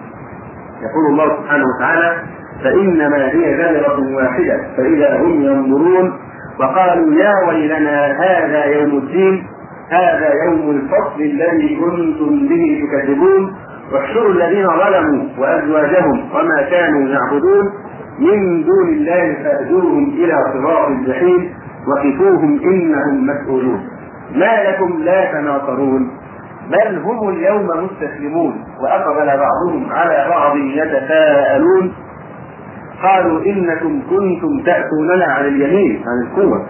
يقول 0.82 1.06
الله 1.10 1.36
سبحانه 1.42 1.64
وتعالى 1.76 2.16
فإنما 2.64 3.28
هي 3.28 3.54
زجره 3.56 4.16
واحدة 4.16 4.60
فإذا 4.76 5.16
هم 5.16 5.42
ينظرون 5.42 6.12
وقالوا 6.60 7.14
يا 7.14 7.34
ويلنا 7.48 8.06
هذا 8.06 8.64
يوم 8.64 8.98
الدين 8.98 9.46
هذا 9.90 10.32
يوم 10.44 10.70
الفصل 10.70 11.20
الذي 11.20 11.76
كنتم 11.76 12.48
به 12.48 12.84
تكذبون 12.92 13.54
واحشروا 13.92 14.32
الذين 14.32 14.66
ظلموا 14.66 15.28
وأزواجهم 15.38 16.30
وما 16.34 16.62
كانوا 16.70 17.08
يعبدون 17.08 17.64
من 18.18 18.64
دون 18.64 18.88
الله 18.88 19.34
فاهدوهم 19.42 20.08
إلى 20.08 20.34
صراط 20.52 20.88
الجحيم 20.88 21.54
وقفوهم 21.88 22.60
إنهم 22.64 23.26
مسؤولون. 23.26 23.80
ما 24.34 24.70
لكم 24.70 25.02
لا 25.02 25.32
تناصرون 25.32 26.10
بل 26.70 26.98
هم 26.98 27.28
اليوم 27.28 27.66
مستسلمون 27.66 28.64
وأقبل 28.82 29.26
بعضهم 29.26 29.92
على 29.92 30.26
بعض 30.30 30.56
يتساءلون. 30.56 31.94
قالوا 33.02 33.44
إنكم 33.46 34.02
كنتم 34.10 34.62
تأتوننا 34.66 35.24
عن 35.24 35.44
اليمين 35.44 36.02
عن 36.06 36.26
القوة. 36.26 36.66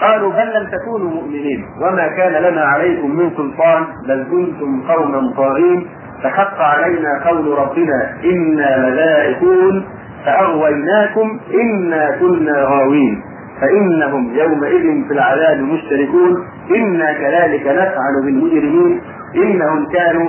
قالوا 0.00 0.32
بل 0.32 0.60
لم 0.60 0.70
تكونوا 0.78 1.10
مؤمنين. 1.10 1.64
وما 1.82 2.08
كان 2.08 2.42
لنا 2.42 2.62
عليكم 2.64 3.10
من 3.16 3.30
سلطان 3.36 3.84
بل 4.08 4.26
كنتم 4.30 4.82
قوما 4.88 5.34
طاغين. 5.36 5.86
فحق 6.24 6.60
علينا 6.60 7.24
قول 7.26 7.58
ربنا 7.58 8.12
إنا 8.24 8.88
لذائقون 8.88 9.84
فأغويناكم 10.26 11.40
إنا 11.54 12.16
كنا 12.20 12.62
غاوين 12.64 13.22
فإنهم 13.60 14.34
يومئذ 14.34 15.04
في 15.08 15.12
العذاب 15.14 15.58
مشتركون 15.60 16.44
إنا 16.76 17.12
كذلك 17.12 17.66
نفعل 17.66 18.14
بالمجرمين 18.24 19.00
إنهم 19.36 19.86
كانوا 19.92 20.28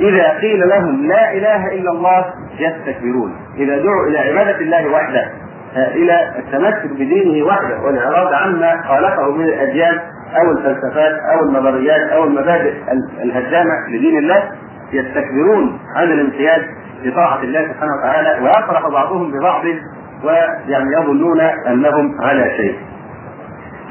إذا 0.00 0.38
قيل 0.38 0.68
لهم 0.68 1.06
لا 1.06 1.32
إله 1.32 1.66
إلا 1.74 1.90
الله 1.90 2.24
يستكبرون. 2.58 3.32
إذا 3.56 3.76
دعوا 3.78 4.06
إلى 4.06 4.18
عبادة 4.18 4.58
الله 4.60 4.88
وحده 4.92 5.24
إلى 5.76 6.34
التمسك 6.38 6.92
بدينه 6.92 7.46
وحده 7.46 7.80
والإعراض 7.82 8.32
عما 8.32 8.82
خالفه 8.88 9.30
من 9.30 9.44
الأديان 9.44 9.98
أو 10.40 10.50
الفلسفات 10.50 11.12
أو 11.32 11.44
النظريات 11.48 12.00
أو 12.12 12.24
المبادئ 12.24 12.72
الهدامه 13.22 13.88
لدين 13.88 14.18
الله 14.18 14.42
يستكبرون. 14.92 15.78
عن 15.96 16.04
الامتياز 16.04 16.62
بطاعه 17.04 17.42
الله 17.42 17.68
سبحانه 17.72 17.92
وتعالى 17.98 18.44
ويفرح 18.44 18.88
بعضهم 18.88 19.32
ببعض 19.32 19.64
ويعني 20.24 20.92
يظنون 21.00 21.40
أنهم 21.40 22.20
على 22.20 22.50
شيء. 22.56 22.76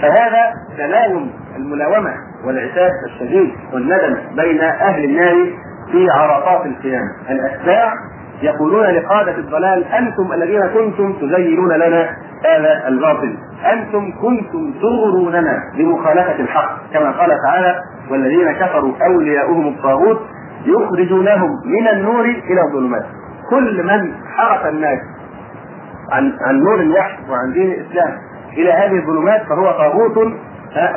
فهذا 0.02 0.54
تلاوم 0.78 1.32
الملاومة 1.56 2.14
والعتاب 2.45 2.91
الشديد 3.06 3.52
والندم 3.74 4.18
بين 4.36 4.62
أهل 4.62 5.04
النار 5.04 5.48
في 5.91 6.10
عرفات 6.10 6.66
القيامة، 6.66 7.12
الأتباع 7.30 7.93
يقولون 8.41 8.86
لقادة 8.86 9.38
الضلال 9.38 9.84
أنتم 9.84 10.34
الذين 10.34 10.68
كنتم 10.68 11.14
تزينون 11.14 11.74
لنا 11.74 12.10
هذا 12.45 12.88
الباطل. 12.88 13.38
أنتم 13.74 14.12
كنتم 14.22 14.74
تغروننا 14.82 15.60
بمخالفة 15.78 16.39
الحق 16.39 16.78
كما 16.93 17.12
قال 17.12 17.32
تعالى 17.48 17.76
والذين 18.12 18.52
كفروا 18.52 18.93
أولياؤهم 19.06 19.68
الطاغوت 19.68 20.22
يخرجونهم 20.68 21.49
من 21.65 21.88
النور 21.88 22.26
إلى 22.26 22.61
الظلمات 22.68 23.05
كل 23.49 23.84
من 23.84 24.13
حرف 24.38 24.65
الناس 24.65 24.99
عن 26.11 26.38
عن 26.47 26.55
نور 26.59 26.80
الوحي 26.80 27.18
وعن 27.30 27.53
دين 27.53 27.72
الإسلام 27.72 28.18
إلى 28.57 28.72
هذه 28.72 28.99
الظلمات 28.99 29.41
فهو 29.49 29.72
طاغوت 29.72 30.15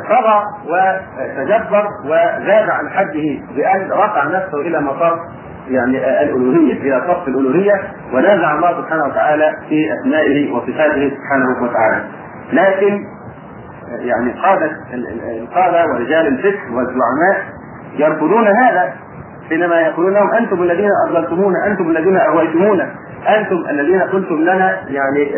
طغى 0.09 0.43
وتجبر 0.69 1.87
وزاد 2.05 2.71
عن 2.71 2.89
حده 2.89 3.39
بأن 3.57 3.91
رفع 3.93 4.25
نفسه 4.25 4.61
إلى 4.61 4.81
مطار 4.81 5.21
يعني 5.69 6.23
الألوهية 6.23 6.73
إلى 6.81 7.03
صف 7.09 7.29
الألوهية 7.29 7.73
ونازع 8.15 8.55
الله 8.55 8.83
سبحانه 8.83 9.05
وتعالى 9.05 9.57
في 9.69 9.93
أسمائه 10.01 10.53
وصفاته 10.53 11.11
سبحانه 11.17 11.63
وتعالى. 11.63 12.05
لكن 12.53 13.05
يعني 13.99 14.33
قادة 14.33 14.71
القادة 15.43 15.85
ورجال 15.93 16.27
الفكر 16.27 16.73
والزعماء 16.73 17.45
يرفضون 17.97 18.47
هذا 18.47 18.93
حينما 19.51 19.81
يقولون 19.81 20.13
لهم 20.13 20.31
أنتم 20.35 20.63
الذين 20.63 20.91
أضللتمونا 21.09 21.67
أنتم 21.67 21.91
الذين 21.91 22.17
اغويتمونا 22.17 22.91
أنتم 23.29 23.57
الذين 23.71 24.01
قلتم 24.01 24.41
لنا 24.43 24.79
يعني 24.89 25.31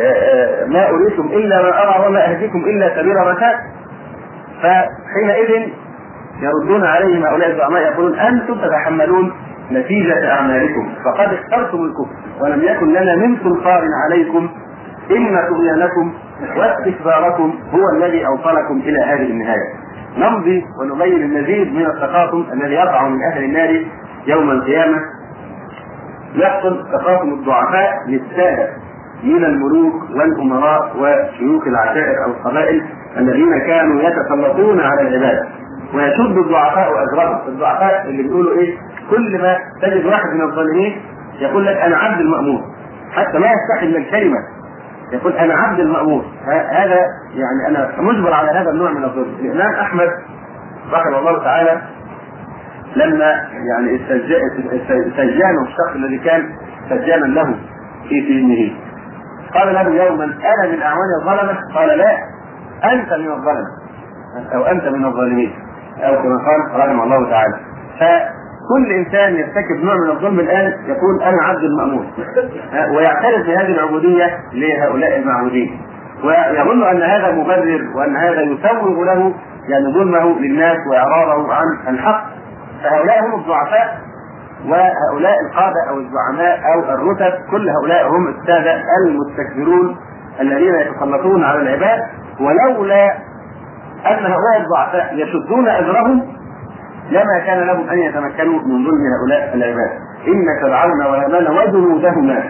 ما 0.67 0.89
اريكم 0.91 1.27
إلا 1.27 1.63
ما 1.63 1.83
أرى 1.83 2.07
وما 2.09 2.31
أهديكم 2.31 2.59
إلا 2.59 2.97
سبيل 2.97 3.17
رشاد 3.17 3.55
فحينئذ 4.63 5.69
يردون 6.43 6.85
عليهم 6.85 7.23
هؤلاء 7.23 7.51
الزعماء 7.51 7.83
يقولون 7.83 8.19
أنتم 8.19 8.55
تتحملون 8.55 9.33
نتيجة 9.73 10.33
أعمالكم. 10.33 10.95
فقد 11.05 11.33
اخترتم 11.33 11.85
الكفر 11.85 12.43
ولم 12.45 12.63
يكن 12.63 12.93
لنا 12.93 13.17
من 13.17 13.37
سلطان 13.37 13.83
عليكم. 14.05 14.49
إن 15.11 15.39
طغيانكم 15.51 16.15
واستكباركم 16.57 17.55
هو 17.75 17.97
الذي 17.97 18.27
أوصلكم 18.27 18.81
إلى 18.85 18.99
هذه 18.99 19.31
النهاية. 19.31 19.75
نمضي 20.19 20.65
ونبين 20.81 21.23
المزيد 21.23 21.75
من 21.75 21.87
التخاصم 21.87 22.45
الذي 22.53 22.75
يقع 22.75 23.09
من 23.09 23.19
أهل 23.33 23.45
النار 23.45 23.85
يوم 24.27 24.51
القيامة 24.51 24.99
يحصل 26.35 26.85
تخاصم 26.93 27.33
الضعفاء 27.33 27.93
للسادة 28.09 28.69
من 29.25 29.45
الملوك 29.45 29.95
والأمراء 30.11 30.97
وشيوخ 30.99 31.67
العشائر 31.67 32.25
أو 32.25 32.31
القبائل 32.31 32.83
الذين 33.17 33.59
كانوا 33.59 34.03
يتسلطون 34.03 34.81
على 34.81 35.01
العبادة 35.09 35.49
ويشد 35.95 36.37
الضعفاء 36.39 36.89
أجرهم 37.03 37.49
الضعفاء 37.49 38.07
اللي 38.09 38.23
بيقولوا 38.23 38.53
إيه؟ 38.59 38.77
كل 39.11 39.43
ما 39.43 39.59
تجد 39.83 40.07
واحد 40.07 40.29
من 40.35 40.43
الظالمين 40.43 41.03
يقول 41.41 41.67
لك 41.67 41.77
أنا 41.77 41.97
عبد 41.97 42.21
المامور 42.21 42.61
حتى 43.13 43.39
ما 43.39 43.47
يستحي 43.47 43.89
من 43.89 43.97
الكلمة. 43.97 44.39
يقول 45.13 45.33
أنا 45.33 45.55
عبد 45.55 45.81
المامور 45.81 46.25
هذا 46.71 47.07
يعني 47.35 47.69
أنا 47.69 47.91
مجبر 47.99 48.33
على 48.33 48.51
هذا 48.51 48.71
النوع 48.71 48.91
من 48.91 49.05
الظلم. 49.05 49.35
الإمام 49.41 49.75
أحمد 49.75 50.09
رحمه 50.93 51.19
الله 51.19 51.45
تعالى 51.45 51.83
لما 52.97 53.31
يعني 53.71 54.01
سجانه 55.17 55.63
الشخص 55.63 55.97
الذي 55.97 56.19
كان 56.19 56.43
سجانا 56.91 57.27
له 57.27 57.55
في 58.09 58.21
سجنه. 58.21 58.77
قال 59.55 59.75
له 59.75 60.05
يوما 60.05 60.25
أنا 60.25 60.73
من 60.73 60.83
أعوان 60.83 61.09
الظلمة؟ 61.21 61.59
قال 61.75 61.99
لا 61.99 62.13
أنت 62.93 63.13
من 63.13 63.31
الظلم 63.33 63.67
أو 64.55 64.63
أنت 64.63 64.85
من 64.85 65.05
الظالمين. 65.05 65.53
أو 65.99 66.23
كما 66.23 66.37
قال 66.37 66.81
رحمه 66.81 67.05
الله 67.05 67.31
تعالى. 67.31 67.57
فكل 68.01 68.93
إنسان 68.93 69.35
يرتكب 69.35 69.85
نوع 69.85 69.95
من 69.95 70.11
الظلم 70.11 70.41
الآن 70.41 70.73
يقول 70.87 71.23
أنا 71.23 71.43
عبد 71.43 71.63
المامور 71.63 72.07
ويعترف 72.97 73.47
بهذه 73.47 73.73
العبودية 73.73 74.39
لهؤلاء 74.53 75.19
المعبودين. 75.19 75.81
ويظن 76.25 76.83
أن 76.83 77.03
هذا 77.03 77.33
مبرر 77.33 77.97
وأن 77.97 78.17
هذا 78.17 78.43
يسوغ 78.43 79.05
له 79.05 79.35
يعني 79.69 79.95
ظلمه 79.95 80.41
للناس 80.41 80.77
وإعراضه 80.91 81.55
عن 81.55 81.95
الحق. 81.95 82.42
فهؤلاء 82.83 83.25
هم 83.27 83.35
الضعفاء 83.35 83.99
وهؤلاء 84.67 85.35
القادة 85.47 85.89
أو 85.89 85.99
الزعماء 85.99 86.61
أو 86.75 86.81
الرتب 86.81 87.33
كل 87.51 87.69
هؤلاء 87.71 88.09
هم 88.09 88.29
الساده 88.29 88.83
المستكبرون 89.07 89.97
الذين 90.41 90.75
يتسلطون 90.75 91.45
على 91.45 91.59
العباد. 91.59 92.01
ولولا 92.41 93.13
أن 94.07 94.27
هؤلاء 94.27 94.61
الضعفاء 94.61 95.15
يشدون 95.15 95.69
أجرهم 95.69 96.23
لما 97.11 97.39
كان 97.47 97.67
لهم 97.67 97.89
أن 97.91 97.99
يتمكنوا 97.99 98.59
من 98.59 98.85
ظلم 98.85 99.03
هؤلاء 99.21 99.55
العباد. 99.55 99.91
ان 100.29 100.63
فرعون 100.63 101.01
وهامان 101.07 101.47
وجنودهما 101.59 102.45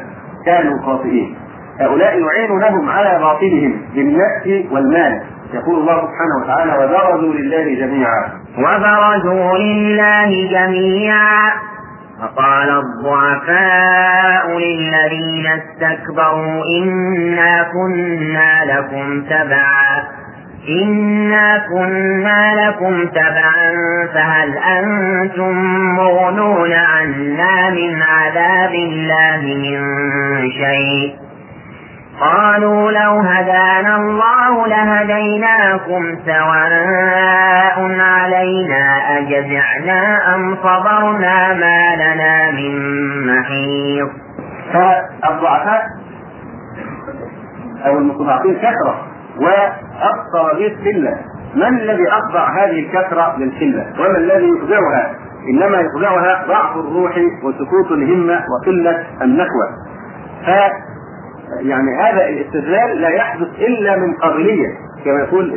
كانوا 0.47 0.79
خاطئين. 0.83 1.39
هؤلاء 1.81 2.21
يعينونهم 2.21 2.89
على 2.91 3.19
باطلهم 3.19 3.83
بالنأس 3.95 4.73
والمال. 4.73 5.23
يقول 5.55 5.77
الله 5.81 5.97
سبحانه 6.01 6.37
وتعالى 6.43 6.73
وبرزوا 6.85 7.35
لله 7.35 7.65
جميعا 7.87 8.23
وبرزوا 8.59 9.59
لله 9.59 10.49
جميعا. 10.51 11.53
وقال 12.23 12.69
الضعفاء 12.71 14.59
للذين 14.59 15.47
استكبروا 15.47 16.63
إنا 16.79 17.63
كنا 17.73 18.65
لكم 18.65 19.23
تبعا 19.23 20.03
إنا 20.83 21.59
كنا 21.69 22.55
لكم 22.67 23.07
تبعا 23.07 23.73
فهل 24.15 24.59
أنتم 24.59 25.55
مغنون 25.97 26.73
عنا 26.73 27.71
من 27.71 28.03
عذاب 28.03 28.75
الله 28.75 29.41
من 29.43 29.81
شيء؟ 30.51 31.15
قالوا 32.21 32.91
لو 32.91 33.21
هدانا 33.21 33.97
الله 33.97 34.67
لهديناكم 34.67 36.19
سواء 36.27 38.01
علينا 38.01 38.85
أجزعنا 39.19 40.35
أم 40.35 40.57
صبرنا 40.57 41.55
ما 41.55 41.95
لنا 41.97 42.51
من 42.51 42.75
محيط. 43.27 44.09
فالضعفاء 44.73 45.83
أو 47.87 47.99
المستضعفين 47.99 48.55
كثرة 48.57 49.07
وأكثر 49.41 50.53
القلة 50.53 51.17
من 51.55 51.79
الذي 51.81 52.09
أخضع 52.09 52.49
هذه 52.65 52.81
الكثرة 52.87 53.37
للقلة 53.39 53.87
وما 54.01 54.19
الذي 54.19 54.49
يخضعها 54.49 55.15
إنما 55.49 55.81
يخضعها 55.81 56.45
ضعف 56.49 56.77
الروح 56.77 57.13
وسكوت 57.45 57.91
الهمة 57.91 58.41
وقلة 58.53 59.07
النخوة 59.23 59.67
ف 60.47 60.51
يعني 61.61 61.97
هذا 62.03 62.29
الاستدلال 62.29 63.01
لا 63.01 63.09
يحدث 63.09 63.49
إلا 63.59 63.97
من 63.97 64.15
قابليه 64.15 64.69
كما 65.05 65.21
يقول 65.21 65.53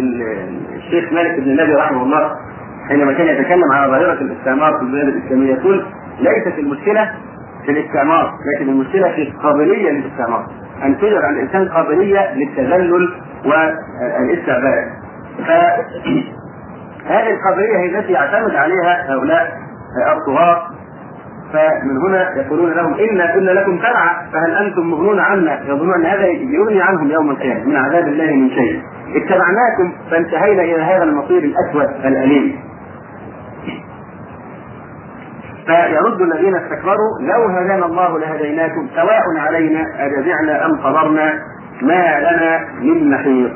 الشيخ 0.76 1.14
مالك 1.14 1.40
بن 1.40 1.52
النبي 1.52 1.74
رحمه 1.76 2.04
الله 2.04 2.32
حينما 2.90 3.14
كان 3.14 3.28
يتكلم 3.28 3.72
على 3.72 3.92
ظاهرة 3.92 4.22
الاستعمار 4.22 4.78
في 4.78 4.82
البلاد 4.82 5.08
الإسلامية 5.08 5.54
يقول 5.54 5.86
ليست 6.20 6.60
المشكلة 6.60 7.12
في 7.66 7.72
الاستعمار 7.72 8.34
لكن 8.56 8.70
المشكلة 8.70 9.12
في 9.12 9.22
القابليه 9.22 9.92
للاستعمار 9.92 10.46
أن 10.84 10.96
عند 10.96 11.04
الإنسان 11.04 11.70
قابلية 11.70 12.34
للتذلل 12.34 13.10
والاستعباد. 13.46 14.88
فهذه 15.48 17.30
القابلية 17.34 17.78
هي 17.78 18.00
التي 18.00 18.12
يعتمد 18.12 18.56
عليها 18.56 19.14
هؤلاء 19.14 19.58
الطغاة 20.18 20.75
فمن 21.56 21.98
هنا 22.08 22.38
يقولون 22.38 22.72
لهم 22.72 22.94
إنا 22.94 23.34
كنا 23.36 23.52
لكم 23.52 23.78
تبعا 23.78 24.30
فهل 24.34 24.52
أنتم 24.66 24.82
مغنون 24.92 25.20
عنا؟ 25.20 25.60
يظنون 25.66 25.94
أن 25.94 26.06
هذا 26.06 26.26
يغني 26.28 26.82
عنهم 26.82 27.12
يوم 27.12 27.32
القيامة 27.32 27.64
من 27.66 27.76
عذاب 27.76 28.08
الله 28.08 28.32
من 28.36 28.50
شيء. 28.50 28.82
اتبعناكم 29.16 29.94
فانتهينا 30.12 30.64
إلى 30.64 30.82
هذا 30.82 31.04
المصير 31.04 31.44
الأسود 31.44 32.06
الأليم. 32.06 32.56
فيرد 35.66 36.22
الذين 36.22 36.56
استكبروا 36.56 37.20
لو 37.22 37.46
هدانا 37.48 37.86
الله 37.86 38.20
لهديناكم 38.20 38.88
سواء 38.96 39.24
علينا 39.38 39.86
أجزعنا 40.00 40.66
أم 40.66 40.72
صبرنا 40.84 41.34
ما 41.82 42.20
لنا 42.20 42.60
من 42.82 43.10
محيط 43.12 43.52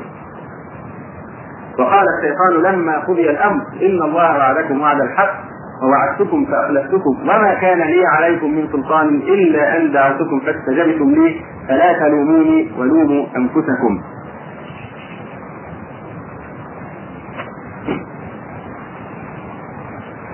وقال 1.78 2.04
الشيطان 2.18 2.72
لما 2.72 2.98
قضي 2.98 3.30
الأمر 3.30 3.62
إن 3.82 4.02
الله 4.02 4.38
وعدكم 4.38 4.80
وعد 4.80 5.00
الحق. 5.00 5.49
ووعدتكم 5.82 6.46
فأخلفتكم. 6.46 7.20
وما 7.22 7.54
كان 7.54 7.78
لي 7.78 8.02
عليكم 8.06 8.50
من 8.54 8.68
سلطان 8.72 9.08
إلا 9.08 9.76
أن 9.76 9.92
دعوتكم 9.92 10.40
فاستجبتم 10.40 11.10
لي 11.10 11.40
فلا 11.68 11.92
تلوموني 11.92 12.70
ولوموا 12.78 13.26
أنفسكم. 13.36 13.92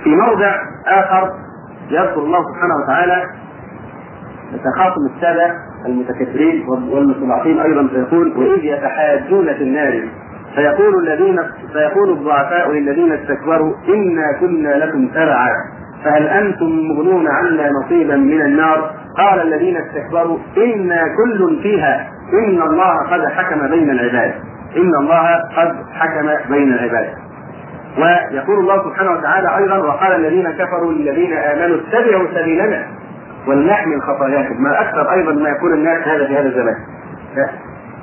في 0.04 0.10
موضع 0.16 0.54
آخر 0.86 1.30
يذكر 1.90 2.20
الله 2.20 2.38
سبحانه 2.52 2.74
وتعالى 2.84 3.22
تخاصم 4.64 5.06
السادة 5.14 5.54
المتكبرين 5.86 6.68
والمستضعفين 6.68 7.58
أيضا 7.60 7.88
فيقول 7.88 8.32
وإذ 8.36 8.64
يتحاجون 8.64 9.46
في 9.54 9.62
النار 9.62 10.08
فيقول 10.56 11.08
الذين 11.08 11.38
فيقول 11.72 12.10
الضعفاء 12.10 12.72
للذين 12.72 13.12
استكبروا 13.12 13.74
إنا 13.88 14.32
كنا 14.40 14.68
لكم 14.68 15.08
تبعا. 15.08 15.50
فهل 16.04 16.28
أنتم 16.28 16.66
مغنون 16.66 17.28
عنا 17.28 17.70
نصيبا 17.70 18.16
من 18.16 18.42
النار؟ 18.42 18.90
قال 19.16 19.40
الذين 19.40 19.76
استكبروا 19.76 20.38
إنا 20.56 21.02
كل 21.16 21.60
فيها. 21.62 22.08
إن 22.32 22.62
الله 22.62 22.96
قد 23.10 23.26
حكم 23.26 23.68
بين 23.68 23.90
العباد. 23.90 24.34
إن 24.76 24.94
الله 25.00 25.36
قد 25.56 25.76
حكم 25.92 26.52
بين 26.52 26.72
العباد. 26.72 27.08
ويقول 27.98 28.58
الله 28.58 28.84
سبحانه 28.84 29.10
وتعالى 29.10 29.56
أيضا 29.56 29.78
وقال 29.78 30.12
الذين 30.12 30.50
كفروا 30.50 30.92
للذين 30.92 31.32
آمنوا 31.32 31.76
اتبعوا 31.76 32.26
سبيلنا 32.34 32.86
ولنحمل 33.46 34.02
خطاياكم. 34.02 34.62
ما 34.62 34.80
أكثر 34.80 35.12
أيضا 35.12 35.32
ما 35.32 35.48
يقول 35.48 35.72
الناس 35.72 36.08
هذا 36.08 36.26
في 36.26 36.36
هذا 36.36 36.48
الزمان. 36.48 36.76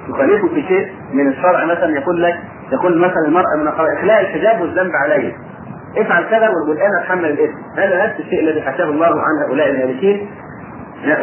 يخالفه 0.10 0.48
في 0.48 0.62
شيء 0.68 0.88
من 1.14 1.28
الشرع 1.28 1.66
مثلا 1.66 1.96
يقول 1.96 2.24
لك 2.24 2.36
يقول 2.72 2.98
مثلا 2.98 3.26
المرأة 3.28 3.56
من 3.58 3.68
اخلاء 3.68 4.22
الحجاب 4.22 4.62
والذنب 4.62 4.92
عليه. 4.96 5.34
افعل 5.98 6.24
كذا 6.24 6.50
والآن 6.70 6.90
أتحمل 7.02 7.26
الإثم. 7.26 7.54
هذا 7.78 8.06
نفس 8.06 8.20
الشيء 8.20 8.40
الذي 8.40 8.62
حكاه 8.62 8.86
الله 8.86 9.06
عن 9.08 9.48
هؤلاء 9.48 9.70
الهالكين 9.70 10.28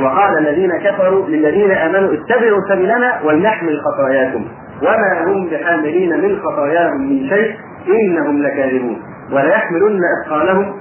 وقال 0.03 0.39
الذين 0.39 0.71
كفروا 0.77 1.29
للذين 1.29 1.71
آمنوا 1.71 2.15
اتبعوا 2.15 2.61
سبيلنا 2.69 3.21
ولنحمل 3.25 3.81
خطاياكم. 3.81 4.45
وما 4.83 5.25
هم 5.25 5.49
بحاملين 5.51 6.21
من 6.21 6.39
خطاياهم 6.39 7.01
من 7.01 7.29
شيء 7.29 7.57
إنهم 7.89 8.43
لكاذبون. 8.43 9.03
وليحملن 9.33 10.01
أثقالهم 10.25 10.75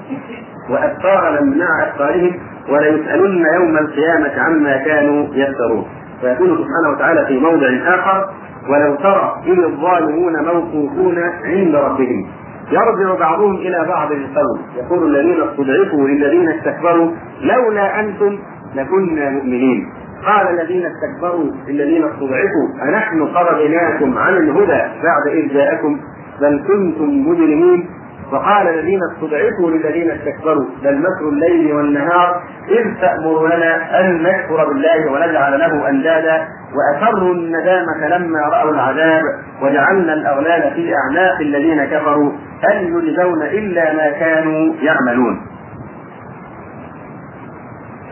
واثقالا 0.70 1.42
مع 1.42 1.88
أثقالهم. 1.88 2.40
وليسالن 2.70 3.46
يوم 3.56 3.78
القيامة 3.78 4.40
عما 4.40 4.78
كانوا 4.78 5.28
يفترون. 5.34 5.86
فيقول 6.22 6.50
سبحانه 6.58 6.90
وتعالى 6.96 7.26
في 7.26 7.40
موضع 7.40 7.68
آخر 7.96 8.30
ولو 8.70 8.96
ترى 8.96 9.42
إذ 9.48 9.60
الظالمون 9.64 10.44
موقوفون 10.44 11.18
عند 11.44 11.76
ربهم. 11.76 12.26
يرجع 12.72 13.20
بعضهم 13.20 13.56
إلى 13.56 13.86
بعض 13.88 14.12
القول 14.12 14.60
يقول 14.78 15.16
الذين 15.16 15.42
استضعفوا 15.42 16.08
للذين 16.08 16.50
استكبروا 16.50 17.12
لولا 17.42 18.00
أنتم 18.00 18.40
لكنا 18.76 19.30
مؤمنين. 19.30 19.90
قال 20.26 20.60
الذين 20.60 20.84
استكبروا 20.86 21.46
للذين 21.68 22.04
استضعفوا 22.04 22.68
أنحن 22.84 23.28
قربناكم 23.28 24.18
عن 24.18 24.38
الهدى 24.38 24.82
بعد 25.04 25.28
إذ 25.28 25.54
جاءكم 25.54 26.00
بل 26.42 26.64
كنتم 26.68 27.30
مجرمين. 27.30 27.90
وقال 28.32 28.68
الذين 28.68 29.00
استضعفوا 29.12 29.72
للذين 29.72 30.12
استكبروا 30.12 30.66
بل 30.84 30.98
مكر 31.00 31.30
الليل 31.30 31.74
والنهار 31.76 32.42
إذ 32.70 33.02
تأمرنا 33.02 34.00
أن 34.00 34.24
نكفر 34.24 34.68
بالله 34.68 35.12
ونجعل 35.12 35.60
له 35.60 35.90
أندادا 35.90 36.48
وأسروا 36.76 37.34
الندامة 37.34 38.08
لما 38.08 38.40
رأوا 38.40 38.72
العذاب 38.72 39.24
وجعلنا 39.62 40.14
الأغلال 40.14 40.74
في 40.76 40.94
أعناق 40.96 41.40
الذين 41.42 41.86
كفروا 41.86 42.32
هل 42.70 42.78
يجزون 42.84 43.42
إلا 43.42 43.94
ما 43.94 44.10
كانوا 44.12 44.74
يعملون. 44.82 45.42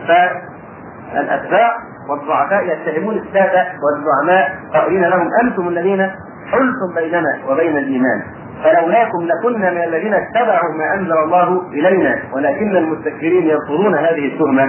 فالأتباع 0.08 1.76
والضعفاء 2.10 2.64
يتهمون 2.64 3.14
السادة 3.18 3.66
والزعماء 3.82 4.50
قائلين 4.74 5.04
لهم 5.04 5.28
أنتم 5.42 5.68
الذين 5.68 6.10
حلتم 6.52 6.94
بيننا 6.94 7.38
وبين 7.48 7.76
الإيمان. 7.76 8.22
فلولاكم 8.64 9.18
لكنا 9.22 9.70
من 9.70 9.82
الذين 9.84 10.14
اتبعوا 10.14 10.74
ما 10.78 10.94
أنزل 10.94 11.18
الله 11.18 11.62
إلينا 11.72 12.18
ولكن 12.32 12.76
المستكبرين 12.76 13.46
يرفضون 13.46 13.94
هذه 13.94 14.26
التهمة 14.32 14.66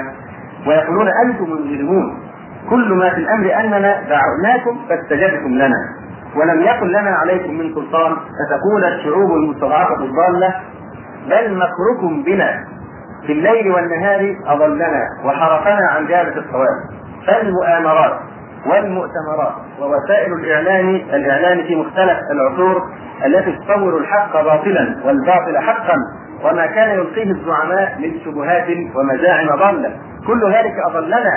ويقولون 0.67 1.07
أنتم 1.25 1.43
المجرمون. 1.45 2.19
كل 2.69 2.93
ما 2.93 3.09
في 3.09 3.17
الأمر 3.17 3.59
أننا 3.59 4.01
دعوناكم 4.09 4.77
فاستجبتم 4.89 5.53
لنا. 5.55 5.77
ولم 6.35 6.61
يكن 6.61 6.87
لنا 6.87 7.09
عليكم 7.09 7.53
من 7.53 7.73
سلطان 7.75 8.11
فتكون 8.11 8.83
الشعوب 8.83 9.31
المستضعفة 9.31 10.03
الضالة؟ 10.03 10.55
بل 11.29 11.57
مكركم 11.57 12.23
بنا. 12.23 12.65
في 13.25 13.31
الليل 13.31 13.71
والنهار 13.71 14.35
أضلنا 14.47 15.07
وحرفنا 15.25 15.87
عن 15.91 16.07
جادة 16.07 16.41
الصواب. 16.41 16.79
فالمؤامرات 17.27 18.19
والمؤتمرات 18.65 19.53
ووسائل 19.81 20.33
الإعلام 20.33 20.89
الإعلام 20.95 21.63
في 21.67 21.75
مختلف 21.75 22.17
العصور 22.31 22.83
التي 23.25 23.51
تصور 23.51 23.97
الحق 23.97 24.33
باطلا 24.41 24.95
والباطل 25.05 25.57
حقا 25.57 25.95
وما 26.43 26.65
كان 26.65 26.89
يلقيه 26.89 27.31
الزعماء 27.31 27.95
من 27.99 28.11
شبهات 28.25 28.67
ومزاعم 28.95 29.47
ضالة. 29.47 29.91
كل 30.27 30.53
ذلك 30.53 30.73
أضلنا 30.85 31.31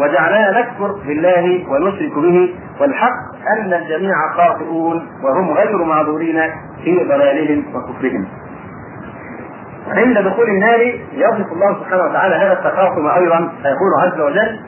وجعلنا 0.00 0.60
نكفر 0.60 0.92
بالله 1.06 1.64
ونشرك 1.70 2.14
به 2.18 2.54
والحق 2.80 3.48
أن 3.56 3.72
الجميع 3.74 4.14
خاطئون 4.36 5.08
وهم 5.22 5.50
غير 5.50 5.84
معذورين 5.84 6.40
في 6.84 7.04
ضلالهم 7.04 7.64
وكفرهم. 7.74 8.26
عند 9.88 10.18
دخول 10.18 10.48
النار 10.48 10.80
يصف 11.12 11.52
الله 11.52 11.74
سبحانه 11.80 12.02
وتعالى 12.02 12.34
هذا 12.34 12.52
التخاصم 12.52 13.06
أيضا 13.06 13.38
فيقول 13.62 13.90
عز 14.02 14.20
وجل 14.20 14.60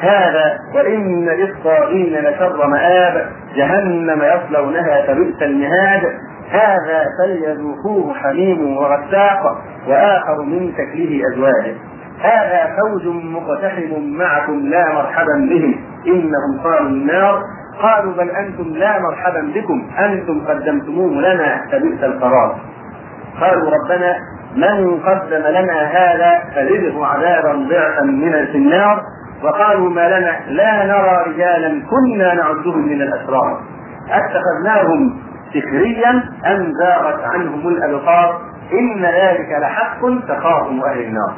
هذا 0.00 0.58
وإن 0.74 1.28
للطاغين 1.28 2.14
لشر 2.14 2.66
مآب 2.66 3.26
جهنم 3.56 4.22
يصلونها 4.22 5.06
فبئس 5.06 5.42
المهاد. 5.42 6.02
هذا 6.50 7.04
فليذوقوه 7.18 8.14
حميم 8.14 8.76
وغساق 8.76 9.62
وآخر 9.88 10.42
من 10.42 10.72
تكليه 10.74 11.22
ازواجه 11.28 11.74
هذا 12.20 12.76
فوج 12.76 13.06
مقتحم 13.06 14.16
معكم 14.18 14.66
لا 14.66 14.92
مرحبا 14.94 15.48
بهم. 15.50 15.84
إنهم 16.06 16.60
قالوا 16.64 16.88
النار. 16.88 17.42
قالوا 17.82 18.12
بل 18.12 18.30
أنتم 18.30 18.76
لا 18.76 19.00
مرحبا 19.00 19.52
بكم. 19.54 19.90
أنتم 19.98 20.46
قدمتموه 20.46 21.12
لنا 21.12 21.60
فبئس 21.72 22.04
القرار. 22.04 22.58
قالوا 23.40 23.70
ربنا 23.70 24.16
من 24.56 25.00
قدم 25.00 25.46
لنا 25.46 25.82
هذا 25.82 26.42
فزده 26.54 27.06
عذابا 27.06 27.52
ضعفا 27.52 28.02
من 28.02 28.34
النار. 28.34 29.02
وقالوا 29.42 29.90
ما 29.90 30.18
لنا 30.18 30.40
لا 30.48 30.86
نرى 30.86 31.24
رجالا 31.26 31.82
كنا 31.90 32.34
نعدهم 32.34 32.88
من 32.88 33.02
الأسرار. 33.02 33.60
أتخذناهم 34.10 35.20
سخريا 35.54 36.10
أم 36.46 36.72
زاغت 36.80 37.24
عنهم 37.24 37.68
الأبصار؟ 37.68 38.40
إن 38.72 39.04
ذلك 39.04 39.48
لحق 39.62 40.00
تخاصم 40.28 40.80
أهل 40.80 41.00
النار. 41.00 41.34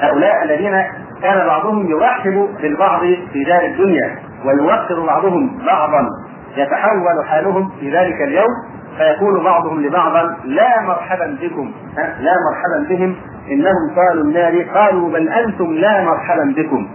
هؤلاء 0.00 0.44
الذين 0.44 0.82
كان 1.22 1.46
بعضهم 1.46 1.90
يرحب 1.90 2.48
بالبعض 2.62 3.00
في 3.32 3.44
دار 3.46 3.64
الدنيا 3.64 4.18
ويوقر 4.44 5.06
بعضهم 5.06 5.58
بعضا 5.66 6.08
يتحول 6.56 7.26
حالهم 7.26 7.70
في 7.80 7.90
ذلك 7.90 8.22
اليوم 8.22 8.48
فيقول 8.96 9.44
بعضهم 9.44 9.82
لبعض 9.82 10.12
لا 10.44 10.80
مرحبا 10.82 11.38
بكم. 11.42 11.72
لا 11.96 12.32
مرحبا 12.50 12.88
بهم. 12.88 13.16
إنهم 13.50 13.96
قالوا 13.96 14.24
النار 14.24 14.62
قالوا 14.74 15.10
بل 15.10 15.28
أنتم 15.28 15.72
لا 15.72 16.04
مرحبا 16.04 16.54
بكم. 16.56 16.88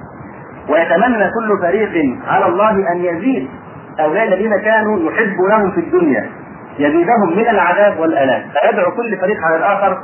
ويتمنى 0.71 1.29
كل 1.39 1.61
فريق 1.61 2.19
على 2.27 2.45
الله 2.45 2.91
أن 2.91 2.97
يزيد 2.97 3.49
هؤلاء 3.99 4.27
الذين 4.27 4.57
كانوا 4.57 5.11
يحبونهم 5.11 5.71
في 5.71 5.79
الدنيا. 5.79 6.29
يزيدهم 6.79 7.37
من 7.37 7.47
العذاب 7.47 7.99
والالام 7.99 8.41
فيدعو 8.41 8.91
كل 8.91 9.17
فريق 9.17 9.37
على 9.43 9.55
الآخر 9.55 9.97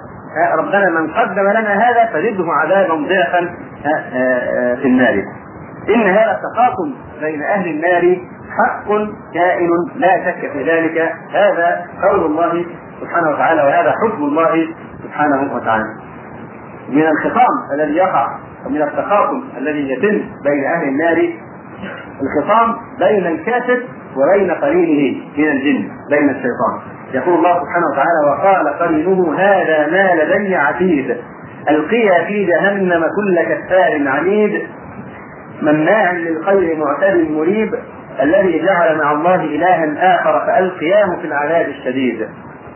ربنا 0.57 0.89
من 0.89 1.13
قدم 1.13 1.49
لنا 1.49 1.89
هذا 1.89 2.05
فزده 2.05 2.45
عذابا 2.53 2.93
ضعفا 2.95 3.49
في 4.82 4.86
النار. 4.86 5.24
إن 5.95 6.01
هذا 6.01 6.39
التخاصم 6.39 6.93
بين 7.22 7.41
أهل 7.41 7.70
النار 7.70 8.18
حق 8.57 8.88
كائن 9.34 9.70
لا 9.95 10.26
شك 10.26 10.51
في 10.51 10.63
ذلك. 10.63 11.13
هذا 11.34 11.86
قول 12.03 12.26
الله 12.26 12.65
سبحانه 13.01 13.30
وتعالى 13.30 13.61
وهذا 13.63 13.93
حكم 14.03 14.24
الله 14.24 14.68
سبحانه 15.03 15.55
وتعالى. 15.55 15.84
من 16.89 17.03
الخصام 17.07 17.55
الذي 17.74 17.95
يقع 17.95 18.28
ومن 18.68 18.82
التخاصم 18.82 19.43
الذي 19.57 19.89
يتم 19.91 20.22
بين 20.43 20.63
أهل 20.63 20.88
النار 20.88 21.30
الخصام 22.22 22.76
بين 22.99 23.28
الكافر 23.28 23.80
وبين 24.15 24.51
قرينه 24.51 25.22
من 25.38 25.47
الجن 25.47 25.89
بين 26.11 26.30
الشيطان. 26.30 26.80
يقول 27.13 27.36
الله 27.36 27.53
سبحانه 27.53 27.88
وتعالى 27.91 28.30
وقال 28.30 28.80
قرينه 28.80 29.36
هذا 29.38 29.88
ما 29.91 30.24
لدي 30.24 30.55
عتيد. 30.55 31.18
ألقيا 31.70 32.24
في 32.28 32.45
جهنم 32.45 33.03
كل 33.15 33.39
كفار 33.41 34.07
عنيد. 34.07 34.68
مناع 35.61 36.11
للخير 36.11 36.78
معتد 36.78 37.32
مريب. 37.32 37.74
الذي 38.22 38.65
جعل 38.65 38.97
مع 38.97 39.11
الله 39.11 39.36
إلها 39.36 40.15
آخر 40.15 40.45
فألقياه 40.47 41.15
في 41.22 41.28
العذاب 41.28 41.68
الشديد. 41.68 42.28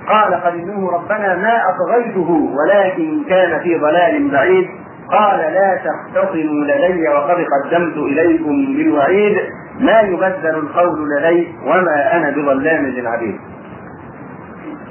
قال 0.08 0.34
قرينه 0.34 0.92
ربنا 0.92 1.36
ما 1.36 1.62
أطغيته 1.70 2.50
ولكن 2.60 3.24
كان 3.30 3.60
في 3.60 3.78
ضلال 3.78 4.32
بعيد. 4.32 4.68
قال 5.12 5.40
لا 5.40 5.80
تختصموا 5.86 6.66
لدي 6.66 7.10
وقد 7.10 7.46
قدمت 7.54 7.98
إليكم 7.98 8.66
بالوعيد 8.78 9.38
ما 9.80 10.00
يبدل 10.02 10.56
القول 10.56 11.10
لدي 11.18 11.48
وما 11.66 12.14
أنا 12.18 12.30
بظلام 12.30 12.86
للعبيد 12.86 13.40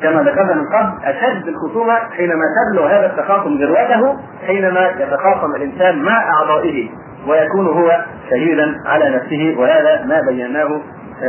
كما 0.03 0.23
ذكرنا 0.23 0.55
من 0.55 0.65
قبل 0.67 1.05
أشد 1.05 1.49
الخصومة 1.49 1.95
حينما 1.95 2.45
تبلغ 2.57 2.87
هذا 2.87 3.07
التخاصم 3.07 3.57
ذروته 3.57 4.17
حينما 4.47 4.89
يتخاصم 4.99 5.55
الإنسان 5.57 6.03
مع 6.03 6.31
أعضائه 6.31 6.89
ويكون 7.29 7.67
هو 7.67 8.05
شهيدا 8.31 8.75
على 8.87 9.11
نفسه 9.17 9.57
وهذا 9.59 10.05
ما 10.05 10.21
بيناه 10.29 10.69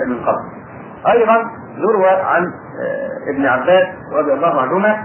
من 0.08 0.18
قبل. 0.18 0.62
أيضا 1.12 1.46
يروى 1.78 2.10
عن 2.10 2.46
ابن 3.34 3.46
عباس 3.46 3.88
رضي 4.14 4.34
الله 4.34 4.62
عنهما 4.62 4.98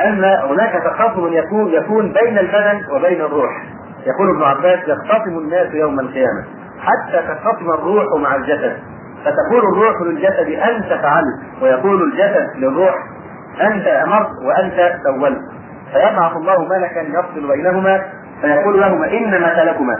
أن 0.00 0.24
هناك 0.24 0.82
تخاصم 0.84 1.32
يكون 1.32 1.72
يكون 1.72 2.12
بين 2.12 2.38
البدن 2.38 2.80
وبين 2.94 3.20
الروح. 3.20 3.62
يقول 4.06 4.30
ابن 4.30 4.42
عباس 4.42 4.78
يختصم 4.88 5.38
الناس 5.38 5.74
يوم 5.74 6.00
القيامة. 6.00 6.44
حتى 6.80 7.22
تختصم 7.28 7.70
الروح 7.70 8.04
مع 8.22 8.34
الجسد. 8.34 8.76
فتقول 9.24 9.62
الروح 9.72 10.02
للجسد 10.02 10.48
أنت 10.48 11.02
فعلت. 11.02 11.62
ويقول 11.62 12.02
الجسد 12.02 12.56
للروح 12.56 12.94
أنت 13.60 13.86
أمرت 13.86 14.30
وأنت 14.46 14.92
سولت. 15.04 15.40
فيبعث 15.92 16.36
الله 16.36 16.64
ملكا 16.64 17.00
يفصل 17.00 17.48
بينهما. 17.48 18.02
فيقول 18.40 18.80
لهما 18.80 19.06
إن 19.06 19.42
مثلكما. 19.42 19.98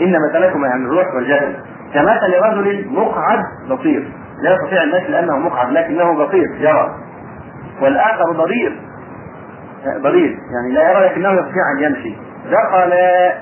إن 0.00 0.16
مثلكما 0.28 0.68
يعني 0.68 0.84
الروح 0.84 1.14
والجسد. 1.14 1.56
كمثل 1.94 2.34
رجل 2.42 2.88
مقعد 2.90 3.44
بصير. 3.70 4.12
لا 4.42 4.54
يستطيع 4.54 4.82
المشي 4.82 5.08
لأنه 5.08 5.38
مقعد 5.38 5.72
لكنه 5.72 6.24
بصير 6.24 6.46
يرى. 6.58 6.94
والآخر 7.82 8.32
ضرير. 8.32 8.80
ضرير. 10.02 10.36
يعني 10.54 10.72
لا 10.74 10.90
يرى 10.90 11.06
لكنه 11.06 11.32
يستطيع 11.32 11.72
أن 11.76 11.82
يمشي. 11.84 12.14
دخل 12.50 12.92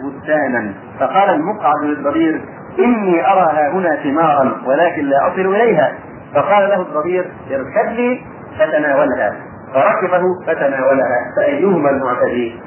بستانا. 0.05 0.75
فقال 1.01 1.31
المقعد 1.31 1.85
للضرير 1.85 2.41
إني 2.79 3.33
أرى 3.33 3.41
ها 3.53 3.71
هنا 3.73 3.97
ثمارا 4.03 4.63
ولكن 4.67 5.05
لا 5.05 5.29
أصل 5.29 5.41
إليها. 5.41 5.93
فقال 6.35 6.69
له 6.69 6.81
الضرير 6.81 7.31
اركب 7.51 7.93
لي 7.93 8.21
فتناولها. 8.59 9.37
فركبه 9.75 10.23
فتناولها. 10.47 11.19
فأيهما 11.37 11.91
المعتدي؟ 11.91 12.61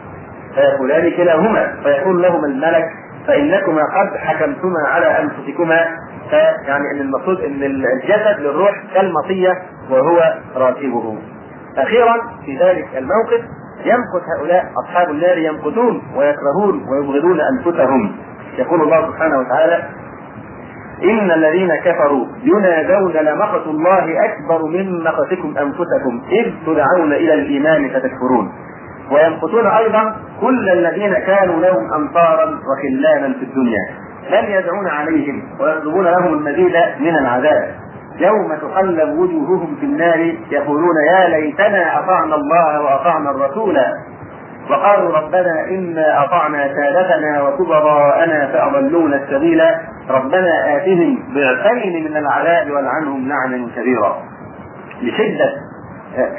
فيقولان 0.56 1.12
كلاهما. 1.12 1.74
فيقول 1.84 2.22
لهما 2.22 2.48
الملك 2.48 2.86
فإنكما 3.28 3.82
قد 3.82 4.18
حكمتما 4.18 4.88
على 4.88 5.20
أنفسكما. 5.20 5.86
فيعني 6.30 6.84
إن 6.96 7.02
المقصود 7.02 7.42
إن 7.42 7.64
الجسد 7.64 8.40
للروح 8.40 8.72
كالمطية 8.94 9.54
وهو 9.90 10.34
راكبه. 10.56 11.18
أخيرا 11.78 12.16
في 12.46 12.58
ذلك 12.58 12.88
الموقف 12.98 13.42
يمقت 13.86 14.24
هؤلاء 14.38 14.66
أصحاب 14.84 15.10
النار 15.10 15.38
يمقتون 15.38 16.02
ويكرهون 16.16 16.86
ويبغضون 16.92 17.40
أنفسهم. 17.42 18.12
يقول 18.58 18.82
الله 18.82 19.08
سبحانه 19.08 19.40
وتعالى 19.40 19.84
إن 21.04 21.32
الذين 21.32 21.76
كفروا 21.76 22.26
ينادون 22.44 23.12
لمقت 23.12 23.68
الله 23.68 24.26
أكبر 24.26 24.66
من 24.66 25.04
مقتكم 25.04 25.58
أنفسكم 25.58 26.22
إذ 26.32 26.54
تدعون 26.66 27.14
إلى 27.14 27.34
الإيمان 27.34 27.90
فتكفرون. 27.90 28.52
ويمقتون 29.12 29.68
أيضا 29.68 30.16
كل 30.42 30.70
الذين 30.70 31.14
كانوا 31.14 31.62
لهم 31.62 31.94
أنصارا 31.94 32.46
وخلانا 32.46 33.34
في 33.34 33.46
الدنيا. 33.46 33.88
لم 34.30 34.46
يدعون 34.52 34.88
عليهم 34.88 35.44
ويطلبون 35.60 36.06
لهم 36.06 36.34
المزيد 36.34 36.76
من 37.00 37.16
العذاب. 37.18 37.76
يوم 38.22 38.56
تقلب 38.62 39.10
وجوههم 39.20 39.76
في 39.80 39.86
النار 39.86 40.36
يقولون 40.52 40.96
يا 41.14 41.28
ليتنا 41.30 42.00
أطعنا 42.00 42.36
الله 42.36 42.82
وأطعنا 42.82 43.30
الرسول 43.32 43.78
وقالوا 44.70 45.18
ربنا 45.18 45.66
إنا 45.70 46.24
أطعنا 46.26 46.68
سادتنا 46.76 47.42
وكبراءنا 47.42 48.48
فأضلونا 48.48 49.16
السبيل 49.16 49.62
ربنا 50.10 50.76
آتهم 50.78 51.18
ضعفين 51.34 52.04
من 52.12 52.18
العذاب 52.18 52.72
والعنهم 52.72 53.28
لعنا 53.30 53.68
كبيرا 53.76 54.18
لشدة 55.02 55.50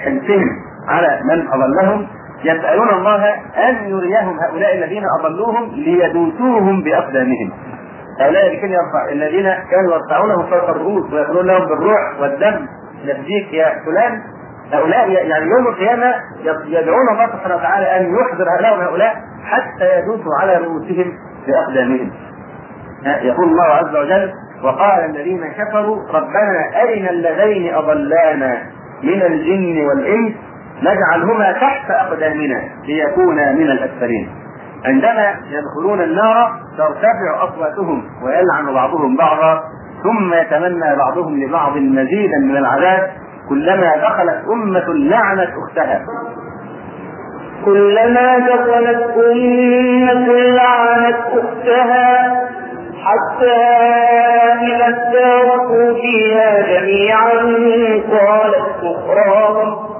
حرصهم 0.04 0.48
على 0.88 1.20
من 1.24 1.48
أضلهم 1.48 2.06
يسألون 2.44 2.88
الله 2.88 3.24
أن 3.68 3.74
يريهم 3.88 4.38
هؤلاء 4.40 4.74
الذين 4.78 5.02
أضلوهم 5.20 5.70
ليدوسوهم 5.74 6.82
بأقدامهم 6.82 7.52
هؤلاء 8.20 8.46
الذين 8.46 8.70
يرفع 8.70 9.08
الذين 9.12 9.54
كانوا 9.70 9.94
يرفعونهم 9.94 10.50
فوق 10.50 10.70
الرؤوس 10.70 11.12
ويقولون 11.12 11.46
لهم 11.46 11.68
بالروح 11.68 12.20
والدم 12.20 12.66
نفديك 13.04 13.52
يا 13.52 13.82
فلان 13.86 14.22
هؤلاء 14.72 15.10
يعني 15.10 15.50
يوم 15.50 15.66
القيامة 15.68 16.14
يدعون 16.66 17.08
الله 17.12 17.26
سبحانه 17.26 17.56
وتعالى 17.56 17.96
أن 17.96 18.14
يحضر 18.14 18.44
هؤلاء 18.56 18.78
وهؤلاء 18.78 19.14
حتى 19.44 19.98
يدوسوا 19.98 20.32
على 20.40 20.56
رؤوسهم 20.56 21.12
بأقدامهم. 21.46 22.10
يقول 23.22 23.48
الله 23.48 23.64
عز 23.64 23.96
وجل 23.96 24.32
وقال 24.64 25.04
الذين 25.04 25.52
كفروا 25.52 25.96
ربنا 26.12 26.82
أرنا 26.82 27.10
اللذين 27.10 27.74
أضلانا 27.74 28.62
من 29.02 29.22
الجن 29.22 29.86
والإنس 29.86 30.32
نجعلهما 30.82 31.52
تحت 31.52 31.90
أقدامنا 31.90 32.62
ليكونا 32.84 33.52
من 33.52 33.70
الأسفلين. 33.70 34.28
عندما 34.84 35.34
يدخلون 35.50 36.00
النار 36.02 36.50
ترتفع 36.78 37.44
أصواتهم 37.48 38.04
ويلعن 38.24 38.74
بعضهم 38.74 39.16
بعضا 39.16 39.62
ثم 40.02 40.34
يتمنى 40.34 40.96
بعضهم 40.96 41.40
لبعض 41.44 41.76
مزيدا 41.76 42.38
من 42.38 42.56
العذاب 42.56 43.10
كلما 43.48 43.96
دخلت 43.96 44.44
أمة 44.52 44.94
لعنت 44.94 45.50
أختها. 45.62 46.00
كلما 47.64 48.38
دخلت 48.38 49.14
أمة 49.32 50.26
لعنت 50.32 51.16
أختها 51.32 52.42
حتى 53.04 53.56
إذا 54.66 54.86
اداركوا 54.86 55.94
فيها 55.94 56.62
جميعا 56.62 57.30
قالت 58.10 58.66
أخراهم 58.82 59.91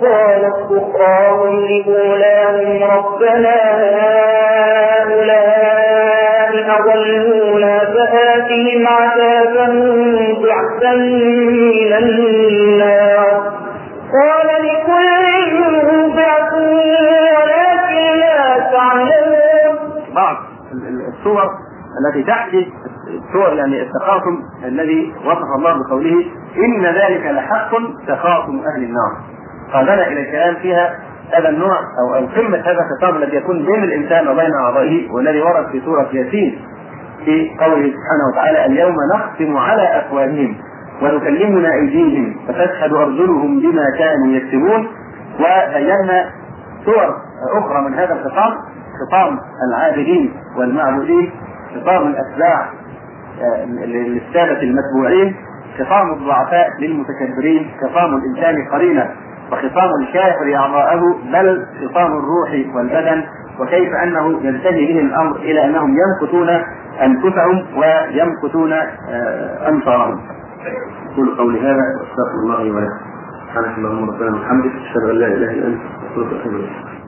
قالت 0.00 0.54
أخراهم 0.70 1.54
لأولاهم 1.60 2.84
ربنا 2.84 3.56
هؤلاء 5.26 6.50
أضلونا 6.78 7.78
فآتهم 7.78 8.86
عذابا 8.86 9.66
ضعفا 10.42 10.94
من 10.94 11.92
النار. 11.92 13.52
قال 14.16 14.48
لكل 14.66 15.56
ضعف 16.16 16.52
ولكن 17.36 18.18
لا 18.18 18.40
تعلمون 18.72 20.14
بعض 20.14 20.36
الصور 21.08 21.48
التي 22.00 22.22
تحكي 22.22 22.62
صور 23.32 23.54
يعني 23.54 23.82
التخاصم 23.82 24.36
الذي 24.64 25.14
وصف 25.26 25.50
الله 25.58 25.72
بقوله 25.82 26.24
إن 26.56 26.86
ذلك 26.86 27.24
لحق 27.26 27.70
تخاصم 28.08 28.58
أهل 28.74 28.82
النار. 28.84 29.35
قادنا 29.72 30.06
إلى 30.06 30.20
الكلام 30.20 30.54
فيها 30.54 30.94
هذا 31.34 31.48
النوع 31.48 31.78
أو 32.00 32.26
قمه 32.26 32.58
هذا 32.58 32.78
الخطاب 32.80 33.16
الذي 33.22 33.36
يكون 33.36 33.66
بين 33.66 33.84
الإنسان 33.84 34.28
وبين 34.28 34.50
أعضائه 34.64 35.10
والذي 35.10 35.40
ورد 35.40 35.66
في 35.72 35.80
سورة 35.80 36.08
ياسين 36.12 36.58
في 37.24 37.50
قوله 37.60 37.92
سبحانه 37.92 38.24
وتعالى 38.32 38.66
اليوم 38.66 38.94
نختم 39.14 39.56
على 39.56 39.98
أفواههم 39.98 40.56
ونكلمنا 41.02 41.72
أيديهم 41.74 42.36
فتشهد 42.48 42.92
أرجلهم 42.92 43.60
بما 43.60 43.84
كانوا 43.98 44.26
يكسبون 44.26 44.88
وبينا 45.40 46.30
صور 46.84 47.16
أخرى 47.58 47.82
من 47.82 47.94
هذا 47.94 48.12
الخطاب 48.14 48.52
خطاب 49.00 49.38
العابدين 49.68 50.32
والمعبودين 50.58 51.30
خطاب 51.74 52.06
الاتباع 52.06 52.68
للسادة 53.84 54.62
المتبوعين 54.62 55.36
خطام 55.78 56.12
الضعفاء 56.12 56.68
للمتكبرين 56.80 57.70
خطام 57.82 58.16
الإنسان 58.16 58.68
قرينا. 58.72 59.10
وخطام 59.52 59.90
الكافر 60.02 60.56
اعضاءه 60.56 61.00
بل 61.32 61.66
خطام 61.80 62.12
الروح 62.12 62.76
والبدن 62.76 63.24
وكيف 63.60 63.94
أنه 64.02 64.40
ينتهي 64.42 64.86
به 64.92 65.00
الأمر 65.00 65.36
إلى 65.36 65.64
أنهم 65.64 65.96
يمكثون 65.96 66.48
أنفسهم 67.02 67.66
ويمكثون 67.76 68.72
انصارهم. 69.68 70.20
أقول 71.12 71.36
قولي 71.38 71.60
هذا 71.60 71.82
وأستغفر 72.00 72.38
الله 72.44 72.62
لي 72.62 72.70
ولكم. 72.70 72.96
سبحانك 73.46 73.78
اللهم 73.78 74.10
ربنا 74.10 74.30
وبحمدك 74.30 74.72
أشهد 74.76 75.10
أن 75.10 75.16
لا 75.16 75.26
إله 75.26 75.50
إلا 75.50 75.66
أنت 75.66 75.80
أستغفرك 75.80 76.32
وأتوب 76.32 76.54
إليك. 76.54 77.05